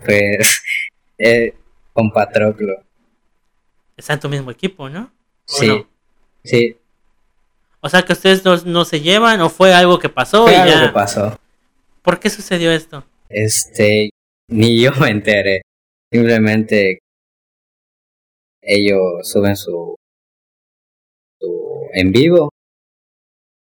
Pues, 0.04 0.62
eh, 1.18 1.54
con 1.92 2.10
Patroclo. 2.10 2.82
Está 3.96 4.14
en 4.14 4.20
tu 4.20 4.28
mismo 4.28 4.50
equipo, 4.50 4.88
¿no? 4.88 5.12
Sí, 5.44 5.86
sí. 6.42 6.76
O 7.80 7.88
sea 7.88 8.02
que 8.02 8.14
ustedes 8.14 8.44
no, 8.44 8.56
no, 8.64 8.84
se 8.84 9.00
llevan 9.00 9.40
o 9.42 9.50
fue 9.50 9.74
algo 9.74 9.98
que 9.98 10.08
pasó 10.08 10.44
fue 10.44 10.56
algo 10.56 10.86
que 10.86 10.92
pasó. 10.92 11.38
¿Por 12.00 12.18
qué 12.18 12.30
sucedió 12.30 12.72
esto? 12.72 13.04
Este, 13.28 14.10
ni 14.48 14.80
yo 14.80 14.92
me 14.92 15.10
enteré. 15.10 15.62
Simplemente 16.10 16.98
ellos 18.62 19.28
suben 19.28 19.56
su, 19.56 19.96
su 21.38 21.88
en 21.92 22.10
vivo. 22.10 22.50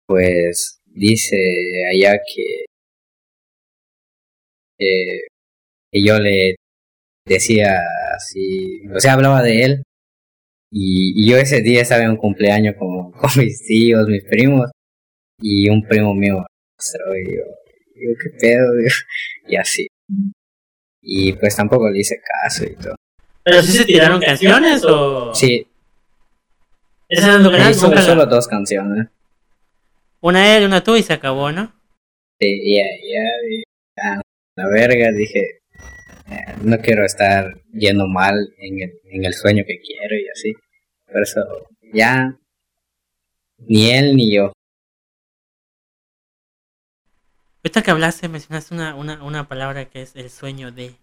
Pues 0.06 0.80
dice 0.86 1.36
allá 1.92 2.18
que, 2.34 2.64
eh, 4.78 5.20
que 5.90 6.02
yo 6.04 6.18
le 6.18 6.56
decía 7.26 7.80
así, 8.16 8.82
o 8.94 9.00
sea, 9.00 9.14
hablaba 9.14 9.42
de 9.42 9.62
él. 9.62 9.82
Y, 10.70 11.28
yo 11.28 11.36
ese 11.38 11.62
día 11.62 11.82
estaba 11.82 12.02
en 12.02 12.10
un 12.10 12.16
cumpleaños 12.16 12.74
con, 12.78 13.12
con 13.12 13.30
mis 13.36 13.64
tíos, 13.66 14.06
mis 14.08 14.24
primos, 14.24 14.70
y 15.40 15.68
un 15.68 15.82
primo 15.86 16.14
mío 16.14 16.44
y 16.80 17.36
yo, 17.36 17.42
yo 17.94 18.18
qué 18.22 18.30
pedo, 18.38 18.72
y 19.48 19.56
así. 19.56 19.86
Y 21.02 21.32
pues 21.34 21.56
tampoco 21.56 21.90
le 21.90 22.00
hice 22.00 22.20
caso 22.42 22.64
y 22.64 22.74
todo. 22.76 22.94
¿Pero 23.42 23.62
sí 23.62 23.72
se 23.72 23.84
tiraron 23.84 24.20
canciones 24.20 24.84
o...? 24.84 25.34
Sí. 25.34 25.66
¿Ese 27.08 27.22
es 27.22 27.36
canal? 27.36 27.74
Solo, 27.74 28.02
solo 28.02 28.26
dos 28.26 28.46
canciones. 28.46 29.08
Una 30.20 30.56
él, 30.56 30.66
una 30.66 30.82
tú 30.82 30.96
y 30.96 31.02
se 31.02 31.14
acabó, 31.14 31.50
¿no? 31.50 31.72
Sí, 32.38 32.76
ya, 32.76 32.84
ya, 32.84 33.64
la 34.58 34.66
verga, 34.66 35.12
dije, 35.12 35.60
eh, 36.30 36.54
no 36.62 36.78
quiero 36.78 37.04
estar 37.04 37.62
yendo 37.72 38.08
mal 38.08 38.34
en 38.58 38.82
el, 38.82 38.92
en 39.04 39.24
el 39.24 39.32
sueño 39.32 39.62
que 39.64 39.78
quiero 39.80 40.16
y 40.16 40.28
así. 40.28 40.52
Por 41.06 41.22
eso, 41.22 41.40
ya, 41.92 42.36
ni 43.58 43.90
él 43.90 44.16
ni 44.16 44.34
yo. 44.34 44.52
Ahorita 47.62 47.82
que 47.82 47.90
hablaste, 47.92 48.28
mencionaste 48.28 48.74
una, 48.74 48.96
una, 48.96 49.22
una 49.22 49.46
palabra 49.46 49.84
que 49.84 50.02
es 50.02 50.16
el 50.16 50.28
sueño 50.28 50.72
de. 50.72 50.96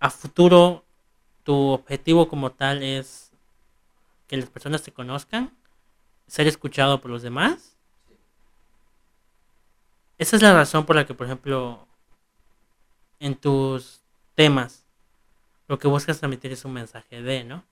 A 0.00 0.10
futuro, 0.10 0.84
tu 1.44 1.54
objetivo 1.54 2.28
como 2.28 2.50
tal 2.50 2.82
es 2.82 3.30
que 4.26 4.36
las 4.36 4.50
personas 4.50 4.82
te 4.82 4.90
conozcan, 4.90 5.56
ser 6.26 6.48
escuchado 6.48 7.00
por 7.00 7.12
los 7.12 7.22
demás. 7.22 7.69
Esa 10.20 10.36
es 10.36 10.42
la 10.42 10.52
razón 10.52 10.84
por 10.84 10.96
la 10.96 11.06
que, 11.06 11.14
por 11.14 11.24
ejemplo, 11.24 11.88
en 13.20 13.34
tus 13.34 14.02
temas, 14.34 14.84
lo 15.66 15.78
que 15.78 15.88
buscas 15.88 16.18
transmitir 16.18 16.52
es 16.52 16.62
un 16.66 16.74
mensaje 16.74 17.22
de, 17.22 17.42
¿no? 17.42 17.64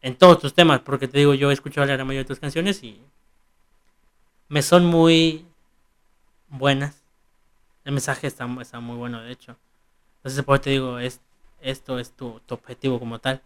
En 0.00 0.14
todos 0.14 0.38
tus 0.38 0.54
temas, 0.54 0.78
porque 0.78 1.08
te 1.08 1.18
digo, 1.18 1.34
yo 1.34 1.50
he 1.50 1.52
escuchado 1.52 1.88
la 1.88 1.96
mayoría 2.04 2.20
de 2.20 2.28
tus 2.28 2.38
canciones 2.38 2.84
y 2.84 3.00
me 4.48 4.62
son 4.62 4.86
muy 4.86 5.44
buenas. 6.50 7.02
El 7.84 7.94
mensaje 7.94 8.28
está, 8.28 8.46
muy 8.46 8.96
bueno, 8.96 9.20
de 9.20 9.32
hecho. 9.32 9.56
Entonces, 10.18 10.44
por 10.44 10.60
te 10.60 10.70
digo, 10.70 11.00
es, 11.00 11.18
esto 11.60 11.98
es 11.98 12.12
tu, 12.12 12.40
objetivo 12.48 13.00
como 13.00 13.18
tal. 13.18 13.42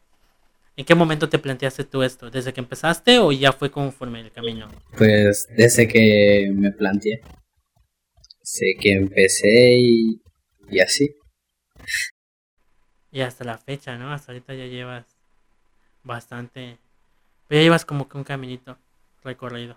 ¿En 0.76 0.84
qué 0.84 0.94
momento 0.94 1.30
te 1.30 1.38
planteaste 1.38 1.84
tú 1.84 2.02
esto? 2.02 2.30
¿Desde 2.30 2.52
que 2.52 2.60
empezaste 2.60 3.18
o 3.18 3.32
ya 3.32 3.50
fue 3.54 3.70
conforme 3.70 4.20
el 4.20 4.30
camino? 4.30 4.68
Pues 4.98 5.48
desde 5.56 5.88
que 5.88 6.52
me 6.54 6.70
planteé. 6.70 7.22
Sé 8.50 8.76
que 8.80 8.92
empecé 8.92 9.74
y, 9.74 10.22
y 10.70 10.80
así. 10.80 11.14
Y 13.12 13.20
hasta 13.20 13.44
la 13.44 13.58
fecha, 13.58 13.98
¿no? 13.98 14.10
Hasta 14.10 14.32
ahorita 14.32 14.54
ya 14.54 14.64
llevas 14.64 15.04
bastante... 16.02 16.78
Pero 17.46 17.58
ya 17.58 17.64
llevas 17.64 17.84
como 17.84 18.08
que 18.08 18.16
un 18.16 18.24
caminito 18.24 18.78
recorrido. 19.22 19.76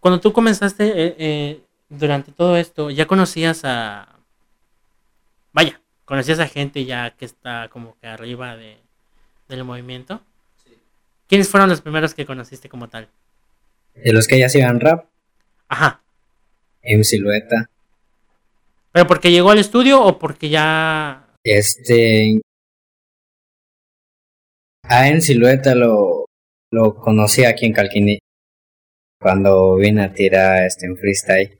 Cuando 0.00 0.18
tú 0.18 0.32
comenzaste 0.32 0.86
eh, 0.86 1.16
eh, 1.18 1.60
durante 1.90 2.32
todo 2.32 2.56
esto, 2.56 2.88
¿ya 2.88 3.06
conocías 3.06 3.66
a... 3.66 4.08
Vaya, 5.52 5.78
conocías 6.06 6.38
a 6.38 6.48
gente 6.48 6.86
ya 6.86 7.10
que 7.10 7.26
está 7.26 7.68
como 7.68 7.98
que 8.00 8.06
arriba 8.06 8.56
de, 8.56 8.78
del 9.46 9.64
movimiento? 9.64 10.22
Sí. 10.64 10.72
¿Quiénes 11.28 11.50
fueron 11.50 11.68
los 11.68 11.82
primeros 11.82 12.14
que 12.14 12.24
conociste 12.24 12.70
como 12.70 12.88
tal? 12.88 13.10
De 13.94 14.14
los 14.14 14.26
que 14.26 14.38
ya 14.38 14.46
hacían 14.46 14.80
rap. 14.80 15.04
Ajá. 15.68 16.02
En 16.82 17.04
silueta. 17.04 17.70
¿Pero 18.92 19.06
porque 19.06 19.30
llegó 19.30 19.50
al 19.50 19.58
estudio 19.58 20.02
o 20.02 20.18
porque 20.18 20.48
ya... 20.48 21.28
Este... 21.44 22.40
Ah, 24.82 25.08
en 25.08 25.20
silueta 25.20 25.74
lo, 25.74 26.26
lo 26.70 26.94
conocí 26.94 27.44
aquí 27.44 27.66
en 27.66 27.74
Calquini 27.74 28.18
cuando 29.20 29.76
vine 29.76 30.04
a 30.04 30.12
tirar 30.12 30.64
este 30.64 30.86
en 30.86 30.96
freestyle 30.96 31.58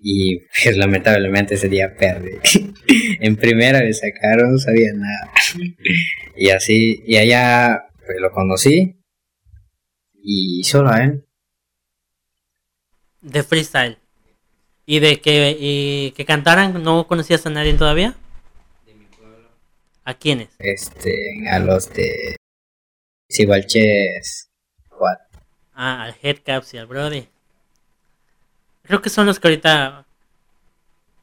y 0.00 0.38
pues 0.38 0.76
lamentablemente 0.76 1.56
ese 1.56 1.68
día 1.68 1.94
perdí. 1.96 2.38
en 3.20 3.36
primera 3.36 3.80
le 3.80 3.92
sacaron, 3.92 4.52
no 4.52 4.58
sabía 4.58 4.92
nada. 4.94 5.32
y 6.36 6.50
así, 6.50 7.02
y 7.06 7.16
allá 7.16 7.88
pues 8.04 8.18
lo 8.20 8.30
conocí 8.30 8.96
y 10.22 10.62
solo 10.64 10.90
a 10.90 11.04
él. 11.04 11.25
De 13.26 13.42
freestyle. 13.42 13.98
¿Y 14.86 15.00
de 15.00 15.20
que, 15.20 15.56
y 15.58 16.12
que 16.12 16.24
cantaran? 16.24 16.80
¿No 16.84 17.08
conocías 17.08 17.44
a 17.44 17.50
nadie 17.50 17.74
todavía? 17.74 18.14
De 18.86 18.94
mi 18.94 19.06
pueblo. 19.06 19.48
¿A 20.04 20.14
quiénes? 20.14 20.50
Este, 20.60 21.48
a 21.50 21.58
los 21.58 21.92
de 21.92 22.36
Sibalches 23.28 24.48
Ah, 25.74 26.04
al 26.04 26.16
Headcaps 26.22 26.72
y 26.74 26.78
al 26.78 26.86
Brody. 26.86 27.26
Creo 28.84 29.02
que 29.02 29.10
son 29.10 29.26
los 29.26 29.40
que 29.40 29.48
ahorita 29.48 30.06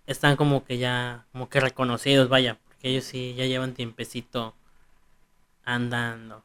están 0.05 0.35
como 0.35 0.65
que 0.65 0.77
ya, 0.77 1.25
como 1.31 1.47
que 1.47 1.61
reconocidos, 1.61 2.27
vaya, 2.27 2.59
porque 2.67 2.89
ellos 2.89 3.05
sí 3.05 3.33
ya 3.35 3.45
llevan 3.45 3.73
tiempecito 3.73 4.53
andando. 5.63 6.43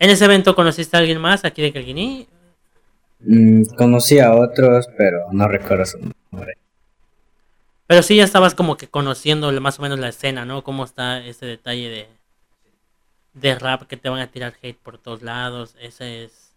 ¿En 0.00 0.10
ese 0.10 0.24
evento 0.24 0.56
conociste 0.56 0.96
a 0.96 1.00
alguien 1.00 1.20
más 1.20 1.44
aquí 1.44 1.62
de 1.62 1.72
Calguiní? 1.72 2.28
Mm, 3.20 3.64
conocí 3.76 4.18
a 4.18 4.34
otros, 4.34 4.88
pero 4.96 5.26
no 5.32 5.48
recuerdo 5.48 5.84
su 5.86 5.98
nombre. 5.98 6.56
Pero 7.86 8.02
sí 8.02 8.16
ya 8.16 8.24
estabas 8.24 8.54
como 8.54 8.76
que 8.76 8.88
conociendo 8.88 9.50
más 9.60 9.78
o 9.78 9.82
menos 9.82 9.98
la 9.98 10.08
escena, 10.08 10.44
¿no? 10.44 10.62
Cómo 10.62 10.84
está 10.84 11.24
ese 11.24 11.46
detalle 11.46 11.88
de, 11.88 12.08
de 13.34 13.58
rap 13.58 13.82
que 13.82 13.96
te 13.96 14.08
van 14.08 14.20
a 14.20 14.30
tirar 14.30 14.54
hate 14.62 14.78
por 14.78 14.98
todos 14.98 15.22
lados. 15.22 15.74
Ese 15.80 16.24
es 16.24 16.48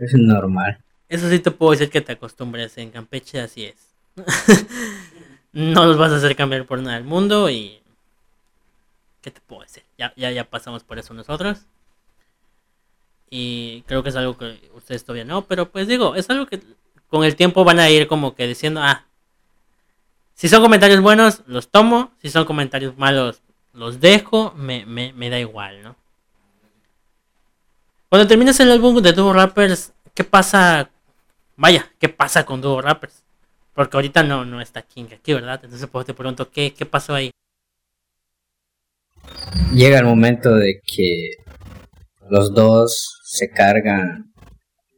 es 0.00 0.14
normal. 0.14 0.78
Eso 1.08 1.28
sí 1.28 1.38
te 1.38 1.50
puedo 1.50 1.72
decir 1.72 1.90
que 1.90 2.00
te 2.00 2.12
acostumbres. 2.12 2.76
En 2.78 2.90
Campeche 2.90 3.40
así 3.40 3.64
es. 3.64 3.94
no 5.52 5.86
los 5.86 5.96
vas 5.96 6.12
a 6.12 6.16
hacer 6.16 6.36
cambiar 6.36 6.66
por 6.66 6.80
nada 6.80 6.96
del 6.96 7.04
mundo 7.04 7.48
y... 7.50 7.80
¿Qué 9.22 9.30
te 9.30 9.40
puedo 9.40 9.62
decir? 9.62 9.82
Ya, 9.96 10.12
ya, 10.16 10.30
ya 10.30 10.44
pasamos 10.44 10.84
por 10.84 10.98
eso 10.98 11.14
nosotros. 11.14 11.62
Y 13.36 13.82
creo 13.88 14.04
que 14.04 14.10
es 14.10 14.16
algo 14.16 14.38
que 14.38 14.60
ustedes 14.76 15.04
todavía 15.04 15.24
no, 15.24 15.44
pero 15.44 15.68
pues 15.68 15.88
digo, 15.88 16.14
es 16.14 16.30
algo 16.30 16.46
que 16.46 16.60
con 17.08 17.24
el 17.24 17.34
tiempo 17.34 17.64
van 17.64 17.80
a 17.80 17.90
ir 17.90 18.06
como 18.06 18.36
que 18.36 18.46
diciendo, 18.46 18.80
ah, 18.80 19.06
si 20.34 20.48
son 20.48 20.62
comentarios 20.62 21.00
buenos, 21.00 21.42
los 21.48 21.68
tomo, 21.68 22.12
si 22.22 22.30
son 22.30 22.44
comentarios 22.44 22.96
malos, 22.96 23.42
los 23.72 23.98
dejo, 23.98 24.52
me, 24.52 24.86
me, 24.86 25.30
da 25.30 25.40
igual, 25.40 25.82
¿no? 25.82 25.96
Cuando 28.08 28.28
termines 28.28 28.60
el 28.60 28.70
álbum 28.70 29.02
de 29.02 29.12
Duo 29.12 29.32
Rappers, 29.32 29.92
¿qué 30.14 30.22
pasa? 30.22 30.88
Vaya, 31.56 31.90
¿qué 31.98 32.08
pasa 32.08 32.46
con 32.46 32.60
Duo 32.60 32.80
Rappers? 32.80 33.24
Porque 33.74 33.96
ahorita 33.96 34.22
no, 34.22 34.44
no 34.44 34.60
está 34.60 34.82
King 34.82 35.06
aquí, 35.12 35.34
¿verdad? 35.34 35.60
Entonces 35.64 35.88
pues 35.90 36.06
te 36.06 36.14
pregunto, 36.14 36.52
¿qué, 36.52 36.72
¿qué 36.72 36.86
pasó 36.86 37.16
ahí? 37.16 37.32
Llega 39.72 39.98
el 39.98 40.04
momento 40.04 40.54
de 40.54 40.80
que 40.86 41.43
los 42.30 42.54
dos 42.54 43.20
se 43.24 43.50
cargan 43.50 44.32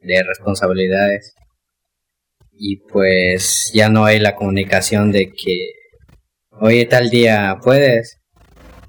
de 0.01 0.23
responsabilidades 0.23 1.35
y 2.53 2.77
pues 2.77 3.71
ya 3.75 3.89
no 3.89 4.05
hay 4.05 4.19
la 4.19 4.35
comunicación 4.35 5.13
de 5.13 5.33
que 5.33 5.73
oye 6.51 6.85
tal 6.87 7.11
día 7.11 7.59
puedes 7.63 8.19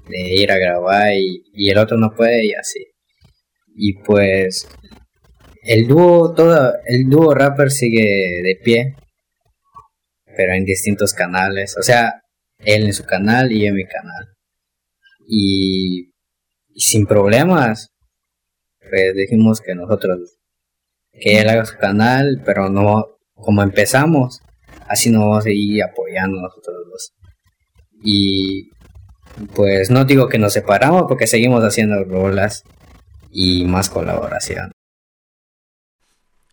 de 0.08 0.34
ir 0.34 0.52
a 0.52 0.58
grabar 0.58 1.12
y, 1.14 1.42
y 1.52 1.70
el 1.70 1.78
otro 1.78 1.98
no 1.98 2.14
puede 2.14 2.46
y 2.46 2.54
así 2.54 2.86
y 3.74 3.94
pues 4.02 4.68
el 5.62 5.86
dúo 5.86 6.34
todo 6.34 6.72
el 6.86 7.08
dúo 7.10 7.34
rapper 7.34 7.70
sigue 7.70 8.40
de 8.42 8.58
pie 8.62 8.96
pero 10.36 10.52
en 10.54 10.64
distintos 10.64 11.12
canales 11.12 11.76
o 11.76 11.82
sea 11.82 12.22
él 12.58 12.84
en 12.84 12.92
su 12.92 13.04
canal 13.04 13.52
y 13.52 13.66
en 13.66 13.74
mi 13.74 13.86
canal. 13.86 14.34
Y 15.26 16.12
sin 16.74 17.06
problemas 17.06 17.90
pues 18.88 19.14
dijimos 19.14 19.60
que 19.60 19.74
nosotros 19.74 20.38
que 21.12 21.40
él 21.40 21.48
haga 21.48 21.64
su 21.64 21.76
canal 21.76 22.42
pero 22.44 22.68
no 22.68 23.18
como 23.34 23.62
empezamos 23.62 24.40
así 24.86 25.10
nos 25.10 25.22
vamos 25.22 25.38
a 25.38 25.42
seguir 25.42 25.82
apoyando 25.82 26.40
nosotros 26.40 26.76
dos 26.90 27.12
y 28.02 28.70
pues 29.54 29.90
no 29.90 30.04
digo 30.04 30.28
que 30.28 30.38
nos 30.38 30.52
separamos 30.52 31.04
porque 31.08 31.26
seguimos 31.26 31.62
haciendo 31.62 32.04
rolas 32.04 32.64
y 33.30 33.64
más 33.64 33.88
colaboración. 33.88 34.72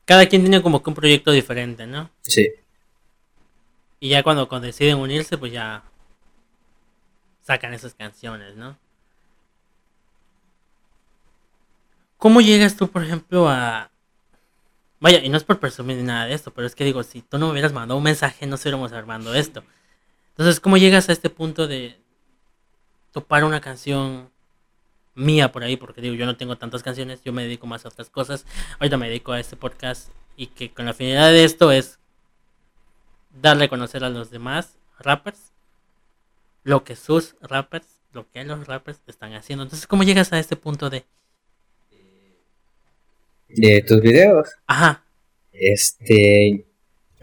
Cada 0.05 0.27
quien 0.27 0.43
tiene 0.43 0.61
como 0.61 0.83
que 0.83 0.89
un 0.89 0.95
proyecto 0.95 1.31
diferente, 1.31 1.87
¿no? 1.87 2.11
Sí. 2.21 2.47
Y 3.99 4.09
ya 4.09 4.21
cuando, 4.21 4.47
cuando 4.47 4.67
deciden 4.67 4.97
unirse, 4.97 5.37
pues 5.37 5.51
ya 5.51 5.83
sacan 7.41 7.73
esas 7.73 7.95
canciones, 7.95 8.55
¿no? 8.55 8.77
¿Cómo 12.17 12.41
llegas 12.41 12.75
tú, 12.75 12.89
por 12.89 13.03
ejemplo, 13.03 13.49
a... 13.49 13.91
Vaya, 14.99 15.19
y 15.19 15.29
no 15.29 15.37
es 15.37 15.43
por 15.43 15.59
presumir 15.59 15.97
ni 15.97 16.03
nada 16.03 16.25
de 16.25 16.33
esto, 16.33 16.51
pero 16.51 16.65
es 16.65 16.75
que 16.75 16.83
digo, 16.83 17.03
si 17.03 17.21
tú 17.21 17.37
no 17.37 17.47
me 17.47 17.51
hubieras 17.51 17.73
mandado 17.73 17.97
un 17.97 18.03
mensaje, 18.03 18.47
no 18.47 18.55
estuviéramos 18.55 18.91
armando 18.93 19.33
esto. 19.33 19.63
Entonces, 20.29 20.59
¿cómo 20.59 20.77
llegas 20.77 21.09
a 21.09 21.11
este 21.11 21.29
punto 21.29 21.67
de 21.67 21.99
topar 23.11 23.43
una 23.43 23.61
canción 23.61 24.29
mía 25.15 25.51
por 25.51 25.63
ahí, 25.63 25.77
porque 25.77 26.01
digo, 26.01 26.15
yo 26.15 26.25
no 26.25 26.35
tengo 26.37 26.57
tantas 26.57 26.83
canciones, 26.83 27.21
yo 27.23 27.33
me 27.33 27.43
dedico 27.43 27.65
más 27.65 27.85
a 27.85 27.89
otras 27.89 28.09
cosas. 28.09 28.45
Ahorita 28.79 28.97
me 28.97 29.07
dedico 29.07 29.31
a 29.31 29.39
este 29.39 29.55
podcast 29.55 30.11
y 30.35 30.47
que 30.47 30.73
con 30.73 30.85
la 30.85 30.93
finalidad 30.93 31.31
de 31.31 31.45
esto 31.45 31.71
es 31.71 31.99
darle 33.41 33.65
a 33.65 33.69
conocer 33.69 34.03
a 34.03 34.09
los 34.09 34.29
demás 34.29 34.77
rappers 34.99 35.53
lo 36.63 36.83
que 36.83 36.95
sus 36.95 37.35
rappers, 37.41 37.87
lo 38.11 38.29
que 38.29 38.43
los 38.43 38.67
rappers 38.67 38.99
están 39.07 39.33
haciendo. 39.33 39.63
Entonces, 39.63 39.87
¿cómo 39.87 40.03
llegas 40.03 40.33
a 40.33 40.39
este 40.39 40.55
punto 40.55 40.89
de... 40.89 41.05
De 43.47 43.81
tus 43.81 44.01
videos. 44.01 44.49
Ajá. 44.67 45.03
Este, 45.51 46.65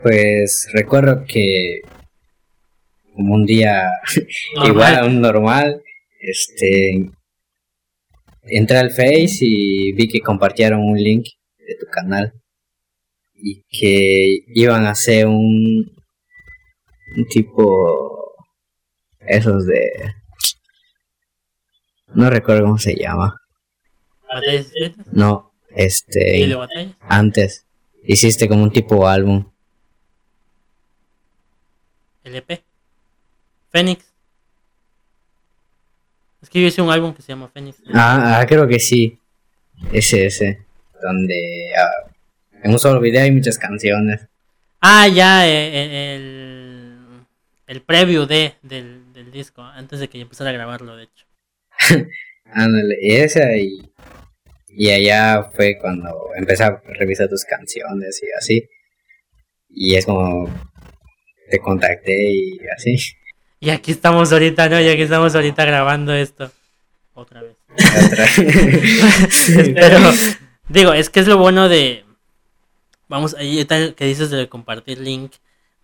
pues 0.02 0.68
recuerdo 0.72 1.24
que 1.26 1.82
como 3.14 3.34
un 3.34 3.46
día 3.46 3.90
igual 4.64 4.96
a 4.96 5.04
un 5.04 5.20
normal, 5.20 5.82
este, 6.20 7.10
entré 8.44 8.78
al 8.78 8.90
Face 8.90 9.38
y 9.40 9.92
vi 9.92 10.08
que 10.08 10.20
compartieron 10.20 10.80
un 10.80 10.96
link 10.96 11.26
de 11.58 11.76
tu 11.78 11.86
canal 11.90 12.32
y 13.34 13.62
que 13.68 14.44
iban 14.54 14.86
a 14.86 14.90
hacer 14.90 15.26
un, 15.26 15.92
un 17.16 17.28
tipo 17.28 18.34
esos 19.20 19.66
de 19.66 19.90
no 22.14 22.28
recuerdo 22.28 22.64
cómo 22.64 22.78
se 22.78 22.94
llama 22.96 23.36
no 25.12 25.51
este 25.76 26.56
antes 27.00 27.64
hiciste 28.04 28.48
como 28.48 28.62
un 28.62 28.72
tipo 28.72 29.06
álbum 29.06 29.44
LP 32.24 32.62
Fénix 33.70 34.12
es 36.42 36.50
que 36.50 36.60
yo 36.60 36.66
hice 36.66 36.82
un 36.82 36.90
álbum 36.90 37.14
que 37.14 37.22
se 37.22 37.28
llama 37.28 37.48
Fénix. 37.48 37.78
Ah, 37.94 38.40
ah 38.40 38.46
creo 38.46 38.66
que 38.66 38.80
sí. 38.80 39.16
Ese, 39.92 40.26
ese. 40.26 40.64
Donde 41.00 41.72
ah, 41.78 42.10
en 42.64 42.72
un 42.72 42.78
solo 42.78 43.00
video 43.00 43.22
hay 43.22 43.30
muchas 43.30 43.58
canciones. 43.58 44.26
Ah, 44.80 45.06
ya, 45.06 45.46
eh, 45.46 45.70
eh, 45.72 46.14
el, 46.16 47.26
el 47.68 47.82
preview 47.82 48.26
de, 48.26 48.54
del, 48.62 49.12
del 49.12 49.30
disco, 49.30 49.62
antes 49.62 50.00
de 50.00 50.08
que 50.08 50.18
yo 50.18 50.22
empezara 50.22 50.50
a 50.50 50.52
grabarlo, 50.52 50.96
de 50.96 51.04
hecho. 51.04 51.26
Ándale, 52.52 52.98
y 53.00 53.12
esa 53.12 53.56
y, 53.56 53.88
y 54.74 54.90
allá 54.90 55.50
fue 55.54 55.78
cuando 55.78 56.30
empecé 56.36 56.64
a 56.64 56.82
revisar 56.84 57.28
tus 57.28 57.44
canciones 57.44 58.22
y 58.22 58.26
así. 58.36 58.68
Y 59.68 59.94
es 59.94 60.06
como 60.06 60.48
te 61.50 61.58
contacté 61.58 62.32
y 62.32 62.58
así. 62.74 62.96
Y 63.60 63.70
aquí 63.70 63.92
estamos 63.92 64.32
ahorita, 64.32 64.68
¿no? 64.68 64.80
Y 64.80 64.88
aquí 64.88 65.02
estamos 65.02 65.34
ahorita 65.34 65.64
grabando 65.64 66.12
esto. 66.14 66.50
Otra 67.14 67.42
vez. 67.42 67.56
Pero, 69.74 69.98
digo, 70.68 70.92
es 70.94 71.10
que 71.10 71.20
es 71.20 71.26
lo 71.26 71.38
bueno 71.38 71.68
de. 71.68 72.04
Vamos, 73.08 73.34
ahí 73.34 73.64
que 73.66 74.04
dices 74.06 74.30
de 74.30 74.48
compartir 74.48 74.98
link. 74.98 75.32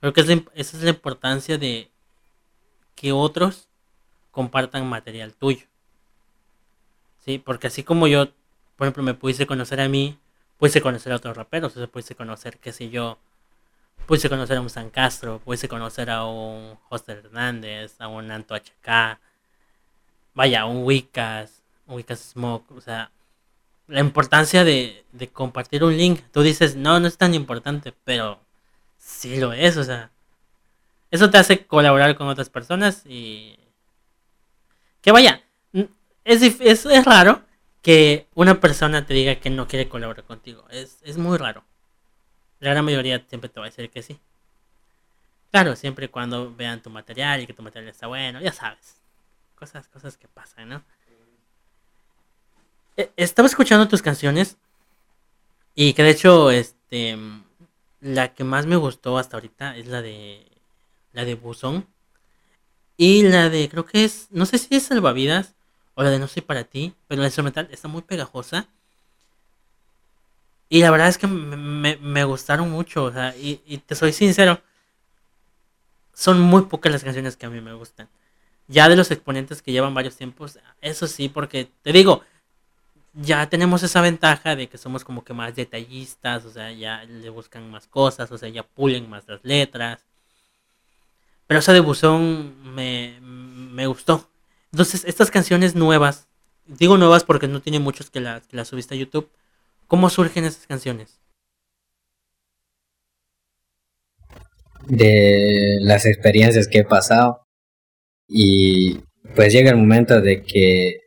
Creo 0.00 0.12
que 0.12 0.22
es 0.22 0.28
esa 0.28 0.76
es 0.76 0.82
la 0.82 0.90
importancia 0.90 1.58
de 1.58 1.90
que 2.94 3.12
otros 3.12 3.68
compartan 4.30 4.86
material 4.86 5.34
tuyo. 5.34 5.66
Sí, 7.24 7.38
porque 7.38 7.66
así 7.66 7.82
como 7.82 8.06
yo, 8.06 8.32
por 8.78 8.86
ejemplo, 8.86 9.02
me 9.02 9.14
pudiste 9.14 9.46
conocer 9.46 9.80
a 9.80 9.88
mí, 9.88 10.16
pudiste 10.56 10.80
conocer 10.80 11.12
a 11.12 11.16
otros 11.16 11.36
raperos, 11.36 11.76
o 11.76 11.86
sea, 11.86 12.16
conocer, 12.16 12.58
qué 12.58 12.72
sé 12.72 12.88
yo, 12.88 13.18
Pude 14.06 14.26
conocer 14.30 14.56
a 14.56 14.62
un 14.62 14.70
San 14.70 14.88
Castro, 14.88 15.38
pude 15.44 15.68
conocer 15.68 16.08
a 16.08 16.24
un 16.24 16.76
José 16.88 17.12
Hernández, 17.12 17.94
a 17.98 18.08
un 18.08 18.30
Anto 18.30 18.54
HK, 18.54 19.18
vaya, 20.32 20.64
un 20.64 20.82
Wicas, 20.82 21.62
un 21.86 21.96
Wicas 21.96 22.20
Smoke, 22.32 22.70
o 22.70 22.80
sea, 22.80 23.10
la 23.86 24.00
importancia 24.00 24.64
de, 24.64 25.04
de 25.12 25.28
compartir 25.28 25.84
un 25.84 25.94
link. 25.94 26.22
Tú 26.32 26.40
dices, 26.40 26.74
no, 26.74 26.98
no 27.00 27.06
es 27.06 27.18
tan 27.18 27.34
importante, 27.34 27.92
pero 28.04 28.40
sí 28.96 29.38
lo 29.38 29.52
es, 29.52 29.76
o 29.76 29.84
sea, 29.84 30.10
eso 31.10 31.28
te 31.28 31.36
hace 31.36 31.66
colaborar 31.66 32.16
con 32.16 32.28
otras 32.28 32.48
personas 32.48 33.02
y... 33.04 33.58
Que 35.02 35.12
vaya, 35.12 35.42
es, 36.24 36.42
es, 36.42 36.86
es 36.86 37.04
raro 37.04 37.42
que 37.82 38.26
una 38.34 38.60
persona 38.60 39.06
te 39.06 39.14
diga 39.14 39.36
que 39.36 39.50
no 39.50 39.68
quiere 39.68 39.88
colaborar 39.88 40.24
contigo, 40.24 40.64
es, 40.70 40.98
es 41.04 41.16
muy 41.16 41.38
raro 41.38 41.64
la 42.60 42.70
gran 42.70 42.84
mayoría 42.84 43.24
siempre 43.28 43.48
te 43.48 43.60
va 43.60 43.66
a 43.66 43.70
decir 43.70 43.90
que 43.90 44.02
sí. 44.02 44.18
Claro, 45.50 45.76
siempre 45.76 46.10
cuando 46.10 46.54
vean 46.54 46.82
tu 46.82 46.90
material 46.90 47.40
y 47.40 47.46
que 47.46 47.54
tu 47.54 47.62
material 47.62 47.90
está 47.90 48.06
bueno, 48.06 48.40
ya 48.40 48.52
sabes. 48.52 48.96
Cosas, 49.54 49.88
cosas 49.88 50.16
que 50.16 50.28
pasan, 50.28 50.68
¿no? 50.68 50.82
E, 52.96 53.10
estaba 53.16 53.46
escuchando 53.46 53.88
tus 53.88 54.02
canciones 54.02 54.56
y 55.74 55.92
que 55.92 56.02
de 56.02 56.10
hecho, 56.10 56.50
este, 56.50 57.16
la 58.00 58.34
que 58.34 58.44
más 58.44 58.66
me 58.66 58.76
gustó 58.76 59.18
hasta 59.18 59.36
ahorita 59.36 59.76
es 59.76 59.86
la 59.86 60.02
de, 60.02 60.46
la 61.12 61.24
de 61.24 61.34
Buzón. 61.34 61.86
Y 62.96 63.22
la 63.22 63.48
de, 63.48 63.68
creo 63.68 63.86
que 63.86 64.04
es, 64.04 64.26
no 64.30 64.44
sé 64.44 64.58
si 64.58 64.74
es 64.74 64.82
Salvavidas 64.84 65.54
o 65.98 66.02
la 66.04 66.10
de 66.10 66.20
No 66.20 66.28
soy 66.28 66.42
para 66.42 66.62
ti, 66.62 66.94
pero 67.08 67.20
la 67.20 67.26
instrumental 67.26 67.68
está 67.72 67.88
muy 67.88 68.02
pegajosa. 68.02 68.68
Y 70.68 70.80
la 70.80 70.92
verdad 70.92 71.08
es 71.08 71.18
que 71.18 71.26
me, 71.26 71.96
me, 71.96 72.24
gustaron 72.24 72.70
mucho, 72.70 73.02
o 73.04 73.12
sea, 73.12 73.34
y, 73.36 73.60
y, 73.66 73.78
te 73.78 73.96
soy 73.96 74.12
sincero, 74.12 74.60
son 76.14 76.40
muy 76.40 76.62
pocas 76.66 76.92
las 76.92 77.02
canciones 77.02 77.36
que 77.36 77.46
a 77.46 77.50
mí 77.50 77.60
me 77.60 77.72
gustan. 77.72 78.08
Ya 78.68 78.88
de 78.88 78.94
los 78.94 79.10
exponentes 79.10 79.60
que 79.60 79.72
llevan 79.72 79.92
varios 79.92 80.14
tiempos, 80.16 80.60
eso 80.80 81.08
sí, 81.08 81.28
porque 81.28 81.68
te 81.82 81.90
digo, 81.90 82.22
ya 83.14 83.48
tenemos 83.48 83.82
esa 83.82 84.00
ventaja 84.00 84.54
de 84.54 84.68
que 84.68 84.78
somos 84.78 85.02
como 85.02 85.24
que 85.24 85.34
más 85.34 85.56
detallistas, 85.56 86.44
o 86.44 86.50
sea, 86.52 86.70
ya 86.70 87.02
le 87.06 87.28
buscan 87.30 87.68
más 87.72 87.88
cosas, 87.88 88.30
o 88.30 88.38
sea, 88.38 88.48
ya 88.48 88.62
pulen 88.62 89.10
más 89.10 89.26
las 89.26 89.40
letras. 89.42 90.04
Pero 91.48 91.58
esa 91.58 91.72
de 91.72 91.80
Buzón 91.80 92.74
me, 92.74 93.18
me 93.20 93.86
gustó. 93.88 94.28
Entonces, 94.72 95.04
estas 95.06 95.30
canciones 95.30 95.74
nuevas, 95.74 96.28
digo 96.66 96.98
nuevas 96.98 97.24
porque 97.24 97.48
no 97.48 97.60
tiene 97.60 97.78
muchos 97.78 98.10
que 98.10 98.20
las, 98.20 98.46
que 98.46 98.56
las 98.56 98.68
subiste 98.68 98.94
a 98.94 98.98
YouTube 98.98 99.30
¿Cómo 99.88 100.10
surgen 100.10 100.44
esas 100.44 100.66
canciones? 100.66 101.18
De 104.86 105.78
las 105.80 106.04
experiencias 106.04 106.68
que 106.68 106.80
he 106.80 106.84
pasado. 106.84 107.40
Y 108.28 109.00
pues 109.34 109.54
llega 109.54 109.70
el 109.70 109.78
momento 109.78 110.20
de 110.20 110.42
que 110.42 110.98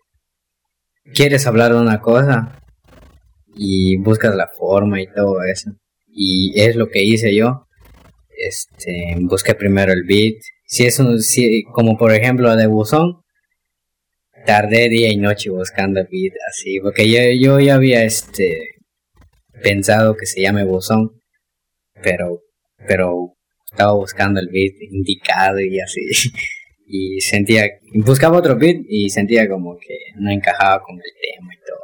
quieres 1.14 1.46
hablar 1.46 1.74
de 1.74 1.80
una 1.80 2.02
cosa 2.02 2.60
y 3.56 3.98
buscas 3.98 4.36
la 4.36 4.48
forma 4.48 5.00
y 5.00 5.06
todo 5.14 5.44
eso. 5.44 5.70
Y 6.08 6.60
es 6.60 6.76
lo 6.76 6.90
que 6.90 7.04
hice 7.04 7.36
yo. 7.36 7.68
Este, 8.36 9.16
busqué 9.20 9.54
primero 9.54 9.94
el 9.94 10.06
beat. 10.08 10.42
Si 10.66 10.88
es 10.88 10.98
un, 10.98 11.22
si, 11.22 11.66
como 11.66 12.00
por 12.00 12.14
ejemplo 12.14 12.56
de 12.56 12.66
Buzón, 12.66 13.21
tardé 14.46 14.90
día 14.90 15.12
y 15.12 15.18
noche 15.18 15.50
buscando 15.50 16.00
el 16.00 16.08
beat 16.08 16.34
así, 16.50 16.80
porque 16.80 17.10
yo, 17.10 17.20
yo 17.40 17.60
ya 17.60 17.76
había 17.76 18.04
este 18.04 18.78
pensado 19.64 20.16
que 20.16 20.26
se 20.26 20.42
llame 20.42 20.66
Buzón, 20.66 21.22
pero, 22.02 22.42
pero 22.88 23.34
estaba 23.72 23.94
buscando 23.94 24.40
el 24.40 24.50
beat 24.50 24.74
indicado 24.92 25.60
y 25.60 25.80
así. 25.80 26.02
Y 26.94 27.22
sentía, 27.22 27.70
buscaba 28.04 28.38
otro 28.38 28.58
beat 28.58 28.82
y 28.90 29.10
sentía 29.10 29.48
como 29.48 29.78
que 29.78 29.98
no 30.16 30.30
encajaba 30.30 30.84
con 30.84 30.98
el 30.98 31.02
tema 31.02 31.54
y 31.54 31.58
todo. 31.66 31.80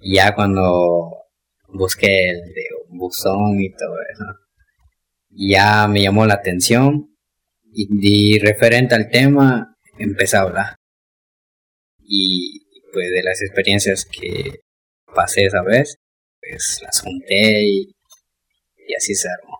Y 0.00 0.16
ya 0.16 0.34
cuando 0.34 1.26
busqué 1.68 2.30
el 2.30 2.40
de 2.40 2.64
buzón 2.88 3.60
y 3.60 3.70
todo 3.70 3.94
eso, 4.12 4.24
ya 5.30 5.86
me 5.86 6.02
llamó 6.02 6.26
la 6.26 6.34
atención 6.34 7.16
y, 7.72 8.38
referente 8.40 8.96
al 8.96 9.08
tema 9.10 9.76
empecé 9.98 10.36
a 10.36 10.40
hablar. 10.40 10.76
Y 12.12 12.66
pues 12.92 13.08
de 13.12 13.22
las 13.22 13.40
experiencias 13.40 14.04
que 14.04 14.60
pasé 15.14 15.44
esa 15.44 15.62
vez, 15.62 15.96
pues 16.40 16.80
las 16.82 17.00
junté 17.00 17.62
y, 17.62 17.94
y 18.88 18.94
así 18.96 19.14
se 19.14 19.28
armó. 19.28 19.58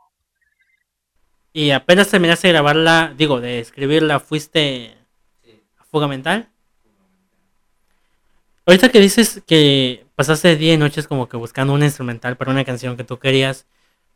Y 1.53 1.71
apenas 1.71 2.09
terminaste 2.09 2.49
de 2.49 2.53
grabarla, 2.55 3.15
digo, 3.17 3.41
de 3.41 3.61
escribirla, 3.61 4.19
fuiste 4.19 4.97
a 5.79 5.85
fuga 5.85 6.09
mental. 6.09 6.51
Ahorita 8.67 8.89
que 8.89 9.01
dices 9.01 9.43
que 9.47 10.07
pasaste 10.15 10.57
día 10.57 10.75
y 10.75 10.77
noches 10.77 11.07
como 11.07 11.29
que 11.29 11.37
buscando 11.37 11.73
un 11.73 11.83
instrumental 11.83 12.37
para 12.37 12.51
una 12.51 12.65
canción 12.65 12.97
que 12.97 13.05
tú 13.05 13.19
querías, 13.19 13.67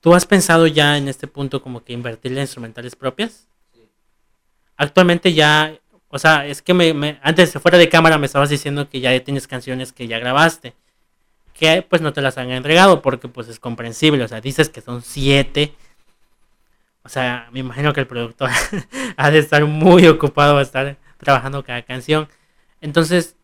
¿tú 0.01 0.15
has 0.15 0.27
pensado 0.27 0.67
ya 0.67 0.97
en 0.97 1.09
este 1.09 1.27
punto 1.27 1.63
como 1.63 1.85
que 1.85 1.93
invertirle 1.93 2.41
instrumentales 2.41 2.95
propias? 2.95 3.49
Actualmente 4.77 5.33
ya, 5.33 5.79
o 6.15 6.19
sea, 6.19 6.47
es 6.47 6.63
que 6.63 6.73
me, 6.75 7.19
antes 7.23 7.53
de 7.53 7.61
fuera 7.61 7.77
de 7.77 7.89
cámara 7.89 8.19
me 8.19 8.27
estabas 8.27 8.49
diciendo 8.49 8.89
que 8.89 9.01
ya 9.01 9.19
tienes 9.25 9.47
canciones 9.47 9.93
que 9.93 10.07
ya 10.07 10.19
grabaste, 10.19 10.75
que 11.53 11.83
pues 11.83 12.03
no 12.03 12.13
te 12.13 12.23
las 12.23 12.39
han 12.39 12.51
entregado 12.51 13.03
porque 13.03 13.29
pues 13.29 13.49
es 13.49 13.59
comprensible, 13.59 14.25
o 14.25 14.29
sea, 14.29 14.41
dices 14.41 14.69
que 14.69 14.81
son 14.81 15.03
siete 15.03 15.75
o 17.05 17.11
sea, 17.11 17.49
me 17.53 17.61
imagino 17.61 17.93
que 17.93 18.01
el 18.01 18.07
productor 18.07 18.49
ha 19.17 19.31
de 19.31 19.39
estar 19.39 19.65
muy 19.67 20.07
ocupado, 20.07 20.57
a 20.57 20.63
estar 20.63 20.97
trabajando 21.19 21.63
cada 21.63 21.83
canción. 21.83 22.29
Entonces, 22.81 23.37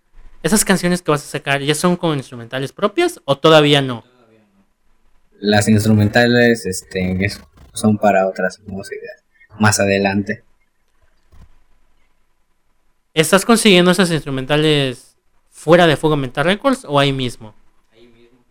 ¿esas 0.42 0.64
canciones 0.64 1.02
que 1.02 1.10
vas 1.10 1.22
a 1.22 1.26
sacar 1.26 1.60
ya 1.60 1.74
son 1.74 1.96
con 1.96 2.16
instrumentales 2.16 2.72
propias 2.72 3.20
o 3.26 3.36
todavía 3.36 3.82
no? 3.82 4.02
Las 5.38 5.68
instrumentales 5.68 6.64
este, 6.64 7.28
son 7.74 7.98
para 7.98 8.26
otras 8.26 8.60
músicas 8.66 9.24
más 9.58 9.78
adelante. 9.78 10.42
¿Estás 13.14 13.44
consiguiendo 13.44 13.90
esas 13.90 14.10
instrumentales 14.10 15.16
fuera 15.50 15.86
de 15.86 15.96
Fuego 15.96 16.16
Mental 16.16 16.44
Records 16.44 16.84
o 16.84 16.98
ahí 16.98 17.12
mismo? 17.12 17.54
Ahí 17.92 18.06
mismo. 18.06 18.44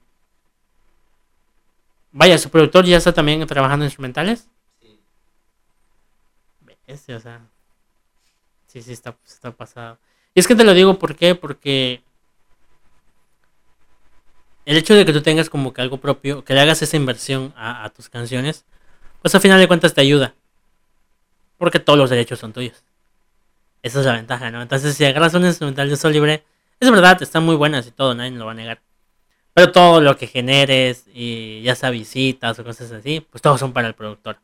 Vaya, 2.11 2.37
su 2.37 2.49
productor 2.49 2.85
ya 2.85 2.97
está 2.97 3.13
también 3.13 3.45
trabajando 3.47 3.85
en 3.85 3.87
instrumentales. 3.87 4.47
Este, 6.87 7.13
o 7.13 7.19
sea. 7.19 7.41
Sí, 8.67 8.81
sí, 8.81 8.93
está, 8.93 9.15
está 9.25 9.51
pasado. 9.51 9.99
Y 10.33 10.39
es 10.39 10.47
que 10.47 10.55
te 10.55 10.63
lo 10.63 10.73
digo, 10.73 10.97
¿por 10.99 11.15
qué? 11.15 11.35
Porque 11.35 12.03
el 14.65 14.77
hecho 14.77 14.93
de 14.93 15.05
que 15.05 15.13
tú 15.13 15.21
tengas 15.21 15.49
como 15.49 15.73
que 15.73 15.81
algo 15.81 15.97
propio, 15.97 16.43
que 16.43 16.53
le 16.53 16.61
hagas 16.61 16.81
esa 16.81 16.95
inversión 16.95 17.53
a, 17.57 17.89
tus 17.89 18.09
canciones, 18.09 18.65
pues 19.21 19.33
al 19.33 19.41
final 19.41 19.59
de 19.59 19.67
cuentas 19.67 19.93
te 19.93 20.01
ayuda. 20.01 20.35
Porque 21.57 21.79
todos 21.79 21.97
los 21.97 22.09
derechos 22.09 22.39
son 22.39 22.53
tuyos. 22.53 22.83
Esa 23.81 23.99
es 23.99 24.05
la 24.05 24.13
ventaja, 24.13 24.51
¿no? 24.51 24.61
Entonces, 24.61 24.95
si 24.95 25.05
agarras 25.05 25.33
un 25.33 25.45
instrumental 25.45 25.89
de 25.89 25.95
sol 25.95 26.11
libre, 26.13 26.43
es 26.79 26.91
verdad, 26.91 27.21
están 27.21 27.43
muy 27.43 27.55
buenas 27.55 27.87
y 27.87 27.91
todo, 27.91 28.13
nadie 28.15 28.31
lo 28.31 28.45
va 28.45 28.51
a 28.51 28.55
negar. 28.55 28.81
Pero 29.53 29.71
todo 29.71 30.01
lo 30.01 30.17
que 30.17 30.27
generes, 30.27 31.05
y 31.13 31.61
ya 31.61 31.75
sea 31.75 31.89
visitas 31.89 32.57
o 32.59 32.63
cosas 32.63 32.91
así, 32.91 33.21
pues 33.21 33.41
todos 33.41 33.59
son 33.59 33.73
para 33.73 33.87
el 33.87 33.95
productor. 33.95 34.37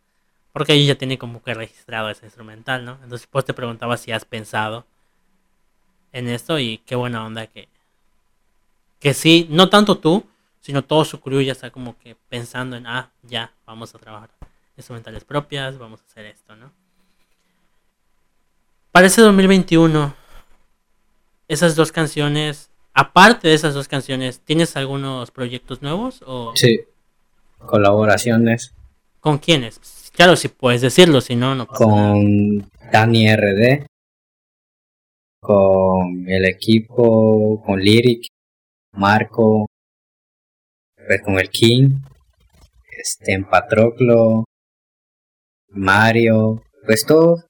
Porque 0.51 0.73
ahí 0.73 0.85
ya 0.85 0.95
tiene 0.95 1.17
como 1.17 1.43
que 1.43 1.53
registrado 1.53 2.09
ese 2.09 2.25
instrumental, 2.25 2.85
¿no? 2.85 2.97
Entonces 3.03 3.27
pues 3.29 3.45
te 3.45 3.53
preguntaba 3.53 3.97
si 3.97 4.11
has 4.11 4.25
pensado 4.25 4.85
en 6.11 6.29
esto 6.29 6.59
y 6.59 6.79
qué 6.79 6.95
buena 6.95 7.25
onda 7.25 7.47
que, 7.47 7.67
que 8.99 9.13
sí, 9.13 9.47
no 9.49 9.69
tanto 9.69 9.97
tú, 9.97 10.25
sino 10.61 10.83
todo 10.83 11.05
su 11.05 11.19
crew 11.21 11.41
ya 11.41 11.51
está 11.51 11.71
como 11.71 11.97
que 11.99 12.15
pensando 12.29 12.75
en, 12.77 12.87
ah, 12.87 13.11
ya, 13.23 13.53
vamos 13.65 13.93
a 13.93 13.99
trabajar 13.99 14.29
instrumentales 14.77 15.23
propias, 15.23 15.77
vamos 15.77 16.01
a 16.01 16.05
hacer 16.05 16.25
esto, 16.25 16.55
¿no? 16.55 16.71
Para 18.95 19.07
ese 19.07 19.19
2021, 19.19 20.15
esas 21.49 21.75
dos 21.75 21.91
canciones, 21.91 22.69
aparte 22.93 23.49
de 23.49 23.53
esas 23.53 23.73
dos 23.73 23.89
canciones, 23.89 24.39
¿tienes 24.39 24.77
algunos 24.77 25.31
proyectos 25.31 25.81
nuevos? 25.81 26.23
O... 26.25 26.53
Sí, 26.55 26.79
colaboraciones. 27.57 28.73
¿Con 29.19 29.37
quiénes? 29.39 29.81
Claro, 30.13 30.37
si 30.37 30.47
puedes 30.47 30.79
decirlo, 30.79 31.19
si 31.19 31.35
no, 31.35 31.55
no 31.55 31.67
Con 31.67 32.71
Dani 32.89 33.35
RD, 33.35 33.85
con 35.41 36.29
el 36.29 36.45
equipo, 36.45 37.61
con 37.65 37.81
Lyric, 37.81 38.27
Marco, 38.93 39.65
pues 41.05 41.21
con 41.21 41.37
el 41.37 41.49
King, 41.49 41.99
este, 42.97 43.33
en 43.33 43.43
Patroclo, 43.43 44.45
Mario, 45.67 46.63
pues 46.85 47.05
todo. 47.05 47.44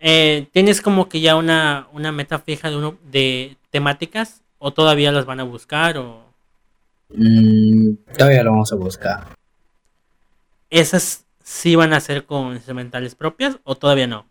Eh, 0.00 0.48
¿Tienes 0.52 0.80
como 0.80 1.08
que 1.08 1.20
ya 1.20 1.36
una, 1.36 1.88
una 1.92 2.10
meta 2.10 2.38
fija 2.38 2.70
de, 2.70 2.76
uno, 2.76 2.98
de 3.10 3.56
temáticas 3.70 4.42
o 4.58 4.72
todavía 4.72 5.12
las 5.12 5.26
van 5.26 5.40
a 5.40 5.44
buscar 5.44 5.98
o...? 5.98 6.24
Mm, 7.10 7.96
todavía 8.16 8.42
lo 8.42 8.52
vamos 8.52 8.72
a 8.72 8.76
buscar. 8.76 9.36
¿Esas 10.70 11.26
sí 11.44 11.76
van 11.76 11.92
a 11.92 12.00
ser 12.00 12.24
con 12.24 12.54
instrumentales 12.54 13.14
propias 13.14 13.58
o 13.64 13.74
todavía 13.74 14.06
no? 14.06 14.26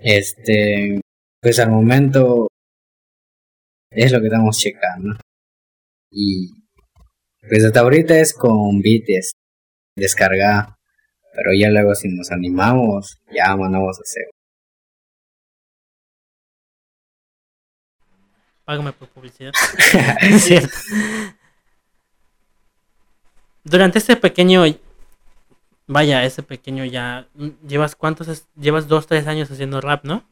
Este, 0.00 1.00
pues 1.40 1.60
al 1.60 1.70
momento 1.70 2.48
es 3.90 4.10
lo 4.10 4.20
que 4.20 4.26
estamos 4.26 4.58
checando. 4.58 5.16
Y 6.10 6.50
pues 7.48 7.64
hasta 7.64 7.80
ahorita 7.80 8.18
es 8.18 8.34
con 8.34 8.80
beats 8.80 9.32
descargar, 9.96 10.74
pero 11.34 11.50
ya 11.56 11.70
luego 11.70 11.94
si 11.94 12.08
nos 12.08 12.32
animamos, 12.32 13.18
ya 13.32 13.54
mandamos 13.56 13.98
a 13.98 14.02
hacer. 14.02 14.24
Págame 18.64 18.92
por 18.92 19.08
publicidad. 19.08 19.52
cierto. 20.38 20.74
Durante 23.62 23.98
este 23.98 24.16
pequeño 24.16 24.64
Vaya, 25.86 26.24
ese 26.24 26.42
pequeño 26.42 26.84
ya. 26.84 27.28
¿Llevas 27.66 27.94
cuántos? 27.94 28.46
Llevas 28.56 28.88
dos, 28.88 29.06
tres 29.06 29.26
años 29.26 29.50
haciendo 29.50 29.80
rap, 29.80 30.04
¿no? 30.04 30.24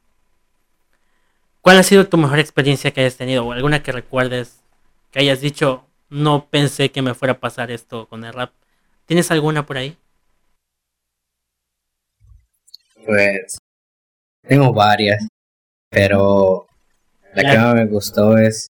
¿Cuál 1.60 1.78
ha 1.78 1.82
sido 1.82 2.08
tu 2.08 2.16
mejor 2.16 2.38
experiencia 2.38 2.90
que 2.90 3.02
hayas 3.02 3.16
tenido? 3.16 3.46
O 3.46 3.52
alguna 3.52 3.82
que 3.82 3.92
recuerdes 3.92 4.62
que 5.10 5.20
hayas 5.20 5.40
dicho, 5.40 5.84
no 6.08 6.46
pensé 6.48 6.90
que 6.90 7.02
me 7.02 7.14
fuera 7.14 7.34
a 7.34 7.40
pasar 7.40 7.70
esto 7.70 8.08
con 8.08 8.24
el 8.24 8.32
rap. 8.32 8.52
¿Tienes 9.06 9.30
alguna 9.30 9.66
por 9.66 9.76
ahí? 9.76 9.96
Pues 13.04 13.58
tengo 14.42 14.72
varias, 14.72 15.28
pero 15.90 16.66
la, 17.34 17.50
que 17.50 17.58
más 17.58 17.74
me 17.74 17.86
gustó 17.86 18.36
es 18.36 18.68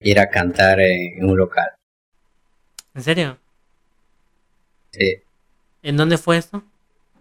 ir 0.00 0.18
a 0.18 0.28
cantar 0.28 0.80
en 0.80 1.24
un 1.24 1.36
local. 1.36 1.70
¿En 2.94 3.02
serio? 3.02 3.38
Sí. 4.92 5.16
¿En 5.82 5.96
dónde 5.96 6.18
fue 6.18 6.36
esto? 6.36 6.62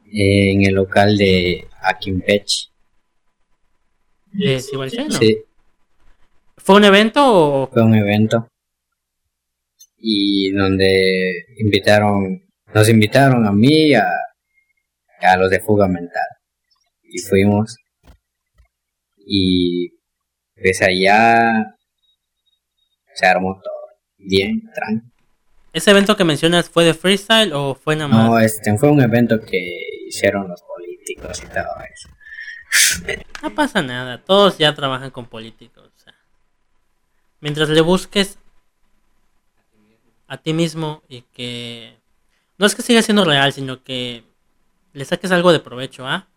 En 0.05 0.63
el 0.65 0.75
local 0.75 1.17
de 1.17 1.67
Akimpech. 1.81 2.69
¿De 4.31 4.59
Sí. 4.59 5.43
¿Fue 6.57 6.75
un 6.75 6.83
evento 6.83 7.21
o...? 7.25 7.69
Fue 7.71 7.83
un 7.83 7.95
evento. 7.95 8.47
Y 9.97 10.51
donde 10.51 11.45
invitaron, 11.57 12.43
nos 12.73 12.89
invitaron 12.89 13.45
a 13.45 13.51
mí 13.51 13.89
y 13.89 13.93
a, 13.95 14.07
a 15.21 15.37
los 15.37 15.49
de 15.49 15.59
Fuga 15.59 15.87
Mental. 15.87 16.27
Y 17.03 17.19
fuimos. 17.19 17.77
Y 19.25 19.89
pues 20.55 20.81
allá 20.81 21.77
se 23.13 23.25
armó 23.25 23.59
todo. 23.63 23.73
bien, 24.17 24.69
tranquilo. 24.73 25.13
¿Ese 25.73 25.89
evento 25.89 26.15
que 26.15 26.23
mencionas 26.23 26.69
fue 26.69 26.85
de 26.85 26.93
freestyle 26.93 27.51
o 27.53 27.73
fue 27.73 27.95
nada 27.95 28.07
más? 28.07 28.25
No, 28.25 28.39
este 28.39 28.77
fue 28.77 28.91
un 28.91 29.01
evento 29.01 29.39
que 29.39 30.05
hicieron 30.07 30.47
los 30.47 30.61
políticos 30.61 31.41
y 31.43 31.47
todo 31.47 31.65
eso. 31.91 32.09
No 33.41 33.53
pasa 33.53 33.81
nada, 33.81 34.19
todos 34.19 34.57
ya 34.57 34.73
trabajan 34.73 35.11
con 35.11 35.25
políticos. 35.25 35.91
O 35.93 35.99
sea, 35.99 36.13
mientras 37.41 37.67
le 37.67 37.81
busques 37.81 38.37
a 40.27 40.37
ti 40.37 40.53
mismo 40.53 41.03
y 41.09 41.23
que 41.33 41.97
no 42.57 42.65
es 42.65 42.73
que 42.73 42.81
siga 42.81 43.01
siendo 43.01 43.25
real, 43.25 43.51
sino 43.51 43.83
que 43.83 44.23
le 44.93 45.03
saques 45.03 45.31
algo 45.31 45.51
de 45.51 45.59
provecho, 45.59 46.07
¿ah? 46.07 46.27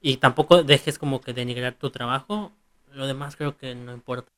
Y 0.00 0.18
tampoco 0.18 0.62
dejes 0.62 0.98
como 0.98 1.20
que 1.20 1.32
denigrar 1.32 1.74
tu 1.74 1.90
trabajo. 1.90 2.52
Lo 2.92 3.06
demás 3.06 3.36
creo 3.36 3.56
que 3.56 3.74
no 3.74 3.92
importa. 3.92 4.30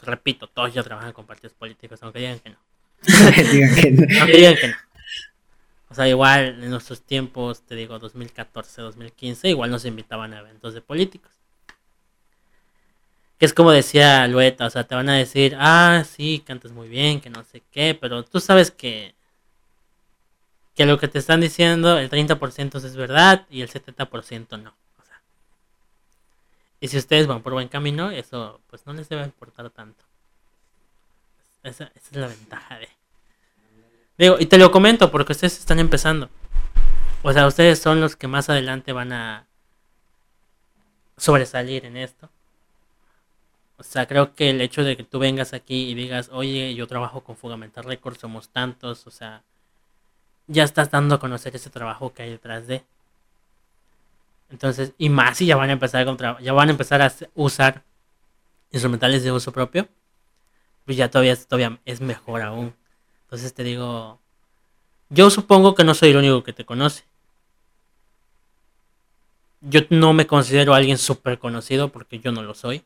Repito, 0.00 0.46
todos 0.46 0.72
ya 0.72 0.82
trabajan 0.82 1.12
con 1.12 1.26
partidos 1.26 1.54
políticos, 1.54 2.00
aunque 2.02 2.20
digan 2.20 2.38
que 2.38 2.50
no. 2.50 2.58
Digan 3.52 3.74
que 3.74 3.90
no. 3.90 4.20
Aunque 4.20 4.36
digan 4.36 4.56
que 4.56 4.68
no. 4.68 4.74
O 5.90 5.94
sea, 5.94 6.08
igual 6.08 6.62
en 6.62 6.70
nuestros 6.70 7.02
tiempos, 7.02 7.62
te 7.62 7.74
digo, 7.74 7.98
2014, 7.98 8.82
2015, 8.82 9.48
igual 9.48 9.70
nos 9.70 9.84
invitaban 9.86 10.34
a 10.34 10.40
eventos 10.40 10.74
de 10.74 10.82
políticos. 10.82 11.32
Que 13.38 13.46
es 13.46 13.54
como 13.54 13.70
decía 13.70 14.26
Lueta, 14.26 14.66
o 14.66 14.70
sea, 14.70 14.84
te 14.84 14.94
van 14.94 15.08
a 15.08 15.14
decir, 15.14 15.56
ah, 15.58 16.04
sí, 16.08 16.42
cantas 16.46 16.72
muy 16.72 16.88
bien, 16.88 17.20
que 17.20 17.30
no 17.30 17.44
sé 17.44 17.62
qué, 17.70 17.96
pero 17.98 18.24
tú 18.24 18.40
sabes 18.40 18.70
que, 18.70 19.14
que 20.78 20.86
lo 20.86 20.96
que 20.96 21.08
te 21.08 21.18
están 21.18 21.40
diciendo, 21.40 21.98
el 21.98 22.08
30% 22.08 22.76
es 22.76 22.94
verdad 22.94 23.44
y 23.50 23.62
el 23.62 23.68
70% 23.68 24.62
no. 24.62 24.76
O 25.00 25.04
sea, 25.04 25.20
y 26.78 26.86
si 26.86 26.96
ustedes 26.96 27.26
van 27.26 27.42
por 27.42 27.52
buen 27.52 27.66
camino, 27.66 28.12
eso 28.12 28.60
pues 28.68 28.86
no 28.86 28.92
les 28.92 29.08
debe 29.08 29.24
importar 29.24 29.70
tanto. 29.70 30.04
Esa, 31.64 31.90
esa 31.96 32.10
es 32.12 32.16
la 32.16 32.28
ventaja 32.28 32.78
de... 32.78 32.88
Digo, 34.18 34.36
y 34.38 34.46
te 34.46 34.56
lo 34.56 34.70
comento 34.70 35.10
porque 35.10 35.32
ustedes 35.32 35.58
están 35.58 35.80
empezando. 35.80 36.30
O 37.24 37.32
sea, 37.32 37.48
ustedes 37.48 37.80
son 37.80 38.00
los 38.00 38.14
que 38.14 38.28
más 38.28 38.48
adelante 38.48 38.92
van 38.92 39.12
a 39.12 39.48
sobresalir 41.16 41.86
en 41.86 41.96
esto. 41.96 42.30
O 43.78 43.82
sea, 43.82 44.06
creo 44.06 44.36
que 44.36 44.50
el 44.50 44.60
hecho 44.60 44.84
de 44.84 44.96
que 44.96 45.02
tú 45.02 45.18
vengas 45.18 45.54
aquí 45.54 45.90
y 45.90 45.94
digas, 45.96 46.30
oye, 46.32 46.72
yo 46.76 46.86
trabajo 46.86 47.24
con 47.24 47.36
Fundamental 47.36 47.82
Records, 47.82 48.20
somos 48.20 48.50
tantos, 48.50 49.08
o 49.08 49.10
sea, 49.10 49.42
ya 50.48 50.64
estás 50.64 50.90
dando 50.90 51.14
a 51.14 51.20
conocer 51.20 51.54
ese 51.56 51.70
trabajo 51.70 52.12
que 52.12 52.22
hay 52.24 52.30
detrás 52.30 52.66
de. 52.66 52.84
Entonces, 54.50 54.92
y 54.98 55.08
más 55.10 55.38
si 55.38 55.46
ya 55.46 55.56
van 55.56 55.70
a 55.70 55.74
empezar 55.74 56.06
tra- 56.06 56.40
ya 56.40 56.52
van 56.52 56.68
a 56.68 56.72
empezar 56.72 57.02
a 57.02 57.12
usar 57.34 57.82
instrumentales 58.72 59.22
de 59.24 59.32
uso 59.32 59.52
propio, 59.52 59.88
pues 60.84 60.96
ya 60.96 61.10
todavía, 61.10 61.36
todavía 61.36 61.78
es 61.84 62.00
mejor 62.00 62.42
aún. 62.42 62.74
Entonces 63.24 63.54
te 63.54 63.62
digo, 63.64 64.20
yo 65.10 65.30
supongo 65.30 65.74
que 65.74 65.84
no 65.84 65.94
soy 65.94 66.10
el 66.10 66.18
único 66.18 66.44
que 66.44 66.52
te 66.52 66.64
conoce. 66.64 67.04
Yo 69.60 69.80
no 69.90 70.12
me 70.12 70.26
considero 70.26 70.74
alguien 70.74 70.98
súper 70.98 71.38
conocido 71.38 71.88
porque 71.88 72.20
yo 72.20 72.32
no 72.32 72.42
lo 72.42 72.54
soy. 72.54 72.84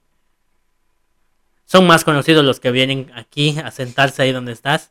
Son 1.66 1.86
más 1.86 2.04
conocidos 2.04 2.44
los 2.44 2.60
que 2.60 2.70
vienen 2.70 3.10
aquí 3.14 3.58
a 3.58 3.70
sentarse 3.70 4.22
ahí 4.22 4.32
donde 4.32 4.52
estás. 4.52 4.90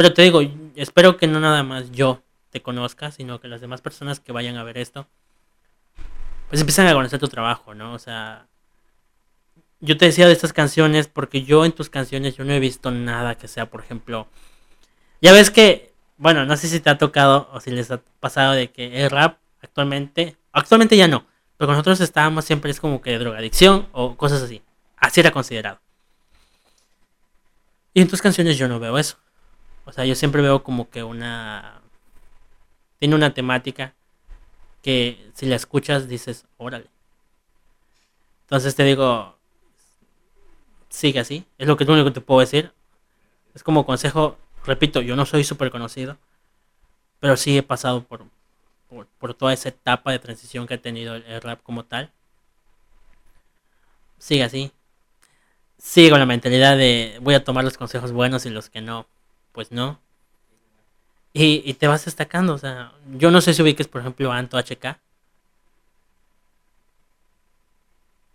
Pero 0.00 0.14
te 0.14 0.22
digo, 0.22 0.40
espero 0.76 1.18
que 1.18 1.26
no 1.26 1.40
nada 1.40 1.62
más 1.62 1.92
yo 1.92 2.22
te 2.48 2.62
conozca, 2.62 3.10
sino 3.10 3.38
que 3.38 3.48
las 3.48 3.60
demás 3.60 3.82
personas 3.82 4.18
que 4.18 4.32
vayan 4.32 4.56
a 4.56 4.64
ver 4.64 4.78
esto, 4.78 5.06
pues 6.48 6.58
empiezan 6.58 6.86
a 6.86 6.94
conocer 6.94 7.20
tu 7.20 7.28
trabajo, 7.28 7.74
¿no? 7.74 7.92
O 7.92 7.98
sea, 7.98 8.46
yo 9.80 9.98
te 9.98 10.06
decía 10.06 10.26
de 10.26 10.32
estas 10.32 10.54
canciones 10.54 11.06
porque 11.06 11.42
yo 11.42 11.66
en 11.66 11.72
tus 11.72 11.90
canciones 11.90 12.34
yo 12.34 12.44
no 12.44 12.54
he 12.54 12.60
visto 12.60 12.90
nada 12.90 13.34
que 13.34 13.46
sea, 13.46 13.68
por 13.68 13.82
ejemplo, 13.82 14.26
ya 15.20 15.34
ves 15.34 15.50
que, 15.50 15.92
bueno, 16.16 16.46
no 16.46 16.56
sé 16.56 16.68
si 16.68 16.80
te 16.80 16.88
ha 16.88 16.96
tocado 16.96 17.50
o 17.52 17.60
si 17.60 17.70
les 17.70 17.90
ha 17.90 18.00
pasado 18.20 18.54
de 18.54 18.70
que 18.70 19.04
el 19.04 19.10
rap 19.10 19.36
actualmente, 19.62 20.34
actualmente 20.52 20.96
ya 20.96 21.08
no, 21.08 21.26
pero 21.58 21.72
nosotros 21.72 22.00
estábamos 22.00 22.46
siempre 22.46 22.70
es 22.70 22.80
como 22.80 23.02
que 23.02 23.18
drogadicción 23.18 23.86
o 23.92 24.16
cosas 24.16 24.40
así, 24.40 24.62
así 24.96 25.20
era 25.20 25.30
considerado. 25.30 25.78
Y 27.92 28.00
en 28.00 28.08
tus 28.08 28.22
canciones 28.22 28.56
yo 28.56 28.66
no 28.66 28.80
veo 28.80 28.96
eso. 28.96 29.18
O 29.84 29.92
sea, 29.92 30.04
yo 30.04 30.14
siempre 30.14 30.42
veo 30.42 30.62
como 30.62 30.90
que 30.90 31.02
una... 31.02 31.80
Tiene 32.98 33.14
una 33.14 33.32
temática 33.32 33.94
que 34.82 35.30
si 35.34 35.46
la 35.46 35.56
escuchas 35.56 36.08
dices, 36.08 36.46
órale. 36.58 36.86
Entonces 38.42 38.74
te 38.74 38.84
digo, 38.84 39.36
sigue 40.88 41.20
así. 41.20 41.46
Es 41.58 41.66
lo 41.66 41.76
que 41.76 41.84
lo 41.84 41.94
único 41.94 42.08
que 42.08 42.14
te 42.14 42.20
puedo 42.20 42.40
decir. 42.40 42.72
Es 43.54 43.62
como 43.62 43.86
consejo, 43.86 44.36
repito, 44.64 45.00
yo 45.00 45.16
no 45.16 45.26
soy 45.26 45.44
súper 45.44 45.70
conocido, 45.70 46.18
pero 47.20 47.36
sí 47.36 47.56
he 47.56 47.62
pasado 47.62 48.02
por, 48.04 48.24
por, 48.88 49.06
por 49.06 49.34
toda 49.34 49.52
esa 49.52 49.70
etapa 49.70 50.12
de 50.12 50.18
transición 50.18 50.66
que 50.66 50.74
ha 50.74 50.82
tenido 50.82 51.16
el, 51.16 51.24
el 51.24 51.40
rap 51.40 51.62
como 51.62 51.84
tal. 51.84 52.12
Sigue 54.18 54.44
así. 54.44 54.72
Sigue 55.78 56.10
con 56.10 56.20
la 56.20 56.26
mentalidad 56.26 56.76
de 56.76 57.18
voy 57.22 57.34
a 57.34 57.44
tomar 57.44 57.64
los 57.64 57.78
consejos 57.78 58.12
buenos 58.12 58.44
y 58.46 58.50
los 58.50 58.68
que 58.68 58.82
no, 58.82 59.06
pues 59.52 59.72
no. 59.72 60.00
Y, 61.32 61.62
y 61.64 61.74
te 61.74 61.86
vas 61.86 62.04
destacando, 62.04 62.54
o 62.54 62.58
sea, 62.58 62.92
yo 63.16 63.30
no 63.30 63.40
sé 63.40 63.54
si 63.54 63.62
ubiques, 63.62 63.88
por 63.88 64.00
ejemplo, 64.00 64.32
a 64.32 64.38
Anto 64.38 64.58
HK. 64.58 64.98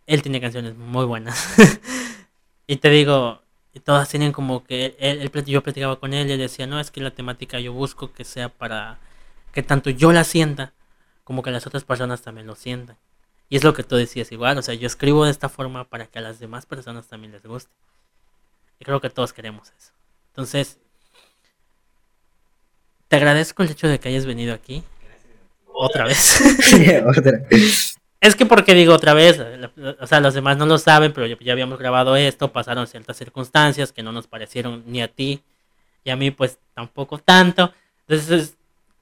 Él 0.07 0.21
tiene 0.21 0.39
canciones 0.39 0.75
muy 0.75 1.05
buenas. 1.05 1.55
y 2.67 2.77
te 2.77 2.89
digo, 2.89 3.41
todas 3.83 4.09
tienen 4.09 4.31
como 4.31 4.63
que 4.63 4.95
él, 4.99 5.29
yo 5.45 5.63
platicaba 5.63 5.99
con 5.99 6.13
él 6.13 6.29
y 6.29 6.33
él 6.33 6.39
decía, 6.39 6.67
no, 6.67 6.79
es 6.79 6.91
que 6.91 7.01
la 7.01 7.11
temática 7.11 7.59
yo 7.59 7.73
busco 7.73 8.13
que 8.13 8.23
sea 8.23 8.49
para 8.49 8.99
que 9.51 9.63
tanto 9.63 9.89
yo 9.89 10.11
la 10.11 10.23
sienta 10.23 10.73
como 11.23 11.41
que 11.41 11.51
las 11.51 11.65
otras 11.67 11.83
personas 11.83 12.21
también 12.21 12.47
lo 12.47 12.55
sientan. 12.55 12.97
Y 13.49 13.57
es 13.57 13.63
lo 13.63 13.73
que 13.73 13.83
tú 13.83 13.95
decías 13.95 14.31
igual, 14.31 14.57
o 14.57 14.61
sea, 14.61 14.73
yo 14.73 14.87
escribo 14.87 15.25
de 15.25 15.31
esta 15.31 15.49
forma 15.49 15.83
para 15.85 16.07
que 16.07 16.19
a 16.19 16.21
las 16.21 16.39
demás 16.39 16.65
personas 16.65 17.07
también 17.07 17.31
les 17.31 17.43
guste. 17.43 17.71
Y 18.79 18.85
creo 18.85 19.01
que 19.01 19.09
todos 19.09 19.33
queremos 19.33 19.71
eso. 19.77 19.91
Entonces, 20.29 20.79
te 23.07 23.15
agradezco 23.15 23.63
el 23.63 23.71
hecho 23.71 23.87
de 23.87 23.99
que 23.99 24.09
hayas 24.09 24.25
venido 24.25 24.53
aquí. 24.53 24.83
Otra 25.67 26.05
vez. 26.05 26.41
Otra. 27.05 27.41
Es 28.21 28.35
que 28.35 28.45
porque 28.45 28.73
digo 28.73 28.93
otra 28.95 29.13
vez, 29.13 29.39
o 29.99 30.07
sea, 30.07 30.19
los 30.19 30.33
demás 30.33 30.57
no 30.57 30.65
lo 30.65 30.79
saben, 30.79 31.13
pero 31.13 31.27
ya, 31.27 31.37
ya 31.39 31.51
habíamos 31.51 31.77
grabado 31.77 32.15
esto, 32.15 32.51
pasaron 32.51 32.87
ciertas 32.87 33.17
circunstancias 33.17 33.91
que 33.91 34.01
no 34.01 34.11
nos 34.11 34.25
parecieron 34.25 34.83
ni 34.87 34.99
a 35.03 35.07
ti 35.07 35.43
y 36.03 36.09
a 36.09 36.15
mí 36.15 36.31
pues 36.31 36.57
tampoco 36.73 37.19
tanto. 37.19 37.71
Entonces, 38.07 38.55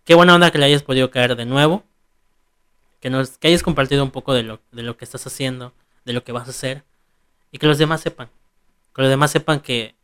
qué 0.04 0.16
buena 0.16 0.36
onda 0.36 0.51
que 0.51 0.58
le 0.58 0.66
hayas 0.66 0.84
podido 0.84 1.10
caer 1.10 1.36
de 1.36 1.45
nuevo, 1.45 1.84
que 2.99 3.10
nos 3.10 3.38
que 3.38 3.47
hayas 3.47 3.64
compartido 3.64 4.04
un 4.04 4.12
poco 4.12 4.34
de 4.34 4.43
lo 4.43 4.60
de 4.72 4.84
lo 4.84 4.97
que 4.97 5.06
estás 5.06 5.26
haciendo, 5.26 5.74
de 6.04 6.14
lo 6.14 6.24
que 6.24 6.32
vas 6.32 6.47
a 6.47 6.51
hacer 6.51 6.84
y 7.51 7.60
que 7.60 7.68
los 7.68 7.78
demás 7.78 8.01
sepan, 8.01 8.30
que 8.93 9.01
los 9.04 9.10
demás 9.10 9.32
sepan 9.32 9.60
que 9.60 9.95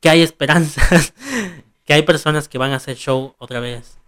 que 0.00 0.08
hay 0.08 0.22
esperanzas, 0.22 1.12
que 1.88 1.94
hay 1.94 2.02
personas 2.02 2.48
que 2.48 2.58
van 2.58 2.72
a 2.72 2.76
hacer 2.76 2.98
show 2.98 3.34
otra 3.38 3.60
vez. 3.60 3.98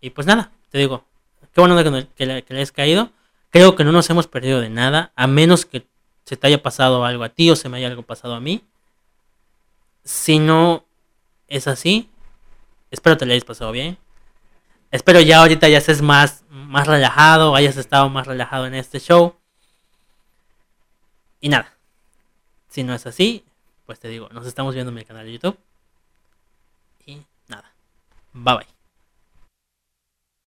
Y 0.00 0.08
pues 0.08 0.26
nada, 0.26 0.52
te 0.70 0.78
digo, 0.78 1.04
qué 1.52 1.60
bueno 1.60 1.76
que, 1.76 2.08
que 2.16 2.24
le, 2.24 2.42
que 2.42 2.54
hayas 2.54 2.72
caído. 2.72 3.12
Creo 3.50 3.76
que 3.76 3.84
no 3.84 3.92
nos 3.92 4.08
hemos 4.08 4.26
perdido 4.26 4.62
de 4.62 4.70
nada, 4.70 5.12
a 5.14 5.26
menos 5.26 5.66
que 5.66 5.86
se 6.24 6.38
te 6.38 6.46
haya 6.46 6.62
pasado 6.62 7.04
algo 7.04 7.24
a 7.24 7.28
ti 7.28 7.50
o 7.50 7.56
se 7.56 7.68
me 7.68 7.76
haya 7.76 7.88
algo 7.88 8.04
pasado 8.04 8.34
a 8.34 8.40
mí. 8.40 8.64
Si 10.02 10.38
no 10.38 10.86
es 11.46 11.68
así, 11.68 12.08
espero 12.90 13.18
te 13.18 13.26
lo 13.26 13.32
hayas 13.32 13.44
pasado 13.44 13.70
bien. 13.70 13.98
Espero 14.90 15.20
ya 15.20 15.40
ahorita 15.40 15.68
ya 15.68 15.76
estés 15.76 16.00
más, 16.00 16.46
más 16.48 16.86
relajado, 16.86 17.54
hayas 17.54 17.76
estado 17.76 18.08
más 18.08 18.26
relajado 18.26 18.66
en 18.66 18.74
este 18.74 18.98
show. 18.98 19.36
Y 21.38 21.50
nada, 21.50 21.76
si 22.70 22.82
no 22.82 22.94
es 22.94 23.06
así, 23.06 23.44
pues 23.84 24.00
te 24.00 24.08
digo, 24.08 24.30
nos 24.30 24.46
estamos 24.46 24.72
viendo 24.72 24.88
en 24.88 24.94
mi 24.94 25.04
canal 25.04 25.26
de 25.26 25.32
YouTube. 25.34 25.58
Bye 28.34 28.54
bye. 28.56 28.77